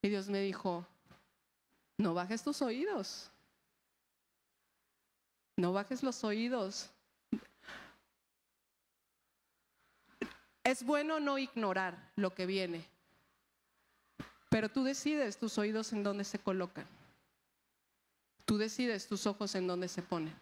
Y 0.02 0.08
Dios 0.08 0.28
me 0.28 0.40
dijo, 0.40 0.84
no 1.96 2.12
bajes 2.12 2.42
tus 2.42 2.60
oídos. 2.60 3.30
No 5.56 5.72
bajes 5.72 6.02
los 6.02 6.24
oídos. 6.24 6.90
Es 10.64 10.82
bueno 10.82 11.20
no 11.20 11.38
ignorar 11.38 12.10
lo 12.16 12.34
que 12.34 12.46
viene, 12.46 12.84
pero 14.52 14.68
tú 14.68 14.84
decides 14.84 15.38
tus 15.38 15.56
oídos 15.56 15.94
en 15.94 16.02
dónde 16.02 16.24
se 16.24 16.38
colocan. 16.38 16.86
Tú 18.44 18.58
decides 18.58 19.08
tus 19.08 19.26
ojos 19.26 19.54
en 19.54 19.66
dónde 19.66 19.88
se 19.88 20.02
ponen. 20.02 20.38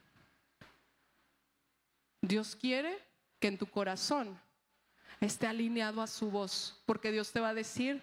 Dios 2.20 2.56
quiere 2.56 2.98
que 3.38 3.46
en 3.46 3.56
tu 3.56 3.70
corazón 3.70 4.36
esté 5.20 5.46
alineado 5.46 6.02
a 6.02 6.08
su 6.08 6.28
voz, 6.28 6.82
porque 6.86 7.12
Dios 7.12 7.30
te 7.30 7.38
va 7.38 7.50
a 7.50 7.54
decir, 7.54 8.02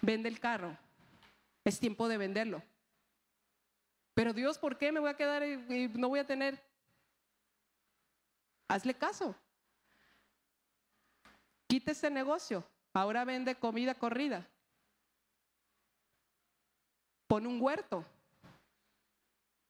vende 0.00 0.28
el 0.28 0.40
carro, 0.40 0.76
es 1.64 1.78
tiempo 1.78 2.08
de 2.08 2.18
venderlo. 2.18 2.64
Pero 4.12 4.32
Dios, 4.32 4.58
¿por 4.58 4.76
qué 4.76 4.90
me 4.90 4.98
voy 4.98 5.10
a 5.10 5.16
quedar 5.16 5.44
y, 5.44 5.86
no 5.94 6.08
voy 6.08 6.18
a 6.18 6.26
tener? 6.26 6.60
Hazle 8.66 8.92
caso. 8.92 9.36
Quita 11.68 11.92
ese 11.92 12.10
negocio. 12.10 12.66
Ahora 12.92 13.24
vende 13.24 13.54
comida 13.54 13.94
corrida. 13.94 14.46
Pon 17.26 17.46
un 17.46 17.60
huerto. 17.60 18.04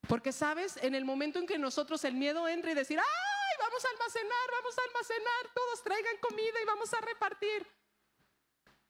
Porque 0.08 0.32
sabes, 0.32 0.76
en 0.78 0.94
el 0.94 1.04
momento 1.04 1.38
en 1.38 1.46
que 1.46 1.58
nosotros 1.58 2.04
el 2.04 2.14
miedo 2.14 2.48
entra 2.48 2.72
y 2.72 2.74
decir, 2.74 2.98
ay, 2.98 3.58
vamos 3.58 3.84
a 3.84 3.88
almacenar, 3.90 4.50
vamos 4.50 4.76
a 4.78 4.82
almacenar, 4.88 5.54
todos 5.54 5.82
traigan 5.84 6.16
comida 6.20 6.60
y 6.60 6.66
vamos 6.66 6.92
a 6.92 7.00
repartir. 7.00 7.66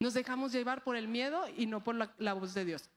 Nos 0.00 0.14
dejamos 0.14 0.52
llevar 0.52 0.82
por 0.82 0.96
el 0.96 1.06
miedo 1.06 1.46
y 1.56 1.66
no 1.66 1.84
por 1.84 1.94
la, 1.94 2.14
la 2.18 2.32
voz 2.32 2.54
de 2.54 2.64
Dios. 2.64 2.88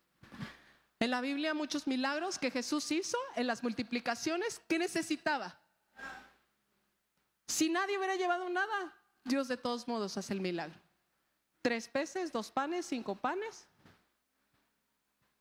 En 0.99 1.11
la 1.11 1.19
Biblia 1.19 1.53
muchos 1.53 1.87
milagros 1.87 2.39
que 2.39 2.51
Jesús 2.51 2.89
hizo 2.91 3.17
en 3.35 3.47
las 3.47 3.61
multiplicaciones, 3.61 4.61
¿qué 4.69 4.79
necesitaba? 4.79 5.59
Si 7.47 7.69
nadie 7.69 7.97
hubiera 7.97 8.15
llevado 8.15 8.49
nada, 8.49 8.93
Dios 9.25 9.49
de 9.49 9.57
todos 9.57 9.87
modos 9.87 10.17
hace 10.17 10.33
el 10.33 10.41
milagro. 10.41 10.84
Tres 11.65 11.87
peces, 11.87 12.31
dos 12.31 12.51
panes, 12.51 12.85
cinco 12.85 13.15
panes. 13.15 13.67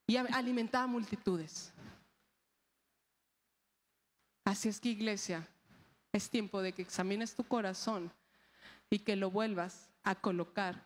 Y 0.07 0.17
alimentaba 0.17 0.87
multitudes. 0.87 1.71
Así 4.43 4.71
es 4.71 4.81
que 4.81 4.89
iglesia, 4.89 5.47
es 6.15 6.31
tiempo 6.31 6.63
de 6.63 6.73
que 6.73 6.81
examines 6.81 7.35
tu 7.35 7.45
corazón 7.45 8.11
y 8.89 9.01
que 9.01 9.17
lo 9.17 9.31
vuelvas 9.31 9.91
a 10.03 10.15
colocar 10.15 10.83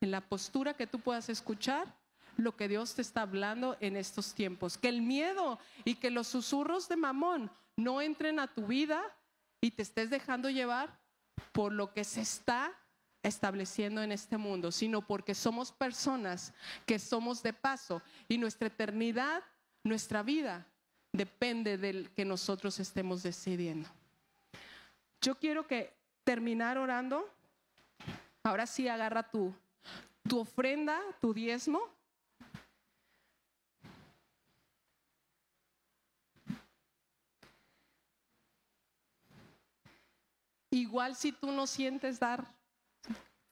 en 0.00 0.10
la 0.10 0.22
postura 0.22 0.72
que 0.72 0.86
tú 0.86 0.98
puedas 0.98 1.28
escuchar 1.28 1.94
lo 2.38 2.56
que 2.56 2.66
Dios 2.66 2.94
te 2.94 3.02
está 3.02 3.20
hablando 3.20 3.76
en 3.80 3.96
estos 3.96 4.32
tiempos. 4.32 4.78
Que 4.78 4.88
el 4.88 5.02
miedo 5.02 5.58
y 5.84 5.96
que 5.96 6.10
los 6.10 6.26
susurros 6.26 6.88
de 6.88 6.96
mamón 6.96 7.50
no 7.76 8.00
entren 8.00 8.40
a 8.40 8.46
tu 8.46 8.66
vida 8.66 9.02
y 9.60 9.72
te 9.72 9.82
estés 9.82 10.08
dejando 10.08 10.48
llevar 10.48 10.98
por 11.52 11.70
lo 11.70 11.92
que 11.92 12.04
se 12.04 12.22
está 12.22 12.72
estableciendo 13.24 14.02
en 14.02 14.12
este 14.12 14.36
mundo, 14.36 14.70
sino 14.70 15.00
porque 15.00 15.34
somos 15.34 15.72
personas 15.72 16.52
que 16.86 16.98
somos 16.98 17.42
de 17.42 17.54
paso 17.54 18.02
y 18.28 18.36
nuestra 18.38 18.68
eternidad, 18.68 19.42
nuestra 19.82 20.22
vida, 20.22 20.66
depende 21.10 21.78
del 21.78 22.10
que 22.10 22.24
nosotros 22.24 22.78
estemos 22.78 23.22
decidiendo. 23.22 23.88
Yo 25.22 25.36
quiero 25.36 25.66
que 25.66 25.92
terminar 26.22 26.76
orando. 26.76 27.26
Ahora 28.42 28.66
sí 28.66 28.88
agarra 28.88 29.30
tu, 29.30 29.54
tu 30.28 30.40
ofrenda, 30.40 31.00
tu 31.20 31.32
diezmo. 31.32 31.80
Igual 40.70 41.14
si 41.16 41.32
tú 41.32 41.52
no 41.52 41.66
sientes 41.66 42.20
dar, 42.20 42.52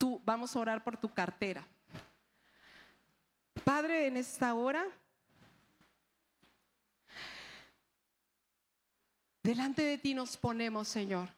tú 0.03 0.21
vamos 0.25 0.53
a 0.53 0.59
orar 0.59 0.83
por 0.83 0.97
tu 0.97 1.07
cartera. 1.07 1.65
Padre, 3.63 4.07
en 4.07 4.17
esta 4.17 4.53
hora, 4.53 4.85
delante 9.41 9.81
de 9.81 9.97
ti 9.97 10.13
nos 10.13 10.35
ponemos, 10.35 10.89
Señor. 10.89 11.29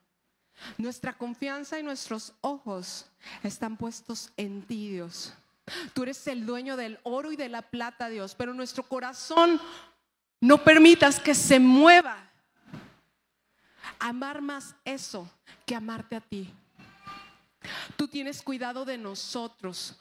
Nuestra 0.79 1.13
confianza 1.13 1.77
y 1.77 1.83
nuestros 1.83 2.33
ojos 2.41 3.05
están 3.43 3.77
puestos 3.77 4.33
en 4.35 4.63
ti, 4.63 4.89
Dios. 4.93 5.35
Tú 5.93 6.01
eres 6.01 6.25
el 6.25 6.47
dueño 6.47 6.75
del 6.75 6.99
oro 7.03 7.31
y 7.31 7.35
de 7.35 7.49
la 7.49 7.61
plata, 7.61 8.09
Dios, 8.09 8.33
pero 8.33 8.55
nuestro 8.55 8.81
corazón 8.81 9.61
no 10.41 10.63
permitas 10.63 11.19
que 11.19 11.35
se 11.35 11.59
mueva. 11.59 12.17
Amar 13.99 14.41
más 14.41 14.73
eso 14.83 15.29
que 15.67 15.75
amarte 15.75 16.15
a 16.15 16.21
ti. 16.21 16.51
Tú 17.95 18.07
tienes 18.07 18.41
cuidado 18.41 18.85
de 18.85 18.97
nosotros. 18.97 19.95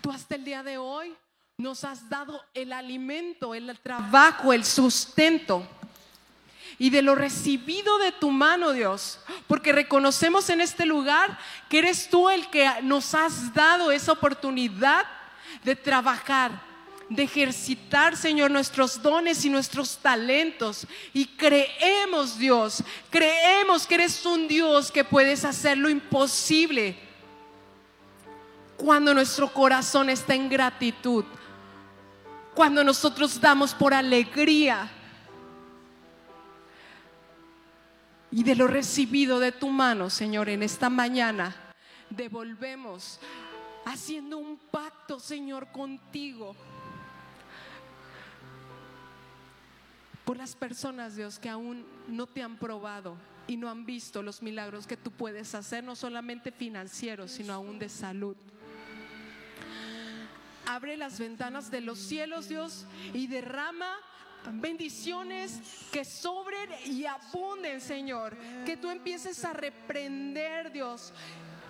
Tú 0.00 0.10
hasta 0.10 0.34
el 0.34 0.44
día 0.44 0.62
de 0.62 0.78
hoy 0.78 1.14
nos 1.58 1.84
has 1.84 2.08
dado 2.08 2.42
el 2.54 2.72
alimento, 2.72 3.54
el 3.54 3.78
trabajo, 3.80 4.52
el 4.52 4.64
sustento. 4.64 5.66
Y 6.78 6.90
de 6.90 7.00
lo 7.00 7.14
recibido 7.14 7.96
de 7.98 8.12
tu 8.12 8.30
mano, 8.30 8.72
Dios, 8.72 9.20
porque 9.46 9.72
reconocemos 9.72 10.50
en 10.50 10.60
este 10.60 10.84
lugar 10.84 11.38
que 11.70 11.78
eres 11.78 12.10
tú 12.10 12.28
el 12.28 12.48
que 12.50 12.70
nos 12.82 13.14
has 13.14 13.54
dado 13.54 13.90
esa 13.90 14.12
oportunidad 14.12 15.06
de 15.64 15.74
trabajar, 15.74 16.62
de 17.08 17.22
ejercitar, 17.22 18.16
Señor, 18.16 18.50
nuestros 18.50 19.00
dones 19.00 19.44
y 19.44 19.50
nuestros 19.50 19.98
talentos. 19.98 20.86
Y 21.12 21.26
creemos, 21.26 22.38
Dios, 22.38 22.82
creemos 23.10 23.86
que 23.86 23.94
eres 23.96 24.24
un 24.26 24.48
Dios 24.48 24.90
que 24.90 25.04
puedes 25.04 25.44
hacer 25.44 25.78
lo 25.78 25.88
imposible 25.88 26.96
cuando 28.76 29.14
nuestro 29.14 29.52
corazón 29.52 30.10
está 30.10 30.34
en 30.34 30.48
gratitud, 30.48 31.24
cuando 32.54 32.84
nosotros 32.84 33.40
damos 33.40 33.74
por 33.74 33.94
alegría 33.94 34.90
y 38.30 38.42
de 38.42 38.54
lo 38.54 38.66
recibido 38.66 39.38
de 39.38 39.52
tu 39.52 39.68
mano, 39.68 40.10
Señor, 40.10 40.48
en 40.48 40.62
esta 40.62 40.90
mañana, 40.90 41.56
devolvemos 42.10 43.18
haciendo 43.86 44.38
un 44.38 44.58
pacto, 44.58 45.18
Señor, 45.18 45.70
contigo. 45.72 46.54
Por 50.26 50.36
las 50.38 50.56
personas, 50.56 51.14
Dios, 51.14 51.38
que 51.38 51.48
aún 51.48 51.86
no 52.08 52.26
te 52.26 52.42
han 52.42 52.58
probado 52.58 53.16
y 53.46 53.56
no 53.56 53.70
han 53.70 53.86
visto 53.86 54.22
los 54.22 54.42
milagros 54.42 54.88
que 54.88 54.96
tú 54.96 55.12
puedes 55.12 55.54
hacer, 55.54 55.84
no 55.84 55.94
solamente 55.94 56.50
financieros, 56.50 57.30
sino 57.30 57.52
aún 57.52 57.78
de 57.78 57.88
salud. 57.88 58.36
Abre 60.66 60.96
las 60.96 61.20
ventanas 61.20 61.70
de 61.70 61.80
los 61.80 62.00
cielos, 62.00 62.48
Dios, 62.48 62.86
y 63.14 63.28
derrama 63.28 63.88
bendiciones 64.54 65.60
que 65.92 66.04
sobren 66.04 66.70
y 66.86 67.06
abunden, 67.06 67.80
Señor. 67.80 68.36
Que 68.64 68.76
tú 68.76 68.90
empieces 68.90 69.44
a 69.44 69.52
reprender, 69.52 70.72
Dios. 70.72 71.12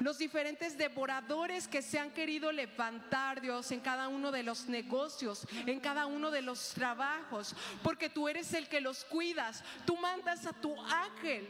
Los 0.00 0.18
diferentes 0.18 0.76
devoradores 0.76 1.66
que 1.66 1.80
se 1.80 1.98
han 1.98 2.10
querido 2.10 2.52
levantar, 2.52 3.40
Dios, 3.40 3.70
en 3.72 3.80
cada 3.80 4.08
uno 4.08 4.30
de 4.30 4.42
los 4.42 4.68
negocios, 4.68 5.46
en 5.66 5.80
cada 5.80 6.06
uno 6.06 6.30
de 6.30 6.42
los 6.42 6.70
trabajos, 6.70 7.54
porque 7.82 8.10
tú 8.10 8.28
eres 8.28 8.52
el 8.52 8.68
que 8.68 8.82
los 8.82 9.04
cuidas. 9.04 9.64
Tú 9.86 9.96
mandas 9.96 10.44
a 10.46 10.52
tu 10.52 10.74
ángel 10.82 11.48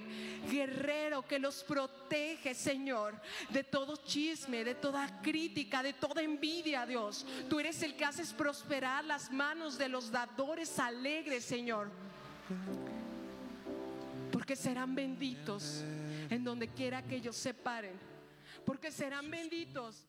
guerrero 0.49 1.27
que 1.27 1.41
los 1.41 1.65
protege, 1.65 2.55
Señor, 2.55 3.21
de 3.51 3.65
todo 3.65 3.97
chisme, 3.97 4.63
de 4.63 4.77
toda 4.77 5.21
crítica, 5.23 5.83
de 5.83 5.93
toda 5.93 6.23
envidia, 6.23 6.87
Dios. 6.87 7.27
Tú 7.49 7.59
eres 7.59 7.83
el 7.83 7.97
que 7.97 8.05
haces 8.05 8.33
prosperar 8.33 9.05
las 9.05 9.33
manos 9.33 9.77
de 9.77 9.89
los 9.89 10.13
dadores 10.13 10.79
alegres, 10.79 11.45
Señor. 11.45 11.91
Porque 14.31 14.55
serán 14.55 14.95
benditos 14.95 15.83
en 16.31 16.45
donde 16.45 16.69
quiera 16.69 17.03
que 17.03 17.17
ellos 17.17 17.35
se 17.35 17.53
paren 17.53 18.16
porque 18.67 18.91
serán 18.91 19.31
benditos 19.31 20.05